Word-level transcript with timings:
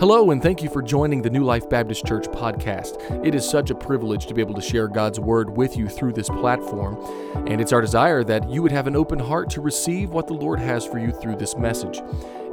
Hello, 0.00 0.32
and 0.32 0.42
thank 0.42 0.60
you 0.60 0.68
for 0.68 0.82
joining 0.82 1.22
the 1.22 1.30
New 1.30 1.44
Life 1.44 1.70
Baptist 1.70 2.04
Church 2.04 2.24
podcast. 2.24 3.24
It 3.24 3.32
is 3.32 3.48
such 3.48 3.70
a 3.70 3.76
privilege 3.76 4.26
to 4.26 4.34
be 4.34 4.40
able 4.40 4.54
to 4.54 4.60
share 4.60 4.88
God's 4.88 5.20
Word 5.20 5.56
with 5.56 5.76
you 5.76 5.88
through 5.88 6.14
this 6.14 6.28
platform, 6.28 6.98
and 7.46 7.60
it's 7.60 7.72
our 7.72 7.80
desire 7.80 8.24
that 8.24 8.50
you 8.50 8.60
would 8.60 8.72
have 8.72 8.88
an 8.88 8.96
open 8.96 9.20
heart 9.20 9.50
to 9.50 9.60
receive 9.60 10.10
what 10.10 10.26
the 10.26 10.34
Lord 10.34 10.58
has 10.58 10.84
for 10.84 10.98
you 10.98 11.12
through 11.12 11.36
this 11.36 11.56
message. 11.56 12.02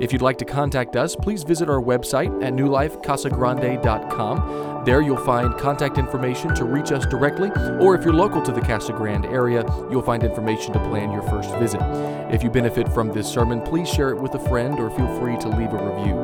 If 0.01 0.11
you'd 0.11 0.21
like 0.23 0.39
to 0.39 0.45
contact 0.45 0.95
us, 0.95 1.15
please 1.15 1.43
visit 1.43 1.69
our 1.69 1.79
website 1.79 2.43
at 2.43 2.54
newlifecasagrande.com. 2.54 4.84
There 4.84 5.04
you'll 5.04 5.17
find 5.17 5.55
contact 5.59 5.99
information 5.99 6.55
to 6.55 6.66
reach 6.66 6.91
us 6.91 7.05
directly, 7.05 7.52
or 7.79 7.93
if 7.93 8.03
you're 8.03 8.11
local 8.11 8.41
to 8.41 8.52
the 8.52 8.61
Casa 8.61 8.93
Grande 8.93 9.27
area, 9.27 9.63
you'll 9.91 10.02
find 10.02 10.23
information 10.23 10.73
to 10.73 10.79
plan 10.79 11.11
your 11.11 11.21
first 11.21 11.55
visit. 11.57 11.81
If 12.34 12.41
you 12.41 12.49
benefit 12.49 12.91
from 12.91 13.13
this 13.13 13.31
sermon, 13.31 13.61
please 13.61 13.88
share 13.88 14.09
it 14.09 14.20
with 14.20 14.34
a 14.34 14.39
friend 14.39 14.79
or 14.79 14.89
feel 14.89 15.20
free 15.20 15.38
to 15.38 15.49
leave 15.49 15.71
a 15.71 15.77
review. 15.77 16.15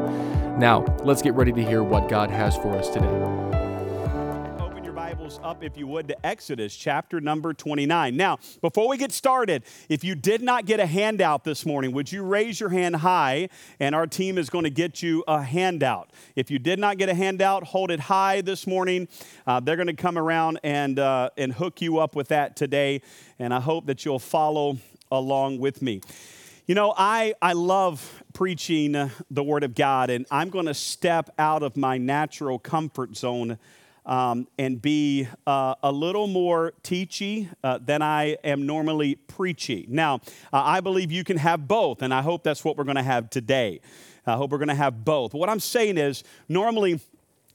Now, 0.58 0.84
let's 1.04 1.22
get 1.22 1.36
ready 1.36 1.52
to 1.52 1.64
hear 1.64 1.84
what 1.84 2.10
God 2.10 2.32
has 2.32 2.56
for 2.56 2.76
us 2.76 2.90
today. 2.90 3.67
Bibles 5.28 5.42
up, 5.44 5.62
if 5.62 5.76
you 5.76 5.88
would, 5.88 6.08
to 6.08 6.26
Exodus 6.26 6.74
chapter 6.74 7.20
number 7.20 7.54
29. 7.54 8.16
Now, 8.16 8.38
before 8.62 8.88
we 8.88 8.96
get 8.96 9.12
started, 9.12 9.64
if 9.90 10.02
you 10.02 10.16
did 10.16 10.42
not 10.42 10.66
get 10.66 10.80
a 10.80 10.86
handout 10.86 11.44
this 11.44 11.66
morning, 11.66 11.92
would 11.92 12.10
you 12.10 12.24
raise 12.24 12.62
your 12.62 12.70
hand 12.70 12.96
high 12.96 13.50
and 13.78 13.94
our 13.94 14.08
team 14.08 14.38
is 14.38 14.50
going 14.50 14.64
to 14.64 14.70
get 14.70 15.04
you 15.04 15.26
a 15.28 15.42
handout? 15.42 16.12
If 16.38 16.50
you 16.50 16.60
did 16.60 16.80
not 16.80 16.98
get 16.98 17.10
a 17.10 17.14
handout, 17.14 17.66
hold 17.66 17.92
it 17.92 18.00
high 18.00 18.40
this 18.40 18.66
morning. 18.66 19.10
Uh, 19.46 19.60
they're 19.60 19.76
going 19.76 19.88
to 19.88 19.94
come 19.94 20.18
around 20.18 20.62
and, 20.64 20.98
uh, 20.98 21.32
and 21.36 21.52
hook 21.52 21.82
you 21.82 21.98
up 21.98 22.16
with 22.16 22.30
that 22.30 22.56
today, 22.56 23.02
and 23.38 23.54
I 23.54 23.60
hope 23.60 23.88
that 23.88 24.06
you'll 24.06 24.20
follow 24.20 24.78
along 25.12 25.60
with 25.60 25.82
me. 25.82 26.00
You 26.68 26.76
know, 26.76 26.94
I, 26.98 27.34
I 27.42 27.52
love 27.52 28.24
preaching 28.34 28.94
the 29.30 29.44
Word 29.44 29.66
of 29.66 29.76
God, 29.76 30.10
and 30.10 30.26
I'm 30.32 30.50
going 30.50 30.68
to 30.68 30.74
step 30.74 31.32
out 31.38 31.64
of 31.64 31.76
my 31.76 31.98
natural 31.98 32.60
comfort 32.60 33.18
zone 33.18 33.58
um, 34.08 34.48
and 34.58 34.82
be 34.82 35.28
uh, 35.46 35.76
a 35.84 35.92
little 35.92 36.26
more 36.28 36.74
teachy 36.82 37.50
uh, 37.64 37.78
than 37.78 38.02
I 38.02 38.38
am 38.44 38.66
normally 38.66 39.16
preachy. 39.16 39.86
Now, 39.90 40.22
uh, 40.52 40.64
I 40.64 40.80
believe 40.80 41.12
you 41.12 41.24
can 41.24 41.38
have 41.38 41.68
both, 41.68 42.02
and 42.02 42.14
I 42.14 42.22
hope 42.22 42.44
that's 42.44 42.64
what 42.64 42.78
we're 42.78 42.86
going 42.86 42.96
to 42.96 43.04
have 43.04 43.30
today. 43.30 43.82
I 44.26 44.36
hope 44.36 44.52
we're 44.52 44.58
going 44.58 44.68
to 44.70 44.76
have 44.76 45.06
both. 45.06 45.34
What 45.34 45.50
I'm 45.50 45.60
saying 45.60 45.98
is, 45.98 46.24
normally, 46.50 47.00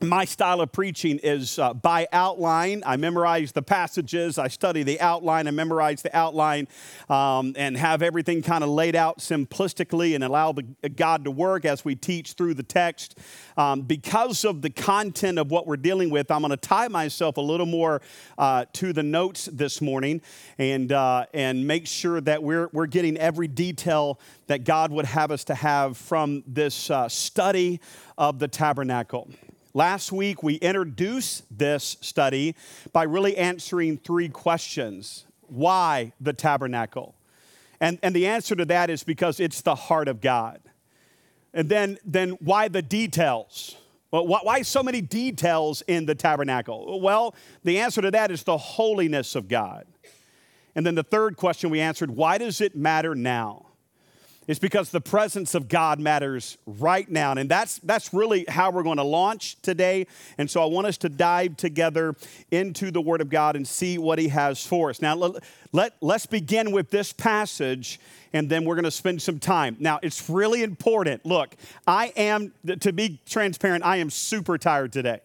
my 0.02 0.24
style 0.24 0.60
of 0.60 0.72
preaching 0.72 1.18
is 1.22 1.58
uh, 1.58 1.72
by 1.74 2.08
outline. 2.12 2.82
I 2.84 2.96
memorize 2.96 3.52
the 3.52 3.62
passages, 3.62 4.38
I 4.38 4.48
study 4.48 4.82
the 4.82 5.00
outline, 5.00 5.46
I 5.46 5.52
memorize 5.52 6.02
the 6.02 6.14
outline, 6.16 6.68
um, 7.08 7.54
and 7.56 7.76
have 7.76 8.02
everything 8.02 8.42
kind 8.42 8.64
of 8.64 8.70
laid 8.70 8.96
out 8.96 9.18
simplistically 9.18 10.14
and 10.14 10.24
allow 10.24 10.52
the, 10.52 10.62
God 10.62 11.24
to 11.24 11.30
work 11.30 11.64
as 11.64 11.84
we 11.84 11.94
teach 11.94 12.32
through 12.32 12.54
the 12.54 12.62
text. 12.62 13.18
Um, 13.56 13.82
because 13.82 14.44
of 14.44 14.62
the 14.62 14.70
content 14.70 15.38
of 15.38 15.50
what 15.50 15.66
we're 15.66 15.76
dealing 15.76 16.10
with, 16.10 16.30
I'm 16.30 16.40
going 16.40 16.50
to 16.50 16.56
tie 16.56 16.88
myself 16.88 17.36
a 17.36 17.40
little 17.40 17.66
more 17.66 18.02
uh, 18.38 18.64
to 18.74 18.92
the 18.92 19.02
notes 19.02 19.48
this 19.52 19.80
morning 19.80 20.20
and, 20.58 20.90
uh, 20.90 21.26
and 21.32 21.66
make 21.66 21.86
sure 21.86 22.20
that 22.20 22.42
we're, 22.42 22.68
we're 22.72 22.86
getting 22.86 23.16
every 23.16 23.48
detail 23.48 24.18
that 24.48 24.64
God 24.64 24.90
would 24.90 25.06
have 25.06 25.30
us 25.30 25.44
to 25.44 25.54
have 25.54 25.96
from 25.96 26.42
this 26.46 26.90
uh, 26.90 27.08
study 27.08 27.80
of 28.18 28.38
the 28.38 28.48
tabernacle. 28.48 29.28
Last 29.74 30.12
week, 30.12 30.42
we 30.42 30.56
introduced 30.56 31.44
this 31.50 31.96
study 32.02 32.54
by 32.92 33.04
really 33.04 33.38
answering 33.38 33.96
three 33.96 34.28
questions 34.28 35.24
Why 35.40 36.12
the 36.20 36.34
tabernacle? 36.34 37.14
And, 37.80 37.98
and 38.02 38.14
the 38.14 38.26
answer 38.26 38.54
to 38.54 38.66
that 38.66 38.90
is 38.90 39.02
because 39.02 39.40
it's 39.40 39.62
the 39.62 39.74
heart 39.74 40.08
of 40.08 40.20
God. 40.20 40.60
And 41.54 41.68
then, 41.68 41.98
then 42.04 42.30
why 42.40 42.68
the 42.68 42.82
details? 42.82 43.76
Well, 44.10 44.26
why, 44.26 44.40
why 44.42 44.62
so 44.62 44.82
many 44.82 45.00
details 45.00 45.82
in 45.88 46.04
the 46.06 46.14
tabernacle? 46.14 47.00
Well, 47.00 47.34
the 47.64 47.78
answer 47.78 48.02
to 48.02 48.10
that 48.10 48.30
is 48.30 48.44
the 48.44 48.58
holiness 48.58 49.34
of 49.34 49.48
God. 49.48 49.86
And 50.74 50.86
then 50.86 50.94
the 50.94 51.02
third 51.02 51.36
question 51.36 51.70
we 51.70 51.80
answered 51.80 52.10
why 52.10 52.36
does 52.38 52.60
it 52.60 52.76
matter 52.76 53.14
now? 53.14 53.66
It's 54.48 54.58
because 54.58 54.90
the 54.90 55.00
presence 55.00 55.54
of 55.54 55.68
God 55.68 56.00
matters 56.00 56.58
right 56.66 57.08
now. 57.08 57.32
And 57.32 57.48
that's, 57.48 57.78
that's 57.78 58.12
really 58.12 58.44
how 58.48 58.70
we're 58.72 58.82
going 58.82 58.96
to 58.96 59.04
launch 59.04 59.56
today. 59.62 60.06
And 60.36 60.50
so 60.50 60.60
I 60.62 60.66
want 60.66 60.88
us 60.88 60.96
to 60.98 61.08
dive 61.08 61.56
together 61.56 62.16
into 62.50 62.90
the 62.90 63.00
Word 63.00 63.20
of 63.20 63.30
God 63.30 63.54
and 63.54 63.66
see 63.66 63.98
what 63.98 64.18
He 64.18 64.28
has 64.28 64.64
for 64.66 64.90
us. 64.90 65.00
Now, 65.00 65.14
let, 65.14 65.44
let, 65.72 65.96
let's 66.00 66.26
begin 66.26 66.72
with 66.72 66.90
this 66.90 67.12
passage, 67.12 68.00
and 68.32 68.48
then 68.48 68.64
we're 68.64 68.74
going 68.74 68.84
to 68.84 68.90
spend 68.90 69.22
some 69.22 69.38
time. 69.38 69.76
Now, 69.78 70.00
it's 70.02 70.28
really 70.28 70.64
important. 70.64 71.24
Look, 71.24 71.54
I 71.86 72.12
am, 72.16 72.52
to 72.80 72.92
be 72.92 73.20
transparent, 73.26 73.84
I 73.84 73.98
am 73.98 74.10
super 74.10 74.58
tired 74.58 74.92
today. 74.92 75.20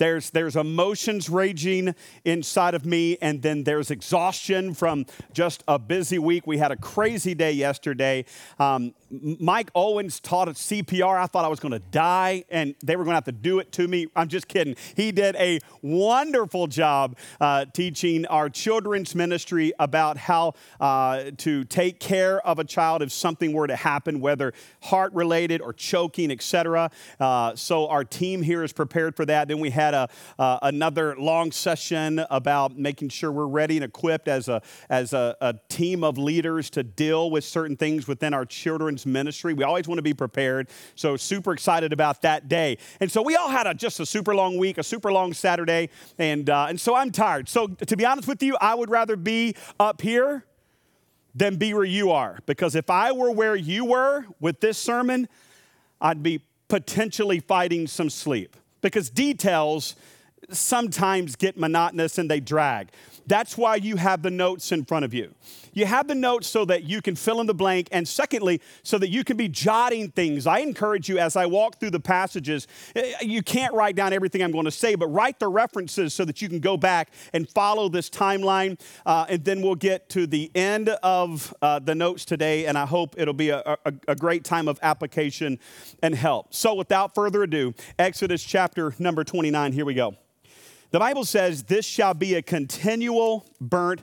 There's, 0.00 0.30
there's 0.30 0.56
emotions 0.56 1.28
raging 1.28 1.94
inside 2.24 2.74
of 2.74 2.86
me, 2.86 3.18
and 3.20 3.42
then 3.42 3.64
there's 3.64 3.90
exhaustion 3.90 4.72
from 4.72 5.04
just 5.34 5.62
a 5.68 5.78
busy 5.78 6.18
week. 6.18 6.46
We 6.46 6.56
had 6.56 6.72
a 6.72 6.76
crazy 6.76 7.34
day 7.34 7.52
yesterday. 7.52 8.24
Um, 8.58 8.94
Mike 9.10 9.70
Owens 9.74 10.20
taught 10.20 10.48
CPR. 10.48 11.20
I 11.20 11.26
thought 11.26 11.44
I 11.44 11.48
was 11.48 11.60
going 11.60 11.72
to 11.72 11.78
die, 11.78 12.44
and 12.50 12.74
they 12.82 12.96
were 12.96 13.04
going 13.04 13.12
to 13.12 13.16
have 13.16 13.24
to 13.24 13.32
do 13.32 13.58
it 13.58 13.72
to 13.72 13.86
me. 13.86 14.06
I'm 14.14 14.28
just 14.28 14.48
kidding. 14.48 14.76
He 14.94 15.12
did 15.12 15.36
a 15.36 15.58
wonderful 15.82 16.66
job 16.66 17.16
uh, 17.40 17.66
teaching 17.72 18.26
our 18.26 18.48
children's 18.48 19.14
ministry 19.14 19.72
about 19.78 20.16
how 20.16 20.54
uh, 20.80 21.30
to 21.38 21.64
take 21.64 22.00
care 22.00 22.44
of 22.46 22.58
a 22.58 22.64
child 22.64 23.02
if 23.02 23.12
something 23.12 23.52
were 23.52 23.66
to 23.66 23.76
happen, 23.76 24.20
whether 24.20 24.52
heart 24.82 25.12
related 25.12 25.60
or 25.60 25.72
choking, 25.72 26.30
etc. 26.30 26.90
Uh, 27.18 27.54
so 27.56 27.88
our 27.88 28.04
team 28.04 28.42
here 28.42 28.62
is 28.62 28.72
prepared 28.72 29.16
for 29.16 29.26
that. 29.26 29.48
Then 29.48 29.60
we 29.60 29.70
had 29.70 29.94
a, 29.94 30.08
uh, 30.38 30.58
another 30.62 31.16
long 31.16 31.52
session 31.52 32.24
about 32.30 32.78
making 32.78 33.08
sure 33.08 33.32
we're 33.32 33.46
ready 33.46 33.76
and 33.76 33.84
equipped 33.84 34.28
as 34.28 34.48
a 34.48 34.62
as 34.88 35.12
a, 35.12 35.36
a 35.40 35.54
team 35.68 36.04
of 36.04 36.18
leaders 36.18 36.70
to 36.70 36.82
deal 36.82 37.30
with 37.30 37.44
certain 37.44 37.76
things 37.76 38.06
within 38.06 38.34
our 38.34 38.44
children's 38.44 38.99
children's 39.00 39.12
ministry. 39.12 39.54
We 39.54 39.64
always 39.64 39.88
want 39.88 39.98
to 39.98 40.02
be 40.02 40.14
prepared. 40.14 40.68
So, 40.94 41.16
super 41.16 41.52
excited 41.52 41.92
about 41.92 42.22
that 42.22 42.48
day. 42.48 42.78
And 43.00 43.10
so, 43.10 43.22
we 43.22 43.36
all 43.36 43.48
had 43.48 43.66
a, 43.66 43.74
just 43.74 44.00
a 44.00 44.06
super 44.06 44.34
long 44.34 44.58
week, 44.58 44.78
a 44.78 44.82
super 44.82 45.12
long 45.12 45.32
Saturday. 45.32 45.90
And, 46.18 46.48
uh, 46.48 46.66
and 46.68 46.80
so, 46.80 46.94
I'm 46.94 47.10
tired. 47.10 47.48
So, 47.48 47.68
to 47.68 47.96
be 47.96 48.04
honest 48.04 48.28
with 48.28 48.42
you, 48.42 48.56
I 48.60 48.74
would 48.74 48.90
rather 48.90 49.16
be 49.16 49.54
up 49.78 50.02
here 50.02 50.44
than 51.34 51.56
be 51.56 51.74
where 51.74 51.84
you 51.84 52.10
are. 52.10 52.40
Because 52.46 52.74
if 52.74 52.90
I 52.90 53.12
were 53.12 53.30
where 53.30 53.56
you 53.56 53.84
were 53.84 54.24
with 54.40 54.60
this 54.60 54.78
sermon, 54.78 55.28
I'd 56.00 56.22
be 56.22 56.42
potentially 56.68 57.40
fighting 57.40 57.86
some 57.86 58.10
sleep. 58.10 58.56
Because 58.80 59.10
details 59.10 59.94
sometimes 60.50 61.36
get 61.36 61.56
monotonous 61.56 62.18
and 62.18 62.30
they 62.30 62.40
drag. 62.40 62.88
That's 63.26 63.56
why 63.56 63.76
you 63.76 63.96
have 63.96 64.22
the 64.22 64.30
notes 64.30 64.72
in 64.72 64.84
front 64.84 65.04
of 65.04 65.14
you. 65.14 65.34
You 65.72 65.86
have 65.86 66.08
the 66.08 66.14
notes 66.14 66.46
so 66.46 66.64
that 66.66 66.84
you 66.84 67.02
can 67.02 67.16
fill 67.16 67.40
in 67.40 67.46
the 67.46 67.54
blank, 67.54 67.88
and 67.92 68.06
secondly, 68.06 68.60
so 68.82 68.98
that 68.98 69.08
you 69.08 69.24
can 69.24 69.36
be 69.36 69.48
jotting 69.48 70.10
things. 70.10 70.46
I 70.46 70.58
encourage 70.58 71.08
you 71.08 71.18
as 71.18 71.36
I 71.36 71.46
walk 71.46 71.78
through 71.78 71.90
the 71.90 72.00
passages, 72.00 72.66
eh, 72.96 73.12
you 73.22 73.42
can't 73.42 73.74
write 73.74 73.96
down 73.96 74.12
everything 74.12 74.42
I'm 74.42 74.52
going 74.52 74.64
to 74.64 74.70
say, 74.70 74.94
but 74.94 75.08
write 75.08 75.38
the 75.38 75.48
references 75.48 76.14
so 76.14 76.24
that 76.24 76.42
you 76.42 76.48
can 76.48 76.60
go 76.60 76.76
back 76.76 77.12
and 77.32 77.48
follow 77.48 77.88
this 77.88 78.10
timeline. 78.10 78.80
Uh, 79.06 79.26
and 79.28 79.44
then 79.44 79.62
we'll 79.62 79.74
get 79.74 80.08
to 80.10 80.26
the 80.26 80.50
end 80.54 80.88
of 80.88 81.54
uh, 81.62 81.78
the 81.78 81.94
notes 81.94 82.24
today, 82.24 82.66
and 82.66 82.76
I 82.76 82.86
hope 82.86 83.14
it'll 83.18 83.34
be 83.34 83.50
a, 83.50 83.78
a, 83.84 83.92
a 84.08 84.16
great 84.16 84.44
time 84.44 84.68
of 84.68 84.78
application 84.82 85.58
and 86.02 86.14
help. 86.14 86.52
So, 86.54 86.74
without 86.74 87.14
further 87.14 87.42
ado, 87.42 87.74
Exodus 87.98 88.42
chapter 88.42 88.94
number 88.98 89.24
29, 89.24 89.72
here 89.72 89.84
we 89.84 89.94
go. 89.94 90.14
The 90.90 90.98
Bible 90.98 91.24
says, 91.24 91.64
This 91.64 91.86
shall 91.86 92.14
be 92.14 92.34
a 92.34 92.42
continual 92.42 93.46
burnt 93.60 94.02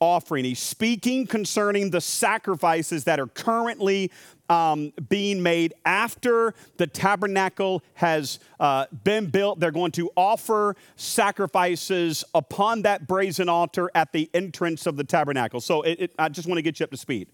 offering. 0.00 0.44
He's 0.44 0.58
speaking 0.58 1.26
concerning 1.26 1.90
the 1.90 2.00
sacrifices 2.00 3.04
that 3.04 3.18
are 3.20 3.26
currently 3.26 4.10
um, 4.48 4.92
being 5.08 5.42
made 5.42 5.74
after 5.84 6.54
the 6.76 6.86
tabernacle 6.86 7.82
has 7.94 8.38
uh, 8.60 8.86
been 9.04 9.26
built. 9.26 9.60
They're 9.60 9.70
going 9.70 9.92
to 9.92 10.10
offer 10.16 10.76
sacrifices 10.96 12.24
upon 12.34 12.82
that 12.82 13.06
brazen 13.06 13.48
altar 13.48 13.90
at 13.94 14.12
the 14.12 14.28
entrance 14.34 14.86
of 14.86 14.96
the 14.96 15.04
tabernacle. 15.04 15.60
So 15.60 15.82
it, 15.82 16.00
it, 16.00 16.14
I 16.18 16.28
just 16.28 16.46
want 16.46 16.58
to 16.58 16.62
get 16.62 16.80
you 16.80 16.84
up 16.84 16.90
to 16.90 16.96
speed. 16.96 17.28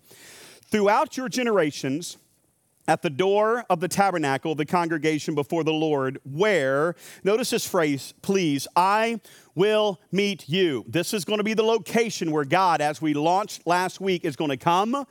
Throughout 0.71 1.17
your 1.17 1.29
generations, 1.29 2.17
at 2.91 3.03
the 3.03 3.11
door 3.11 3.65
of 3.71 3.79
the 3.79 3.87
tabernacle, 3.87 4.55
the 4.55 4.67
congregation 4.67 5.35
before 5.37 5.63
the 5.63 5.73
Lord, 5.73 6.19
where, 6.25 6.97
notice 7.23 7.51
this 7.51 7.65
phrase, 7.65 8.15
please, 8.21 8.67
I 8.75 9.21
will 9.61 10.01
meet 10.11 10.49
you. 10.49 10.87
This 10.89 11.13
is 11.13 11.27
going 11.27 11.37
to 11.37 11.45
be 11.45 11.53
the 11.53 11.63
location 11.63 12.31
where 12.31 12.47
God, 12.47 12.81
as 12.81 13.03
we 13.03 13.13
launched 13.13 13.67
last 13.67 14.01
week, 14.01 14.25
is 14.25 14.35
going 14.35 14.49
to 14.49 14.57
come 14.57 15.05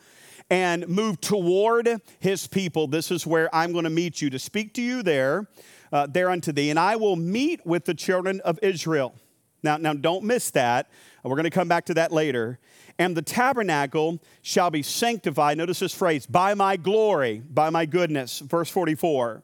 and 0.49 0.87
move 0.87 1.21
toward 1.21 2.01
his 2.19 2.47
people. 2.47 2.87
This 2.87 3.11
is 3.11 3.27
where 3.27 3.53
I'm 3.53 3.73
going 3.73 3.83
to 3.83 3.91
meet 3.91 4.23
you 4.23 4.31
to 4.31 4.39
speak 4.39 4.73
to 4.73 4.81
you 4.81 5.03
there, 5.03 5.47
uh, 5.93 6.07
there 6.07 6.31
unto 6.31 6.51
thee, 6.51 6.71
and 6.71 6.79
I 6.79 6.95
will 6.95 7.15
meet 7.15 7.63
with 7.63 7.85
the 7.85 7.93
children 7.93 8.41
of 8.41 8.57
Israel. 8.63 9.13
Now, 9.61 9.77
now 9.77 9.93
don't 9.93 10.23
miss 10.23 10.49
that. 10.51 10.89
We're 11.23 11.35
going 11.35 11.43
to 11.43 11.51
come 11.51 11.67
back 11.67 11.85
to 11.85 11.93
that 11.93 12.11
later 12.11 12.57
and 12.97 13.15
the 13.15 13.21
tabernacle 13.21 14.19
shall 14.41 14.71
be 14.71 14.83
sanctified. 14.83 15.57
Notice 15.57 15.79
this 15.79 15.93
phrase 15.93 16.25
by 16.25 16.53
my 16.53 16.75
glory, 16.75 17.41
by 17.49 17.69
my 17.69 17.85
goodness. 17.85 18.39
Verse 18.39 18.69
44. 18.69 19.43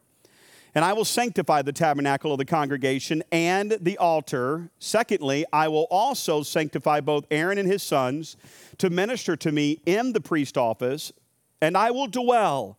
And 0.76 0.84
I 0.84 0.92
will 0.92 1.06
sanctify 1.06 1.62
the 1.62 1.72
tabernacle 1.72 2.32
of 2.32 2.38
the 2.38 2.44
congregation 2.44 3.22
and 3.32 3.78
the 3.80 3.96
altar. 3.96 4.68
Secondly, 4.78 5.46
I 5.50 5.68
will 5.68 5.86
also 5.90 6.42
sanctify 6.42 7.00
both 7.00 7.24
Aaron 7.30 7.56
and 7.56 7.66
his 7.66 7.82
sons 7.82 8.36
to 8.76 8.90
minister 8.90 9.36
to 9.36 9.52
me 9.52 9.80
in 9.86 10.12
the 10.12 10.20
priest 10.20 10.58
office, 10.58 11.14
and 11.62 11.78
I 11.78 11.92
will 11.92 12.08
dwell 12.08 12.76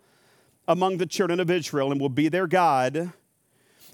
among 0.67 0.97
the 0.97 1.07
children 1.07 1.39
of 1.39 1.49
Israel 1.49 1.91
and 1.91 1.99
will 1.99 2.07
be 2.07 2.29
their 2.29 2.45
God. 2.45 3.13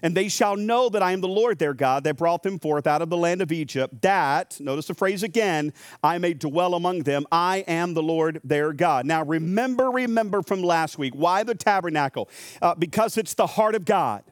And 0.04 0.16
they 0.16 0.28
shall 0.28 0.58
know 0.58 0.90
that 0.90 1.02
I 1.02 1.14
am 1.14 1.22
the 1.22 1.30
Lord 1.30 1.58
their 1.58 1.74
God 1.74 2.04
that 2.04 2.18
brought 2.18 2.44
them 2.44 2.60
forth 2.60 2.86
out 2.86 3.02
of 3.02 3.10
the 3.10 3.18
land 3.18 3.42
of 3.42 3.54
Egypt, 3.54 4.02
that, 4.02 4.60
notice 4.60 4.88
the 4.88 4.94
phrase 4.94 5.24
again, 5.24 5.74
I 6.04 6.18
may 6.18 6.34
dwell 6.34 6.76
among 6.76 7.04
them. 7.04 7.26
I 7.32 7.60
am 7.68 7.94
the 7.94 8.04
Lord 8.04 8.42
their 8.44 8.74
God. 8.74 9.06
Now, 9.06 9.24
remember, 9.24 9.90
remember 9.90 10.42
from 10.42 10.62
last 10.62 11.00
week, 11.00 11.16
why 11.16 11.44
the 11.44 11.56
tabernacle? 11.56 12.30
Uh, 12.62 12.76
because 12.76 13.18
it's 13.18 13.34
the 13.34 13.48
heart 13.48 13.76
of 13.76 13.86
God. 13.86 14.24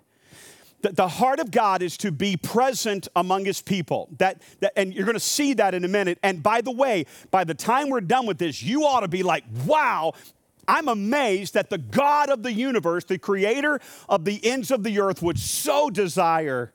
The, 0.81 1.07
heart 1.07 1.39
of 1.39 1.51
God 1.51 1.81
is 1.81 1.95
to 1.97 2.11
be 2.11 2.35
present 2.35 3.07
among 3.15 3.45
his 3.45 3.61
people. 3.61 4.09
That, 4.17 4.41
that 4.61 4.73
and 4.75 4.93
you're 4.93 5.05
going 5.05 5.13
to 5.13 5.19
see 5.19 5.53
that 5.53 5.73
in 5.75 5.85
a 5.85 5.87
minute. 5.87 6.17
And 6.23 6.41
by 6.41 6.61
the 6.61 6.71
way, 6.71 7.05
by 7.29 7.43
the 7.43 7.53
time 7.53 7.89
we're 7.89 8.01
done 8.01 8.25
with 8.25 8.39
this, 8.39 8.63
you 8.63 8.83
ought 8.83 9.01
to 9.01 9.07
be 9.07 9.21
like, 9.21 9.43
wow, 9.65 10.13
I'm 10.67 10.87
amazed 10.87 11.53
that 11.53 11.69
the 11.69 11.77
God 11.77 12.29
of 12.29 12.43
the 12.43 12.53
universe, 12.53 13.03
the 13.03 13.17
creator 13.17 13.79
of 14.07 14.25
the 14.25 14.43
ends 14.45 14.71
of 14.71 14.83
the 14.83 14.99
earth, 14.99 15.21
would 15.21 15.39
so 15.39 15.89
desire 15.89 16.71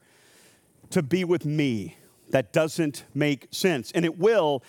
to 0.91 1.03
be 1.03 1.25
with 1.25 1.44
me. 1.44 1.97
That 2.31 2.53
doesn't 2.53 3.05
make 3.15 3.49
sense. 3.50 3.93
And 3.93 4.05
it 4.05 4.19
will 4.19 4.62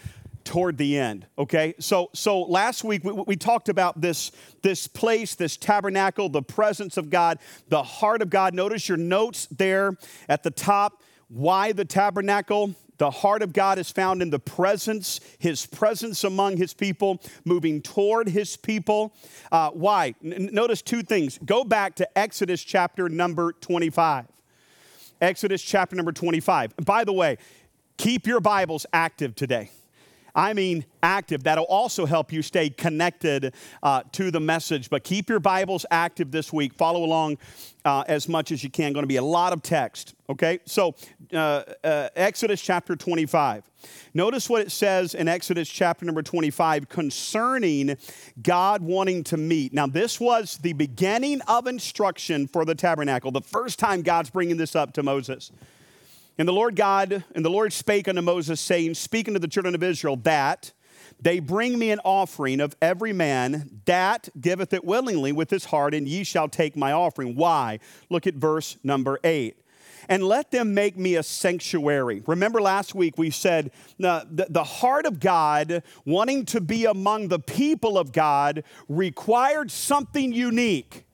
toward 0.43 0.77
the 0.77 0.97
end 0.97 1.25
okay 1.37 1.73
so 1.77 2.09
so 2.13 2.41
last 2.41 2.81
week 2.81 3.03
we, 3.03 3.11
we, 3.11 3.35
talked 3.35 3.67
about 3.67 3.99
this 3.99 4.31
this 4.61 4.87
place 4.87 5.35
this 5.35 5.57
tabernacle 5.57 6.29
the 6.29 6.41
presence 6.41 6.95
of 6.95 7.09
god 7.09 7.37
the 7.67 7.83
heart 7.83 8.21
of 8.21 8.29
god 8.29 8.53
notice 8.53 8.87
your 8.87 8.97
notes 8.97 9.45
there 9.47 9.97
at 10.29 10.43
the 10.43 10.49
top 10.49 11.03
why 11.27 11.73
the 11.73 11.83
tabernacle 11.83 12.73
the 12.97 13.11
heart 13.11 13.41
of 13.41 13.53
God 13.53 13.77
is 13.77 13.91
found 13.91 14.21
in 14.21 14.29
the 14.29 14.39
presence, 14.39 15.19
his 15.39 15.65
presence 15.65 16.23
among 16.23 16.57
his 16.57 16.73
people, 16.73 17.21
moving 17.45 17.81
toward 17.81 18.29
his 18.29 18.57
people. 18.57 19.13
Uh, 19.51 19.69
why? 19.71 20.15
N- 20.23 20.49
notice 20.51 20.81
two 20.81 21.03
things. 21.03 21.39
Go 21.45 21.63
back 21.63 21.95
to 21.95 22.17
Exodus 22.17 22.63
chapter 22.63 23.07
number 23.09 23.53
25. 23.53 24.25
Exodus 25.21 25.61
chapter 25.61 25.95
number 25.95 26.11
25. 26.11 26.75
By 26.77 27.03
the 27.03 27.13
way, 27.13 27.37
keep 27.97 28.27
your 28.27 28.39
Bibles 28.39 28.85
active 28.93 29.35
today. 29.35 29.71
I 30.37 30.53
mean 30.53 30.85
active. 31.01 31.43
That'll 31.43 31.65
also 31.65 32.05
help 32.05 32.31
you 32.31 32.43
stay 32.43 32.69
connected 32.69 33.55
uh, 33.81 34.03
to 34.11 34.29
the 34.29 34.39
message. 34.39 34.89
But 34.89 35.03
keep 35.03 35.29
your 35.29 35.39
Bibles 35.39 35.83
active 35.89 36.29
this 36.29 36.53
week. 36.53 36.75
Follow 36.75 37.03
along 37.03 37.39
uh, 37.83 38.03
as 38.07 38.29
much 38.29 38.51
as 38.51 38.63
you 38.63 38.69
can. 38.69 38.93
Going 38.93 39.03
to 39.03 39.07
be 39.07 39.15
a 39.15 39.23
lot 39.23 39.51
of 39.51 39.63
text. 39.63 40.13
Okay, 40.29 40.59
so 40.65 40.93
uh, 41.33 41.63
uh, 41.83 42.09
Exodus 42.15 42.61
chapter 42.61 42.95
25. 42.95 43.63
Notice 44.13 44.49
what 44.49 44.61
it 44.61 44.71
says 44.71 45.15
in 45.15 45.27
Exodus 45.27 45.67
chapter 45.69 46.05
number 46.05 46.21
25 46.21 46.87
concerning 46.87 47.97
God 48.43 48.81
wanting 48.81 49.23
to 49.25 49.37
meet. 49.37 49.73
Now, 49.73 49.87
this 49.87 50.19
was 50.19 50.57
the 50.57 50.73
beginning 50.73 51.41
of 51.41 51.65
instruction 51.65 52.47
for 52.47 52.63
the 52.63 52.75
tabernacle, 52.75 53.31
the 53.31 53.41
first 53.41 53.79
time 53.79 54.03
God's 54.03 54.29
bringing 54.29 54.57
this 54.57 54.75
up 54.75 54.93
to 54.93 55.03
Moses. 55.03 55.51
And 56.37 56.47
the 56.47 56.53
Lord 56.53 56.75
God, 56.75 57.23
and 57.33 57.43
the 57.43 57.49
Lord 57.49 57.73
spake 57.73 58.07
unto 58.07 58.21
Moses, 58.21 58.61
saying, 58.61 58.93
Speaking 58.93 59.33
to 59.33 59.39
the 59.39 59.47
children 59.47 59.73
of 59.73 59.81
Israel, 59.81 60.17
that 60.17 60.71
they 61.19 61.39
bring 61.39 61.79
me 61.79 61.89
an 61.91 61.99
offering 62.03 62.59
of 62.59 62.75
every 62.81 63.13
man 63.13 63.81
that 63.85 64.29
giveth 64.39 64.73
it 64.73 64.85
willingly 64.85 65.31
with 65.31 65.49
his 65.49 65.65
heart, 65.65 65.93
and 65.93 66.07
ye 66.07 66.23
shall 66.23 66.47
take 66.47 66.75
my 66.75 66.91
offering. 66.91 67.35
Why? 67.35 67.79
Look 68.09 68.27
at 68.27 68.35
verse 68.35 68.77
number 68.83 69.19
eight. 69.23 69.57
And 70.09 70.23
let 70.23 70.51
them 70.51 70.73
make 70.73 70.95
me 70.95 71.15
a 71.15 71.23
sanctuary. 71.23 72.23
Remember 72.27 72.61
last 72.61 72.95
week 72.95 73.17
we 73.17 73.29
said 73.29 73.71
the, 73.97 74.25
the, 74.31 74.47
the 74.49 74.63
heart 74.63 75.05
of 75.05 75.19
God, 75.19 75.83
wanting 76.05 76.45
to 76.45 76.61
be 76.61 76.85
among 76.85 77.27
the 77.27 77.39
people 77.39 77.97
of 77.97 78.11
God, 78.11 78.63
required 78.87 79.69
something 79.69 80.31
unique. 80.31 81.06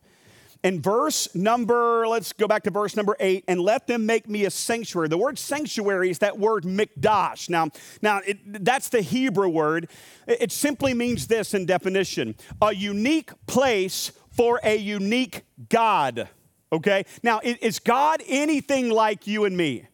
In 0.63 0.81
verse 0.81 1.33
number, 1.35 2.07
let's 2.07 2.31
go 2.31 2.47
back 2.47 2.63
to 2.63 2.71
verse 2.71 2.95
number 2.95 3.17
eight, 3.19 3.43
and 3.49 3.59
let 3.59 3.85
them 3.85 4.05
make 4.05 4.29
me 4.29 4.45
a 4.45 4.49
sanctuary. 4.49 5.09
The 5.09 5.17
word 5.17 5.37
sanctuary 5.37 6.09
is 6.09 6.19
that 6.19 6.39
word 6.39 6.63
mikdash. 6.63 7.49
Now, 7.49 7.67
now 8.01 8.21
it, 8.25 8.63
that's 8.63 8.87
the 8.87 9.01
Hebrew 9.01 9.49
word. 9.49 9.89
It 10.25 10.53
simply 10.53 10.93
means 10.93 11.27
this 11.27 11.53
in 11.53 11.65
definition 11.65 12.35
a 12.61 12.73
unique 12.73 13.31
place 13.45 14.13
for 14.31 14.61
a 14.63 14.77
unique 14.77 15.41
God. 15.67 16.29
Okay? 16.71 17.03
Now, 17.21 17.41
is 17.43 17.79
God 17.79 18.23
anything 18.27 18.89
like 18.89 19.27
you 19.27 19.43
and 19.45 19.55
me? 19.55 19.87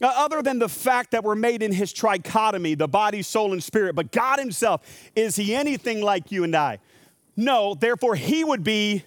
Uh, 0.00 0.10
other 0.16 0.40
than 0.40 0.58
the 0.58 0.68
fact 0.68 1.10
that 1.10 1.24
we're 1.24 1.34
made 1.34 1.62
in 1.62 1.72
his 1.72 1.92
trichotomy, 1.92 2.78
the 2.78 2.88
body, 2.88 3.22
soul, 3.22 3.52
and 3.52 3.62
spirit, 3.62 3.94
but 3.94 4.12
God 4.12 4.38
himself, 4.38 4.80
is 5.14 5.36
he 5.36 5.54
anything 5.54 6.00
like 6.00 6.32
you 6.32 6.42
and 6.44 6.56
I? 6.56 6.78
No, 7.36 7.74
therefore, 7.74 8.14
he 8.14 8.42
would 8.42 8.64
be 8.64 9.04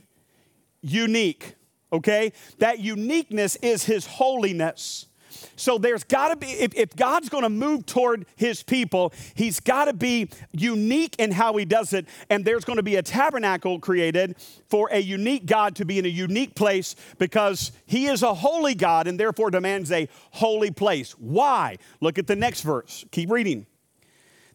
unique, 0.84 1.56
okay? 1.92 2.34
That 2.60 2.80
uniqueness 2.80 3.56
is 3.58 3.86
his 3.86 4.06
holiness. 4.06 5.08
So 5.56 5.78
there's 5.78 6.04
got 6.04 6.30
to 6.30 6.36
be, 6.36 6.48
if, 6.48 6.76
if 6.76 6.96
God's 6.96 7.30
going 7.30 7.44
to 7.44 7.50
move 7.50 7.86
toward 7.86 8.26
his 8.36 8.64
people, 8.64 9.14
he's 9.36 9.60
got 9.60 9.86
to 9.86 9.94
be 9.94 10.30
unique 10.52 11.16
in 11.20 11.32
how 11.32 11.56
he 11.58 11.66
does 11.66 11.94
it. 11.94 12.08
And 12.30 12.46
there's 12.46 12.66
going 12.66 12.78
to 12.78 12.84
be 12.84 12.96
a 12.96 13.02
tabernacle 13.02 13.80
created 13.80 14.36
for 14.68 14.90
a 14.92 15.00
unique 15.00 15.46
God 15.46 15.76
to 15.78 15.86
be 15.86 16.00
in 16.00 16.06
a 16.06 16.10
unique 16.10 16.56
place 16.56 16.96
because 17.18 17.72
he 17.86 18.08
is 18.08 18.24
a 18.24 18.34
holy 18.34 18.76
God 18.76 19.08
and 19.08 19.20
therefore 19.20 19.52
demands 19.52 19.92
a 19.92 20.08
holy 20.32 20.72
place. 20.72 21.12
Why? 21.14 21.78
Look 22.02 22.18
at 22.18 22.28
the 22.28 22.36
next 22.36 22.62
verse. 22.62 23.06
Keep 23.12 23.32
reading. 23.32 23.66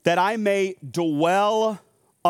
That 0.05 0.19
I 0.19 0.37
may 0.37 0.77
dwell 0.91 1.81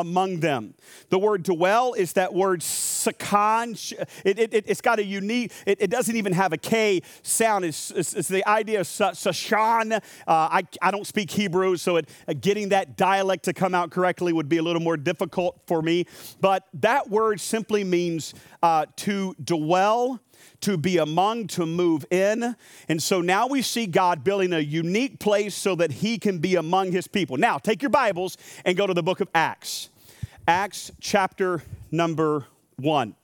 among 0.01 0.41
them. 0.41 0.75
The 1.11 1.19
word 1.19 1.43
dwell 1.43 1.93
is 1.95 2.15
that 2.15 2.33
word 2.33 2.61
sakan. 2.61 3.69
It, 4.25 4.55
it, 4.55 4.69
has 4.69 4.81
got 4.81 4.99
a 4.99 5.05
unique, 5.05 5.53
it, 5.67 5.81
it, 5.81 5.91
doesn't 5.91 6.17
even 6.17 6.33
have 6.33 6.53
a 6.53 6.57
K 6.57 7.03
sound. 7.23 7.65
It's, 7.65 7.91
it's, 7.91 8.15
it's 8.15 8.29
the 8.29 8.47
idea 8.49 8.81
of 8.81 8.87
sashan. 8.87 9.93
Uh, 9.93 10.01
I, 10.27 10.63
I 10.81 10.91
don't 10.91 11.07
speak 11.07 11.31
Hebrew, 11.31 11.77
so 11.77 11.97
it, 11.97 12.09
uh, 12.27 12.35
getting 12.41 12.71
that 12.71 12.97
dialect 12.97 13.45
to 13.45 13.53
come 13.53 13.75
out 13.75 13.91
correctly 13.91 14.33
would 14.33 14.49
be 14.49 14.59
a 14.59 14.63
little 14.63 14.83
more 14.83 14.97
difficult 14.97 15.61
for 15.67 15.83
me. 15.83 16.07
But 16.41 16.67
that 16.75 17.11
word 17.11 17.41
simply 17.41 17.85
means 17.85 18.35
uh, 18.63 18.87
to 18.97 19.35
dwell 19.43 20.21
to 20.61 20.77
be 20.77 20.99
among, 20.99 21.47
to 21.49 21.67
move 21.67 22.05
in. 22.11 22.57
And 22.89 23.03
so 23.03 23.21
now 23.21 23.47
we 23.47 23.63
see 23.63 23.87
God 23.87 24.25
building 24.25 24.53
a 24.53 24.59
unique 24.59 25.19
place 25.19 25.55
so 25.55 25.75
that 25.77 25.93
he 25.93 26.19
can 26.19 26.39
be 26.39 26.57
among 26.57 26.93
his 26.93 27.07
people. 27.07 27.37
Now, 27.37 27.59
take 27.59 27.83
your 27.83 27.91
Bibles 27.91 28.37
and 28.65 28.77
go 28.77 28.87
to 28.87 28.95
the 28.95 29.03
book 29.03 29.21
of 29.21 29.29
Acts. 29.35 29.91
Acts 30.47 30.91
chapter 31.01 31.63
number 31.91 32.47
one. 32.77 33.15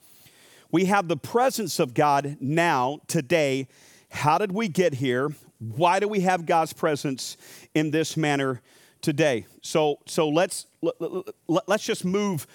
We 0.71 0.87
have 0.87 1.09
the 1.09 1.16
presence 1.16 1.78
of 1.78 1.94
God 1.94 2.37
now, 2.40 3.00
today. 3.06 3.68
How 4.11 4.38
did 4.38 4.52
we 4.52 4.68
get 4.68 4.94
here? 4.94 5.30
Why 5.59 6.00
do 6.00 6.09
we 6.09 6.21
have 6.21 6.47
God's 6.47 6.73
presence 6.73 7.37
in 7.75 7.90
this 7.92 8.16
manner 8.16 8.61
today? 9.00 9.47
So, 9.62 10.00
so 10.06 10.28
let's, 10.28 10.66
let, 10.83 10.94
let, 11.00 11.68
let's 11.68 11.85
just 11.85 12.04
move 12.04 12.47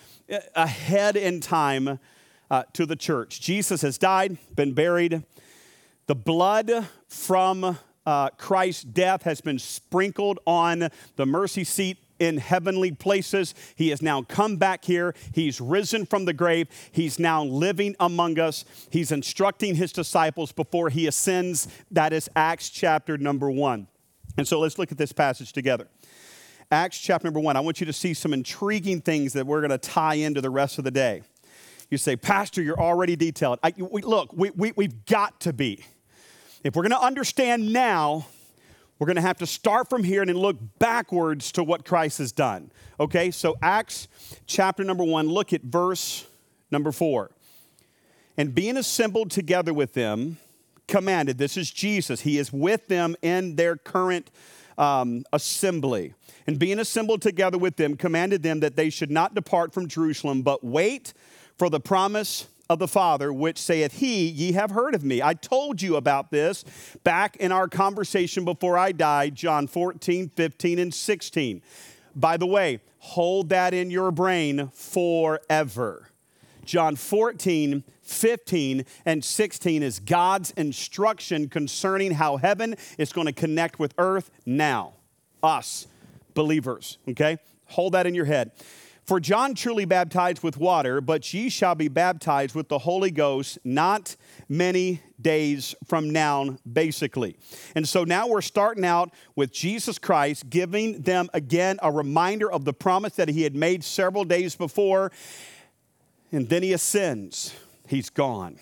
ahead 0.55 1.15
in 1.15 1.39
time 1.39 1.99
uh, 2.49 2.63
to 2.73 2.85
the 2.85 2.95
church. 2.95 3.41
Jesus 3.41 3.81
has 3.81 3.97
died, 3.97 4.37
been 4.55 4.73
buried. 4.73 5.23
The 6.07 6.15
blood 6.15 6.87
from 7.07 7.77
uh, 8.05 8.29
Christ's 8.31 8.83
death 8.83 9.23
has 9.23 9.41
been 9.41 9.59
sprinkled 9.59 10.39
on 10.47 10.89
the 11.15 11.25
mercy 11.25 11.63
seat 11.63 11.97
in 12.19 12.37
heavenly 12.37 12.91
places. 12.91 13.55
He 13.75 13.89
has 13.89 14.01
now 14.01 14.21
come 14.23 14.57
back 14.57 14.83
here. 14.83 15.15
He's 15.33 15.61
risen 15.61 16.05
from 16.05 16.25
the 16.25 16.33
grave. 16.33 16.67
He's 16.91 17.17
now 17.17 17.43
living 17.43 17.95
among 17.99 18.39
us. 18.39 18.65
He's 18.89 19.11
instructing 19.11 19.75
his 19.75 19.91
disciples 19.91 20.51
before 20.51 20.89
he 20.89 21.07
ascends. 21.07 21.67
That 21.91 22.11
is 22.13 22.29
Acts 22.35 22.69
chapter 22.69 23.17
number 23.17 23.49
one. 23.49 23.87
And 24.37 24.47
so 24.47 24.59
let's 24.59 24.77
look 24.77 24.91
at 24.91 24.97
this 24.97 25.13
passage 25.13 25.53
together. 25.53 25.87
Acts 26.71 26.99
chapter 26.99 27.25
number 27.25 27.39
one. 27.39 27.55
I 27.55 27.61
want 27.61 27.79
you 27.79 27.85
to 27.85 27.93
see 27.93 28.13
some 28.13 28.33
intriguing 28.33 29.01
things 29.01 29.33
that 29.33 29.47
we're 29.47 29.61
going 29.61 29.71
to 29.71 29.77
tie 29.77 30.15
into 30.15 30.41
the 30.41 30.49
rest 30.49 30.77
of 30.77 30.83
the 30.83 30.91
day. 30.91 31.23
You 31.89 31.97
say, 31.97 32.15
Pastor, 32.15 32.61
you're 32.61 32.79
already 32.79 33.15
detailed. 33.15 33.59
I, 33.63 33.73
we, 33.77 34.01
look, 34.01 34.31
we, 34.33 34.51
we, 34.51 34.73
we've 34.75 35.05
got 35.05 35.39
to 35.41 35.53
be. 35.53 35.83
If 36.63 36.75
we're 36.75 36.83
going 36.83 36.91
to 36.91 37.01
understand 37.01 37.73
now, 37.73 38.27
we're 38.99 39.07
going 39.07 39.15
to 39.15 39.21
have 39.21 39.37
to 39.37 39.47
start 39.47 39.89
from 39.89 40.03
here 40.03 40.21
and 40.21 40.29
then 40.29 40.37
look 40.37 40.57
backwards 40.77 41.51
to 41.53 41.63
what 41.63 41.85
Christ 41.85 42.19
has 42.19 42.31
done. 42.31 42.71
Okay, 42.99 43.31
so 43.31 43.55
Acts 43.61 44.07
chapter 44.45 44.83
number 44.83 45.03
one, 45.03 45.27
look 45.27 45.53
at 45.53 45.63
verse 45.63 46.27
number 46.69 46.91
four. 46.91 47.31
And 48.37 48.53
being 48.53 48.77
assembled 48.77 49.31
together 49.31 49.73
with 49.73 49.93
them, 49.93 50.37
commanded, 50.87 51.37
this 51.37 51.57
is 51.57 51.71
Jesus, 51.71 52.21
he 52.21 52.37
is 52.37 52.53
with 52.53 52.87
them 52.87 53.15
in 53.21 53.55
their 53.55 53.77
current 53.77 54.29
um, 54.77 55.23
assembly. 55.33 56.13
And 56.45 56.59
being 56.59 56.79
assembled 56.79 57.21
together 57.21 57.57
with 57.57 57.77
them, 57.77 57.95
commanded 57.95 58.43
them 58.43 58.59
that 58.59 58.75
they 58.75 58.89
should 58.89 59.11
not 59.11 59.33
depart 59.33 59.73
from 59.73 59.87
Jerusalem, 59.87 60.41
but 60.41 60.63
wait 60.63 61.13
for 61.59 61.69
the 61.69 61.79
promise 61.79 62.47
of 62.69 62.79
the 62.79 62.87
Father, 62.87 63.33
which 63.33 63.59
saith 63.59 63.99
he, 63.99 64.27
Ye 64.27 64.53
have 64.53 64.71
heard 64.71 64.95
of 64.95 65.03
me. 65.03 65.21
I 65.21 65.33
told 65.33 65.81
you 65.81 65.97
about 65.97 66.31
this 66.31 66.63
back 67.03 67.35
in 67.35 67.51
our 67.51 67.67
conversation 67.67 68.45
before 68.45 68.77
I 68.77 68.93
died, 68.93 69.35
John 69.35 69.67
14, 69.67 70.29
15, 70.29 70.79
and 70.79 70.93
16. 70.93 71.61
By 72.15 72.37
the 72.37 72.47
way, 72.47 72.79
hold 72.99 73.49
that 73.49 73.73
in 73.73 73.91
your 73.91 74.11
brain 74.11 74.69
forever. 74.73 76.09
John 76.63 76.95
14, 76.95 77.83
15, 78.03 78.85
and 79.05 79.25
16 79.25 79.83
is 79.83 79.99
God's 79.99 80.51
instruction 80.51 81.49
concerning 81.49 82.11
how 82.11 82.37
heaven 82.37 82.75
is 82.97 83.11
going 83.11 83.27
to 83.27 83.33
connect 83.33 83.79
with 83.79 83.93
earth 83.97 84.31
now. 84.45 84.93
Us, 85.43 85.87
believers, 86.35 86.99
okay? 87.09 87.37
Hold 87.65 87.93
that 87.93 88.07
in 88.07 88.13
your 88.15 88.25
head. 88.25 88.51
For 89.09 89.19
John 89.19 89.55
truly 89.55 89.85
baptized 89.85 90.43
with 90.43 90.55
water, 90.55 91.01
but 91.01 91.33
ye 91.33 91.49
shall 91.49 91.73
be 91.73 91.87
baptized 91.87 92.53
with 92.53 92.69
the 92.69 92.77
Holy 92.77 93.09
Ghost 93.09 93.57
not 93.63 94.15
many 94.47 95.01
days 95.19 95.73
from 95.87 96.11
now, 96.11 96.59
basically. 96.71 97.35
And 97.73 97.89
so 97.89 98.03
now 98.03 98.27
we're 98.27 98.43
starting 98.43 98.85
out 98.85 99.11
with 99.35 99.51
Jesus 99.51 99.97
Christ 99.97 100.47
giving 100.51 101.01
them 101.01 101.27
again 101.33 101.79
a 101.81 101.91
reminder 101.91 102.51
of 102.51 102.65
the 102.65 102.73
promise 102.73 103.15
that 103.15 103.29
he 103.29 103.41
had 103.41 103.55
made 103.55 103.83
several 103.83 104.25
days 104.25 104.55
before. 104.55 105.11
And 106.31 106.47
then 106.47 106.61
he 106.61 106.71
ascends, 106.71 107.55
he's 107.87 108.11
gone. 108.11 108.59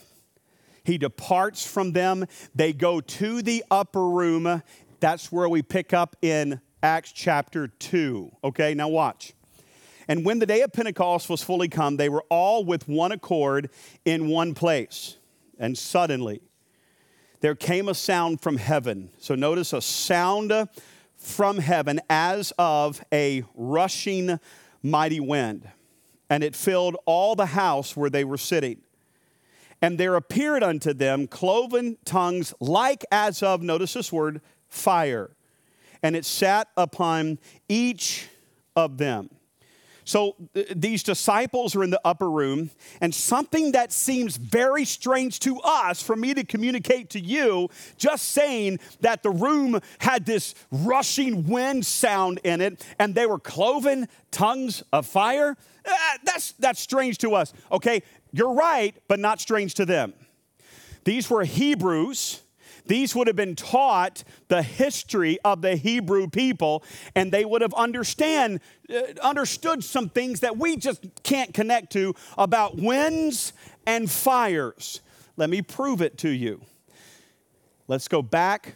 He 0.85 0.97
departs 0.97 1.67
from 1.67 1.91
them. 1.91 2.25
They 2.55 2.71
go 2.71 3.01
to 3.01 3.41
the 3.41 3.65
upper 3.69 4.07
room. 4.07 4.63
That's 5.01 5.29
where 5.29 5.49
we 5.49 5.61
pick 5.61 5.91
up 5.91 6.15
in 6.21 6.61
Acts 6.81 7.11
chapter 7.11 7.67
2. 7.67 8.31
Okay, 8.45 8.73
now 8.75 8.87
watch. 8.87 9.33
And 10.07 10.23
when 10.23 10.39
the 10.39 10.45
day 10.45 10.61
of 10.61 10.71
Pentecost 10.71 11.29
was 11.29 11.43
fully 11.43 11.67
come, 11.67 11.97
they 11.97 12.09
were 12.09 12.23
all 12.29 12.63
with 12.63 12.87
one 12.87 13.11
accord 13.11 13.69
in 14.05 14.27
one 14.27 14.53
place. 14.53 15.17
And 15.59 15.77
suddenly 15.77 16.41
there 17.41 17.55
came 17.55 17.89
a 17.89 17.93
sound 17.93 18.41
from 18.41 18.57
heaven. 18.57 19.09
So 19.17 19.35
notice 19.35 19.73
a 19.73 19.81
sound 19.81 20.53
from 21.17 21.57
heaven 21.59 21.99
as 22.09 22.53
of 22.57 23.03
a 23.11 23.43
rushing 23.53 24.39
mighty 24.81 25.19
wind. 25.19 25.69
And 26.29 26.43
it 26.43 26.55
filled 26.55 26.97
all 27.05 27.35
the 27.35 27.47
house 27.47 27.95
where 27.95 28.09
they 28.09 28.23
were 28.23 28.37
sitting. 28.37 28.81
And 29.81 29.97
there 29.97 30.15
appeared 30.15 30.63
unto 30.63 30.93
them 30.93 31.27
cloven 31.27 31.97
tongues 32.03 32.53
like 32.59 33.05
as 33.11 33.43
of, 33.43 33.61
notice 33.61 33.93
this 33.93 34.11
word, 34.11 34.41
fire. 34.67 35.31
And 36.01 36.15
it 36.15 36.25
sat 36.25 36.67
upon 36.75 37.39
each 37.69 38.27
of 38.75 38.97
them. 38.97 39.29
So 40.07 40.37
th- 40.53 40.69
these 40.73 41.03
disciples 41.03 41.75
are 41.75 41.83
in 41.83 41.89
the 41.89 41.99
upper 42.05 42.31
room, 42.31 42.69
and 43.01 43.13
something 43.13 43.73
that 43.73 43.91
seems 43.91 44.37
very 44.37 44.85
strange 44.85 45.39
to 45.41 45.59
us 45.59 46.01
for 46.01 46.15
me 46.15 46.33
to 46.33 46.45
communicate 46.45 47.09
to 47.09 47.19
you, 47.19 47.69
just 47.97 48.29
saying 48.29 48.79
that 49.01 49.21
the 49.21 49.31
room 49.31 49.81
had 49.99 50.25
this 50.25 50.55
rushing 50.71 51.45
wind 51.45 51.85
sound 51.85 52.39
in 52.45 52.61
it, 52.61 52.85
and 52.97 53.15
they 53.15 53.25
were 53.25 53.37
cloven 53.37 54.07
tongues 54.31 54.81
of 54.93 55.05
fire. 55.05 55.57
Uh, 55.85 55.93
that's, 56.23 56.53
that's 56.53 56.79
strange 56.79 57.17
to 57.17 57.35
us. 57.35 57.51
Okay, 57.69 58.01
you're 58.31 58.53
right, 58.53 58.95
but 59.09 59.19
not 59.19 59.41
strange 59.41 59.73
to 59.73 59.85
them. 59.85 60.13
These 61.03 61.29
were 61.29 61.43
Hebrews 61.43 62.43
these 62.87 63.15
would 63.15 63.27
have 63.27 63.35
been 63.35 63.55
taught 63.55 64.23
the 64.47 64.61
history 64.61 65.39
of 65.43 65.61
the 65.61 65.75
Hebrew 65.75 66.27
people, 66.27 66.83
and 67.15 67.31
they 67.31 67.45
would 67.45 67.61
have 67.61 67.73
understand, 67.73 68.59
uh, 68.93 69.01
understood 69.21 69.83
some 69.83 70.09
things 70.09 70.39
that 70.41 70.57
we 70.57 70.77
just 70.77 71.05
can't 71.23 71.53
connect 71.53 71.91
to 71.93 72.15
about 72.37 72.77
winds 72.77 73.53
and 73.85 74.09
fires. 74.09 75.01
Let 75.35 75.49
me 75.49 75.61
prove 75.61 76.01
it 76.01 76.17
to 76.19 76.29
you. 76.29 76.61
Let's 77.87 78.07
go 78.07 78.21
back 78.21 78.75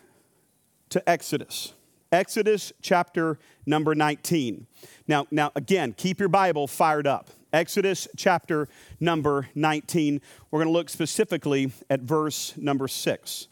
to 0.89 1.09
Exodus. 1.09 1.73
Exodus 2.11 2.73
chapter 2.81 3.39
number 3.65 3.95
19. 3.95 4.67
Now, 5.07 5.27
now 5.31 5.51
again, 5.55 5.93
keep 5.93 6.19
your 6.19 6.29
Bible 6.29 6.67
fired 6.67 7.07
up. 7.07 7.29
Exodus 7.53 8.07
chapter 8.15 8.67
number 8.99 9.49
19. 9.55 10.21
We're 10.49 10.59
going 10.59 10.67
to 10.67 10.73
look 10.73 10.89
specifically 10.89 11.71
at 11.89 12.01
verse 12.01 12.53
number 12.57 12.87
6. 12.87 13.47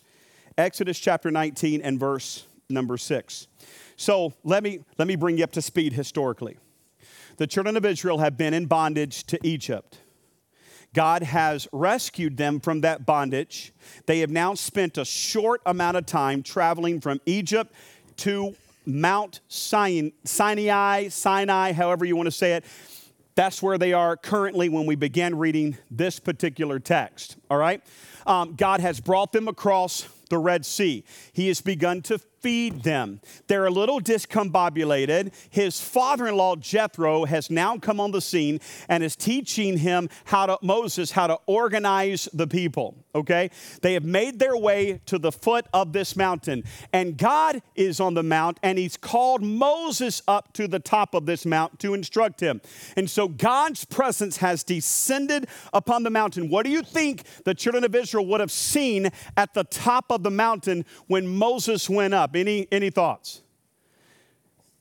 Exodus 0.60 1.00
chapter 1.00 1.32
19 1.32 1.82
and 1.82 1.98
verse 1.98 2.46
number 2.70 2.98
6. 2.98 3.48
So 3.96 4.34
let 4.44 4.62
me, 4.62 4.80
let 4.98 5.08
me 5.08 5.16
bring 5.16 5.38
you 5.38 5.44
up 5.46 5.54
to 5.54 5.62
speed 5.62 5.94
historically. 5.94 6.58
The 7.38 7.48
children 7.48 7.78
of 7.78 7.86
Israel 7.86 8.18
have 8.18 8.38
been 8.38 8.54
in 8.54 8.66
bondage 8.66 9.24
to 9.28 9.40
Egypt. 9.48 10.00
God 10.94 11.24
has 11.24 11.68
rescued 11.72 12.36
them 12.36 12.60
from 12.60 12.82
that 12.82 13.06
bondage. 13.06 13.72
They 14.06 14.20
have 14.20 14.32
now 14.32 14.54
spent 14.54 14.98
a 14.98 15.06
short 15.06 15.62
amount 15.66 15.96
of 15.96 16.06
time 16.06 16.44
traveling 16.44 17.00
from 17.00 17.22
Egypt 17.26 17.74
to 18.18 18.54
Mount 18.86 19.40
Sinai, 19.48 21.08
Sinai, 21.08 21.72
however 21.72 22.04
you 22.04 22.18
want 22.18 22.28
to 22.28 22.32
say 22.32 22.54
it. 22.56 22.66
That's 23.36 23.64
where 23.64 23.78
they 23.78 23.94
are 23.94 24.18
currently 24.18 24.68
when 24.68 24.86
we 24.86 24.96
begin 24.96 25.38
reading 25.38 25.78
this 25.90 26.20
particular 26.20 26.80
text. 26.80 27.38
All 27.50 27.58
right? 27.58 27.82
Um, 28.28 28.56
God 28.56 28.82
has 28.82 29.00
brought 29.00 29.32
them 29.32 29.48
across 29.48 30.06
the 30.30 30.38
Red 30.38 30.66
Sea. 30.66 31.04
He 31.34 31.48
has 31.48 31.62
begun 31.62 32.02
to 32.04 32.20
feed 32.42 32.84
them. 32.84 33.22
They're 33.48 33.66
a 33.66 33.72
little 33.72 34.00
discombobulated. 34.00 35.34
His 35.50 35.80
father 35.82 36.28
in 36.28 36.36
law, 36.36 36.56
Jethro, 36.56 37.26
has 37.26 37.50
now 37.50 37.78
come 37.78 38.00
on 38.00 38.12
the 38.12 38.22
scene 38.22 38.60
and 38.88 39.04
is 39.04 39.16
teaching 39.16 39.78
him 39.78 40.10
how 40.26 40.46
to, 40.46 40.58
Moses, 40.62 41.12
how 41.12 41.28
to 41.28 41.40
organize 41.46 42.30
the 42.34 42.48
people. 42.48 42.96
Okay? 43.16 43.50
They 43.82 43.94
have 43.94 44.04
made 44.04 44.40
their 44.40 44.56
way 44.56 45.02
to 45.08 45.18
the 45.18 45.32
foot 45.32 45.66
of 45.74 45.94
this 45.94 46.16
mountain, 46.16 46.64
and 46.94 47.18
God 47.18 47.62
is 47.76 48.00
on 48.00 48.14
the 48.14 48.24
mount, 48.24 48.60
and 48.62 48.78
he's 48.78 48.98
called 48.98 49.42
Moses 49.42 50.22
up 50.28 50.54
to 50.54 50.68
the 50.68 50.80
top 50.80 51.14
of 51.14 51.26
this 51.26 51.46
mount 51.46 51.80
to 51.80 51.94
instruct 51.94 52.40
him. 52.40 52.62
And 52.96 53.10
so 53.10 53.28
God's 53.28 53.86
presence 53.86 54.38
has 54.38 54.64
descended 54.64 55.48
upon 55.74 56.04
the 56.04 56.10
mountain. 56.10 56.50
What 56.50 56.66
do 56.66 56.72
you 56.72 56.84
think 56.84 57.24
the 57.46 57.56
children 57.56 57.84
of 57.84 57.96
Israel 57.96 58.26
would 58.28 58.40
have 58.40 58.52
seen 58.52 59.10
at 59.36 59.54
the 59.54 59.64
top 59.64 60.12
of 60.12 60.24
the 60.24 60.32
mountain 60.32 60.86
when 61.08 61.28
Moses 61.28 61.90
went 61.90 62.14
up? 62.14 62.29
Up. 62.30 62.36
Any, 62.36 62.68
any 62.72 62.90
thoughts? 62.90 63.42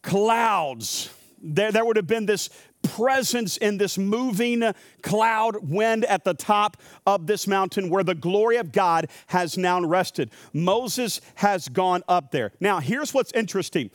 Clouds. 0.02 1.10
There, 1.40 1.72
there 1.72 1.84
would 1.84 1.96
have 1.96 2.06
been 2.06 2.26
this 2.26 2.50
presence 2.82 3.56
in 3.56 3.78
this 3.78 3.98
moving 3.98 4.62
cloud 5.02 5.56
wind 5.68 6.04
at 6.04 6.24
the 6.24 6.34
top 6.34 6.76
of 7.06 7.26
this 7.26 7.46
mountain 7.46 7.90
where 7.90 8.04
the 8.04 8.14
glory 8.14 8.56
of 8.56 8.70
God 8.70 9.08
has 9.28 9.58
now 9.58 9.80
rested. 9.80 10.30
Moses 10.52 11.20
has 11.36 11.68
gone 11.68 12.02
up 12.08 12.30
there. 12.30 12.52
Now, 12.60 12.80
here's 12.80 13.12
what's 13.12 13.32
interesting 13.32 13.90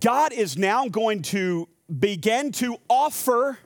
God 0.00 0.32
is 0.32 0.56
now 0.56 0.88
going 0.88 1.22
to 1.22 1.68
begin 2.00 2.50
to 2.52 2.76
offer 2.88 3.58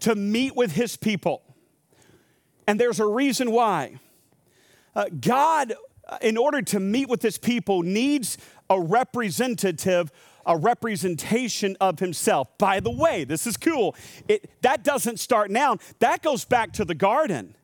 to 0.00 0.14
meet 0.14 0.56
with 0.56 0.72
his 0.72 0.96
people. 0.96 1.42
And 2.66 2.80
there's 2.80 3.00
a 3.00 3.06
reason 3.06 3.50
why. 3.50 3.98
Uh, 4.94 5.06
God 5.20 5.74
in 6.20 6.36
order 6.36 6.62
to 6.62 6.80
meet 6.80 7.08
with 7.08 7.22
his 7.22 7.38
people, 7.38 7.82
needs 7.82 8.38
a 8.68 8.80
representative, 8.80 10.10
a 10.46 10.56
representation 10.56 11.76
of 11.80 11.98
himself. 11.98 12.48
By 12.58 12.80
the 12.80 12.90
way, 12.90 13.24
this 13.24 13.46
is 13.46 13.56
cool. 13.56 13.94
It, 14.28 14.50
that 14.62 14.84
doesn't 14.84 15.20
start 15.20 15.50
now, 15.50 15.78
that 16.00 16.22
goes 16.22 16.44
back 16.44 16.72
to 16.74 16.84
the 16.84 16.94
garden. 16.94 17.56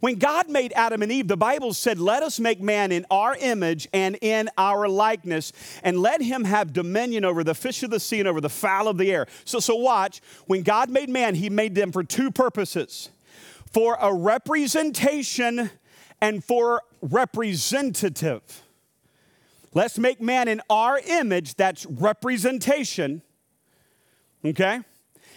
When 0.00 0.14
God 0.14 0.48
made 0.48 0.72
Adam 0.74 1.02
and 1.02 1.12
Eve, 1.12 1.28
the 1.28 1.36
Bible 1.36 1.74
said, 1.74 1.98
Let 1.98 2.22
us 2.22 2.40
make 2.40 2.58
man 2.60 2.90
in 2.90 3.04
our 3.10 3.36
image 3.36 3.86
and 3.92 4.16
in 4.22 4.48
our 4.56 4.88
likeness, 4.88 5.52
and 5.82 5.98
let 6.00 6.22
him 6.22 6.44
have 6.44 6.72
dominion 6.72 7.24
over 7.24 7.44
the 7.44 7.54
fish 7.54 7.82
of 7.82 7.90
the 7.90 8.00
sea 8.00 8.20
and 8.20 8.28
over 8.28 8.40
the 8.40 8.48
fowl 8.48 8.88
of 8.88 8.96
the 8.96 9.12
air. 9.12 9.26
So, 9.44 9.60
so 9.60 9.76
watch, 9.76 10.22
when 10.46 10.62
God 10.62 10.88
made 10.88 11.10
man, 11.10 11.34
he 11.34 11.50
made 11.50 11.74
them 11.74 11.92
for 11.92 12.02
two 12.02 12.30
purposes 12.30 13.10
for 13.72 13.96
a 14.00 14.12
representation 14.12 15.70
and 16.20 16.42
for 16.42 16.82
representative. 17.02 18.62
Let's 19.72 19.98
make 19.98 20.20
man 20.20 20.48
in 20.48 20.60
our 20.68 20.98
image, 20.98 21.54
that's 21.54 21.86
representation, 21.86 23.22
okay? 24.44 24.80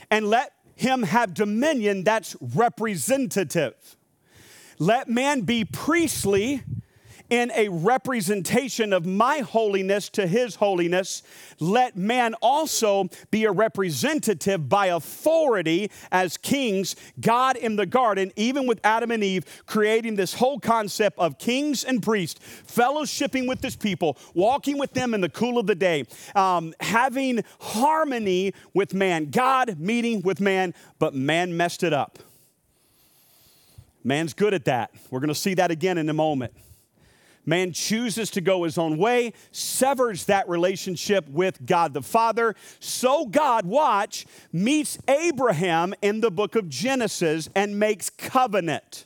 And 0.10 0.28
let 0.28 0.54
him 0.76 1.04
have 1.04 1.34
dominion, 1.34 2.04
that's 2.04 2.36
representative. 2.42 3.76
Let 4.80 5.08
man 5.08 5.42
be 5.42 5.66
priestly, 5.66 6.64
in 7.34 7.52
a 7.56 7.68
representation 7.68 8.94
of 8.94 9.08
my 9.08 9.40
holiness 9.40 10.08
to 10.08 10.28
his 10.28 10.54
holiness, 10.54 11.24
let 11.60 11.98
man 11.98 12.36
also 12.44 13.10
be 13.32 13.46
a 13.46 13.52
representative 13.52 14.70
by 14.70 14.86
authority 14.86 15.90
as 16.12 16.38
kings. 16.38 16.96
God 17.20 17.56
in 17.56 17.76
the 17.76 17.88
garden, 17.88 18.32
even 18.36 18.68
with 18.68 18.80
Adam 18.84 19.10
and 19.10 19.24
Eve, 19.24 19.46
creating 19.66 20.16
this 20.16 20.36
whole 20.36 20.60
concept 20.60 21.18
of 21.18 21.40
kings 21.40 21.84
and 21.84 22.04
priests, 22.04 22.40
fellowshipping 22.68 23.48
with 23.48 23.64
his 23.64 23.76
people, 23.76 24.16
walking 24.36 24.78
with 24.78 24.94
them 24.94 25.16
in 25.16 25.22
the 25.22 25.30
cool 25.30 25.58
of 25.58 25.66
the 25.66 25.74
day, 25.74 26.06
um, 26.36 26.72
having 26.82 27.44
harmony 27.60 28.54
with 28.76 28.94
man, 28.94 29.32
God 29.32 29.80
meeting 29.80 30.22
with 30.22 30.40
man, 30.40 30.76
but 31.00 31.16
man 31.16 31.58
messed 31.58 31.82
it 31.82 31.94
up. 31.94 32.20
Man's 34.04 34.36
good 34.36 34.54
at 34.54 34.66
that. 34.66 34.92
We're 35.10 35.20
going 35.20 35.30
to 35.30 35.36
see 35.36 35.56
that 35.56 35.72
again 35.72 35.98
in 35.98 36.08
a 36.10 36.14
moment. 36.14 36.54
Man 37.46 37.74
chooses 37.74 38.30
to 38.32 38.42
go 38.42 38.64
his 38.64 38.78
own 38.78 38.98
way, 38.98 39.34
severs 39.52 40.26
that 40.26 40.48
relationship 40.48 41.28
with 41.28 41.66
God 41.66 41.94
the 41.94 42.02
Father. 42.02 42.56
So 42.80 43.26
God, 43.26 43.66
watch, 43.66 44.26
meets 44.52 44.98
Abraham 45.08 45.94
in 46.02 46.22
the 46.22 46.32
book 46.32 46.56
of 46.56 46.70
Genesis 46.70 47.50
and 47.56 47.80
makes 47.80 48.10
covenant. 48.10 49.06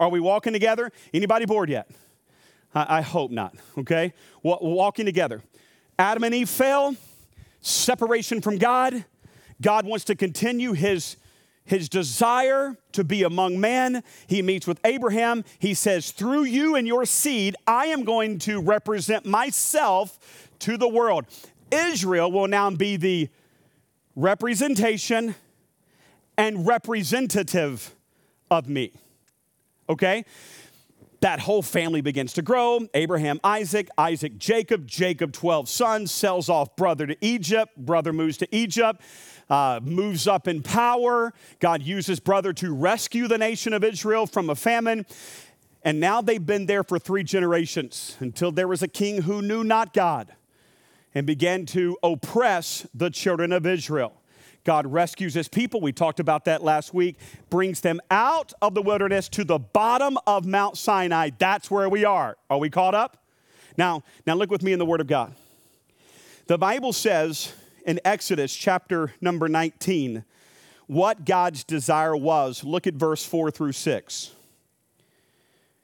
Are 0.00 0.08
we 0.08 0.18
walking 0.18 0.52
together? 0.52 0.90
Anybody 1.14 1.44
bored 1.44 1.70
yet? 1.70 1.90
I, 2.74 2.98
I 2.98 3.00
hope 3.02 3.30
not, 3.30 3.54
okay? 3.78 4.12
walking 4.42 5.04
together. 5.04 5.42
Adam 5.98 6.24
and 6.24 6.34
Eve 6.34 6.48
fell, 6.48 6.96
separation 7.60 8.40
from 8.40 8.56
God. 8.56 9.04
God 9.60 9.84
wants 9.84 10.06
to 10.06 10.14
continue 10.14 10.72
his 10.72 11.16
his 11.64 11.88
desire 11.88 12.76
to 12.92 13.04
be 13.04 13.22
among 13.22 13.60
men. 13.60 14.02
He 14.26 14.42
meets 14.42 14.66
with 14.66 14.80
Abraham. 14.84 15.44
He 15.58 15.74
says, 15.74 16.10
Through 16.10 16.44
you 16.44 16.74
and 16.74 16.86
your 16.86 17.04
seed, 17.04 17.56
I 17.66 17.86
am 17.86 18.04
going 18.04 18.38
to 18.40 18.60
represent 18.60 19.24
myself 19.24 20.48
to 20.60 20.76
the 20.76 20.88
world. 20.88 21.26
Israel 21.70 22.32
will 22.32 22.48
now 22.48 22.70
be 22.70 22.96
the 22.96 23.28
representation 24.16 25.34
and 26.36 26.66
representative 26.66 27.94
of 28.50 28.68
me. 28.68 28.92
Okay? 29.88 30.24
That 31.20 31.38
whole 31.38 31.62
family 31.62 32.00
begins 32.00 32.32
to 32.32 32.42
grow. 32.42 32.80
Abraham, 32.94 33.40
Isaac, 33.44 33.88
Isaac, 33.98 34.38
Jacob, 34.38 34.86
Jacob, 34.86 35.32
12 35.32 35.68
sons, 35.68 36.10
sells 36.10 36.48
off 36.48 36.74
brother 36.76 37.06
to 37.06 37.16
Egypt, 37.20 37.76
brother 37.76 38.12
moves 38.12 38.38
to 38.38 38.56
Egypt 38.56 39.02
uh, 39.50 39.80
moves 39.82 40.26
up 40.26 40.48
in 40.48 40.62
power. 40.62 41.34
God 41.58 41.82
uses 41.82 42.20
brother 42.20 42.52
to 42.54 42.72
rescue 42.72 43.28
the 43.28 43.36
nation 43.36 43.72
of 43.72 43.84
Israel 43.84 44.26
from 44.26 44.48
a 44.48 44.54
famine. 44.54 45.04
And 45.82 45.98
now 45.98 46.20
they've 46.20 46.44
been 46.44 46.66
there 46.66 46.84
for 46.84 46.98
three 46.98 47.24
generations 47.24 48.16
until 48.20 48.52
there 48.52 48.68
was 48.68 48.82
a 48.82 48.88
king 48.88 49.22
who 49.22 49.42
knew 49.42 49.64
not 49.64 49.92
God 49.92 50.32
and 51.14 51.26
began 51.26 51.66
to 51.66 51.98
oppress 52.02 52.86
the 52.94 53.10
children 53.10 53.52
of 53.52 53.66
Israel. 53.66 54.14
God 54.62 54.86
rescues 54.86 55.34
his 55.34 55.48
people. 55.48 55.80
We 55.80 55.92
talked 55.92 56.20
about 56.20 56.44
that 56.44 56.62
last 56.62 56.92
week, 56.92 57.16
brings 57.48 57.80
them 57.80 58.00
out 58.10 58.52
of 58.60 58.74
the 58.74 58.82
wilderness 58.82 59.28
to 59.30 59.42
the 59.42 59.58
bottom 59.58 60.18
of 60.26 60.46
Mount 60.46 60.76
Sinai. 60.76 61.30
That's 61.38 61.70
where 61.70 61.88
we 61.88 62.04
are. 62.04 62.36
Are 62.50 62.58
we 62.58 62.68
caught 62.68 62.94
up? 62.94 63.24
Now, 63.78 64.04
now 64.26 64.34
look 64.34 64.50
with 64.50 64.62
me 64.62 64.72
in 64.72 64.78
the 64.78 64.84
Word 64.84 65.00
of 65.00 65.06
God. 65.06 65.34
The 66.46 66.58
Bible 66.58 66.92
says 66.92 67.54
in 67.86 68.00
Exodus 68.04 68.54
chapter 68.54 69.12
number 69.20 69.48
19 69.48 70.24
what 70.90 71.24
God's 71.24 71.62
desire 71.62 72.16
was. 72.16 72.64
Look 72.64 72.88
at 72.88 72.94
verse 72.94 73.24
4 73.24 73.52
through 73.52 73.70
6. 73.70 74.32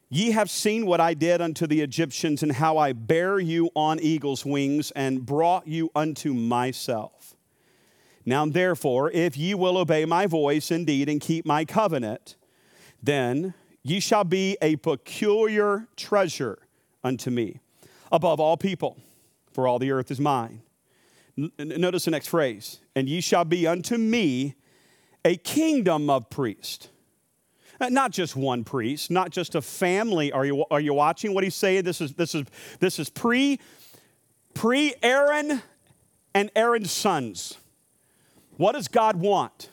Ye 0.09 0.33
have 0.33 0.51
seen 0.51 0.85
what 0.85 1.01
I 1.01 1.15
did 1.15 1.41
unto 1.41 1.65
the 1.67 1.81
Egyptians, 1.81 2.43
and 2.43 2.51
how 2.51 2.77
I 2.77 2.93
bare 2.93 3.39
you 3.39 3.71
on 3.77 4.01
eagle's 4.01 4.45
wings, 4.45 4.91
and 4.93 5.25
brought 5.25 5.69
you 5.69 5.93
unto 5.95 6.35
myself. 6.35 7.37
Now, 8.25 8.47
therefore, 8.47 9.13
if 9.13 9.37
ye 9.37 9.55
will 9.55 9.79
obey 9.79 10.05
my 10.05 10.27
voice 10.27 10.73
indeed, 10.73 11.09
and 11.09 11.21
keep 11.21 11.47
my 11.47 11.65
covenant, 11.65 12.35
then 13.01 13.55
ye 13.85 14.01
shall 14.01 14.25
be 14.25 14.57
a 14.61 14.75
peculiar 14.75 15.87
treasure 15.97 16.59
unto 17.05 17.31
me 17.31 17.61
above 18.11 18.41
all 18.41 18.57
people, 18.57 18.97
for 19.53 19.69
all 19.69 19.79
the 19.79 19.93
earth 19.93 20.11
is 20.11 20.19
mine. 20.19 20.63
Notice 21.37 22.07
the 22.07 22.11
next 22.11 22.29
phrase, 22.29 22.81
and 22.95 23.09
ye 23.09 23.21
shall 23.21 23.45
be 23.45 23.67
unto 23.67 23.99
me 23.99 24.55
a 25.25 25.37
kingdom 25.37 26.09
of 26.09 26.31
priests. 26.31 26.89
Uh, 27.79 27.91
not 27.91 28.11
just 28.11 28.37
one 28.37 28.65
priest, 28.65 29.11
not 29.11 29.31
just 29.31 29.55
a 29.55 29.61
family. 29.61 30.33
Are 30.33 30.47
you, 30.47 30.65
are 30.71 30.81
you 30.81 30.95
watching 30.95 31.35
what 31.35 31.45
he's 31.45 31.55
saying? 31.55 31.85
This 31.85 32.01
is, 32.01 32.15
this 32.15 32.35
is, 32.35 32.47
this 32.81 32.99
is 32.99 33.11
pre, 33.11 33.61
pre 34.55 34.95
Aaron 35.03 35.61
and 36.35 36.51
Aaron's 36.57 36.91
sons. 36.91 37.59
What 38.57 38.73
does 38.73 38.89
God 38.89 39.17
want? 39.17 39.69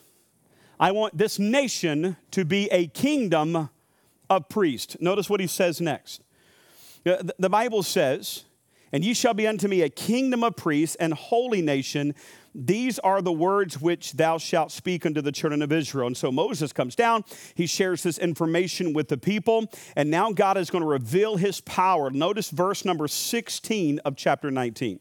I 0.79 0.91
want 0.91 1.17
this 1.17 1.39
nation 1.39 2.17
to 2.31 2.43
be 2.43 2.67
a 2.71 2.87
kingdom 2.87 3.69
of 4.29 4.49
priests. 4.49 4.97
Notice 4.99 5.29
what 5.29 5.39
he 5.39 5.47
says 5.47 5.79
next. 5.79 6.23
The 7.03 7.49
Bible 7.49 7.83
says, 7.83 8.43
and 8.93 9.03
ye 9.03 9.13
shall 9.13 9.33
be 9.33 9.47
unto 9.47 9.67
me 9.67 9.81
a 9.81 9.89
kingdom 9.89 10.43
of 10.43 10.55
priests 10.55 10.95
and 10.97 11.13
holy 11.13 11.63
nation. 11.63 12.13
These 12.53 12.99
are 12.99 13.23
the 13.23 13.31
words 13.31 13.81
which 13.81 14.13
thou 14.13 14.37
shalt 14.37 14.71
speak 14.71 15.03
unto 15.03 15.19
the 15.19 15.31
children 15.31 15.63
of 15.63 15.71
Israel. 15.71 16.05
And 16.05 16.15
so 16.15 16.31
Moses 16.31 16.71
comes 16.71 16.95
down, 16.95 17.23
he 17.55 17.65
shares 17.65 18.03
this 18.03 18.19
information 18.19 18.93
with 18.93 19.07
the 19.07 19.17
people, 19.17 19.65
and 19.95 20.11
now 20.11 20.31
God 20.31 20.57
is 20.57 20.69
going 20.69 20.83
to 20.83 20.87
reveal 20.87 21.37
his 21.37 21.59
power. 21.61 22.11
Notice 22.11 22.51
verse 22.51 22.85
number 22.85 23.07
16 23.07 23.97
of 24.05 24.15
chapter 24.15 24.51
19. 24.51 24.99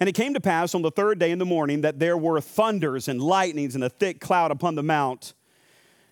And 0.00 0.08
it 0.08 0.12
came 0.16 0.34
to 0.34 0.40
pass 0.40 0.74
on 0.74 0.82
the 0.82 0.90
third 0.90 1.20
day 1.20 1.30
in 1.30 1.38
the 1.38 1.46
morning 1.46 1.82
that 1.82 2.00
there 2.00 2.16
were 2.16 2.40
thunders 2.40 3.06
and 3.06 3.22
lightnings 3.22 3.76
and 3.76 3.84
a 3.84 3.88
thick 3.88 4.20
cloud 4.20 4.50
upon 4.50 4.74
the 4.74 4.82
mount, 4.82 5.34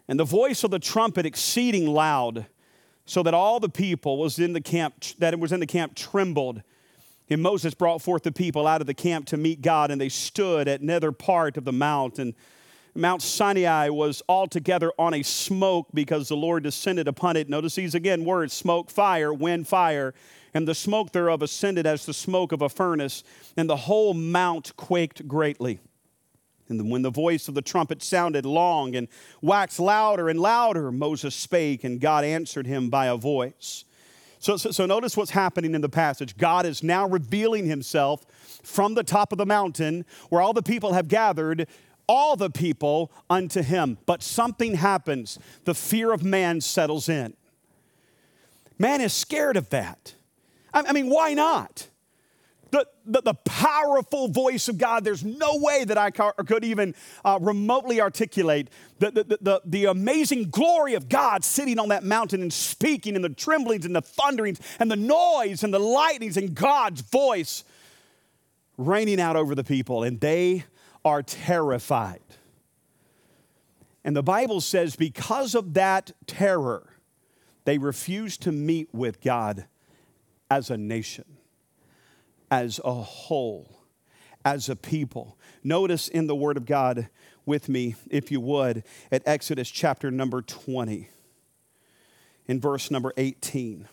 and 0.07 0.21
the 0.21 0.25
voice 0.25 0.63
of 0.63 0.71
the 0.71 0.79
trumpet 0.79 1.27
exceeding 1.27 1.89
loud, 1.89 2.47
so 3.05 3.25
that 3.25 3.35
all 3.35 3.59
the 3.59 3.69
people 3.69 4.19
was 4.19 4.39
in 4.39 4.53
the 4.53 4.61
camp 4.61 5.05
that 5.19 5.33
it 5.33 5.41
was 5.41 5.51
in 5.51 5.59
the 5.59 5.67
camp 5.67 5.97
trembled. 5.97 6.63
And 7.29 7.43
Moses 7.43 7.75
brought 7.75 8.03
forth 8.03 8.23
the 8.23 8.33
people 8.33 8.67
out 8.67 8.81
of 8.81 8.87
the 8.87 8.95
camp 8.95 9.27
to 9.27 9.37
meet 9.37 9.61
God, 9.61 9.91
and 9.91 10.01
they 10.01 10.09
stood 10.09 10.69
at 10.69 10.83
nether 10.83 11.13
part 11.13 11.57
of 11.57 11.65
the 11.65 11.73
mount. 11.73 12.19
And 12.19 12.35
Mount 12.95 13.21
Sinai 13.21 13.89
was 13.89 14.23
altogether 14.29 14.93
on 14.99 15.13
a 15.13 15.23
smoke 15.23 15.89
because 15.93 16.29
the 16.29 16.37
Lord 16.37 16.63
descended 16.63 17.09
upon 17.09 17.37
it. 17.37 17.49
Notice 17.49 17.75
these 17.75 17.95
again 17.95 18.25
words 18.25 18.53
smoke, 18.53 18.91
fire, 18.91 19.35
wind, 19.35 19.69
fire. 19.69 20.15
And 20.55 20.67
the 20.67 20.75
smoke 20.75 21.13
thereof 21.13 21.43
ascended 21.43 21.87
as 21.87 22.07
the 22.07 22.15
smoke 22.15 22.53
of 22.53 22.63
a 22.63 22.69
furnace, 22.69 23.23
and 23.57 23.69
the 23.69 23.77
whole 23.77 24.15
mount 24.15 24.75
quaked 24.77 25.29
greatly. 25.29 25.81
And 26.69 26.91
when 26.91 27.03
the 27.03 27.11
voice 27.11 27.49
of 27.49 27.55
the 27.55 27.63
trumpet 27.63 28.03
sounded 28.03 28.47
long 28.47 28.97
and 28.97 29.09
waxed 29.43 29.79
louder 29.79 30.29
and 30.29 30.41
louder, 30.41 30.91
Moses 30.91 31.35
spake, 31.35 31.85
and 31.85 32.01
God 32.01 32.25
answered 32.25 32.67
him 32.67 32.89
by 32.89 33.07
a 33.07 33.17
voice. 33.17 33.85
So, 34.39 34.57
so, 34.57 34.71
so, 34.71 34.87
notice 34.87 35.17
what's 35.17 35.31
happening 35.31 35.75
in 35.75 35.81
the 35.81 35.89
passage. 35.89 36.37
God 36.37 36.67
is 36.67 36.83
now 36.83 37.09
revealing 37.09 37.67
himself 37.67 38.27
from 38.63 38.95
the 38.95 39.03
top 39.03 39.33
of 39.33 39.39
the 39.39 39.47
mountain 39.47 40.05
where 40.29 40.43
all 40.43 40.53
the 40.53 40.63
people 40.63 40.93
have 40.93 41.09
gathered, 41.09 41.67
all 42.07 42.37
the 42.37 42.51
people 42.51 43.11
unto 43.31 43.63
him. 43.63 43.99
But 44.07 44.23
something 44.23 44.75
happens. 44.75 45.39
The 45.65 45.75
fear 45.75 46.13
of 46.13 46.23
man 46.23 46.61
settles 46.61 47.09
in. 47.09 47.35
Man 48.79 49.01
is 49.01 49.13
scared 49.13 49.57
of 49.57 49.71
that. 49.71 50.15
I, 50.75 50.83
I 50.89 50.93
mean, 50.93 51.09
why 51.09 51.33
not? 51.33 51.89
The, 52.71 52.87
the, 53.05 53.23
the, 53.23 53.35
powerful 53.35 54.29
voice 54.29 54.69
of 54.69 54.79
God. 54.79 55.05
There's 55.05 55.25
no 55.25 55.57
way 55.57 55.85
that 55.85 55.97
I 55.97 56.11
could 56.11 56.65
even 56.65 56.95
uh, 57.25 57.39
remotely 57.41 58.01
articulate 58.01 58.69
the, 58.99 59.11
the, 59.11 59.39
the, 59.41 59.63
the, 59.65 59.85
amazing 59.87 60.51
glory 60.51 60.95
of 60.95 61.09
God 61.09 61.45
sitting 61.45 61.79
on 61.79 61.91
that 61.91 62.03
mountain 62.03 62.43
and 62.43 62.53
speaking, 62.53 63.15
and 63.15 63.25
the 63.25 63.29
tremblings 63.29 63.87
and 63.87 63.95
the 63.95 64.03
thunderings 64.03 64.61
and 64.81 64.91
the 64.91 64.97
noise 64.97 65.63
and 65.63 65.73
the 65.73 65.79
lightnings 65.79 66.37
and 66.37 66.55
God's 66.55 67.03
voice 67.03 67.65
raining 68.77 69.21
out 69.21 69.37
over 69.37 69.55
the 69.55 69.65
people, 69.65 70.03
and 70.03 70.21
they 70.21 70.65
are 71.05 71.23
terrified. 71.23 72.21
And 74.05 74.15
the 74.15 74.23
Bible 74.23 74.61
says, 74.61 74.97
because 74.97 75.55
of 75.55 75.75
that 75.75 76.13
terror, 76.27 76.89
they 77.65 77.79
refuse 77.79 78.37
to 78.39 78.53
meet 78.53 78.89
with 78.93 79.21
God 79.21 79.67
as 80.51 80.71
a 80.71 80.77
nation 80.77 81.36
as 82.51 82.81
a 82.85 82.95
whole, 82.95 83.81
as 84.45 84.69
a 84.69 84.77
people. 84.77 85.39
Notice 85.63 86.09
in 86.09 86.27
the 86.27 86.35
Word 86.35 86.57
of 86.57 86.67
God 86.67 87.09
with 87.45 87.69
me, 87.69 87.95
if 88.11 88.31
you 88.31 88.41
would, 88.41 88.85
at 89.11 89.23
Exodus 89.27 89.71
chapter 89.71 90.11
number 90.11 90.43
20, 90.43 91.09
in 92.47 92.61
verse 92.61 92.91
number 92.91 93.13
18. 93.17 93.89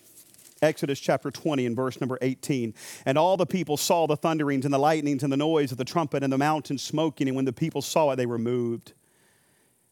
Exodus 0.62 1.00
chapter 1.00 1.30
20 1.30 1.66
and 1.66 1.76
verse 1.76 2.00
number 2.00 2.18
18. 2.22 2.74
And 3.06 3.18
all 3.18 3.36
the 3.36 3.46
people 3.46 3.76
saw 3.76 4.08
the 4.08 4.16
thunderings 4.16 4.66
and 4.66 4.74
the 4.74 4.80
lightnings 4.80 5.24
and 5.24 5.32
the 5.32 5.38
noise 5.38 5.72
of 5.72 5.78
the 5.78 5.86
trumpet 5.86 6.24
and 6.24 6.32
the 6.32 6.38
mountain 6.38 6.78
smoking. 6.78 7.28
And 7.28 7.36
when 7.36 7.46
the 7.46 7.54
people 7.54 7.82
saw 7.82 8.12
it, 8.12 8.16
they 8.16 8.26
were 8.26 8.38
moved 8.38 8.94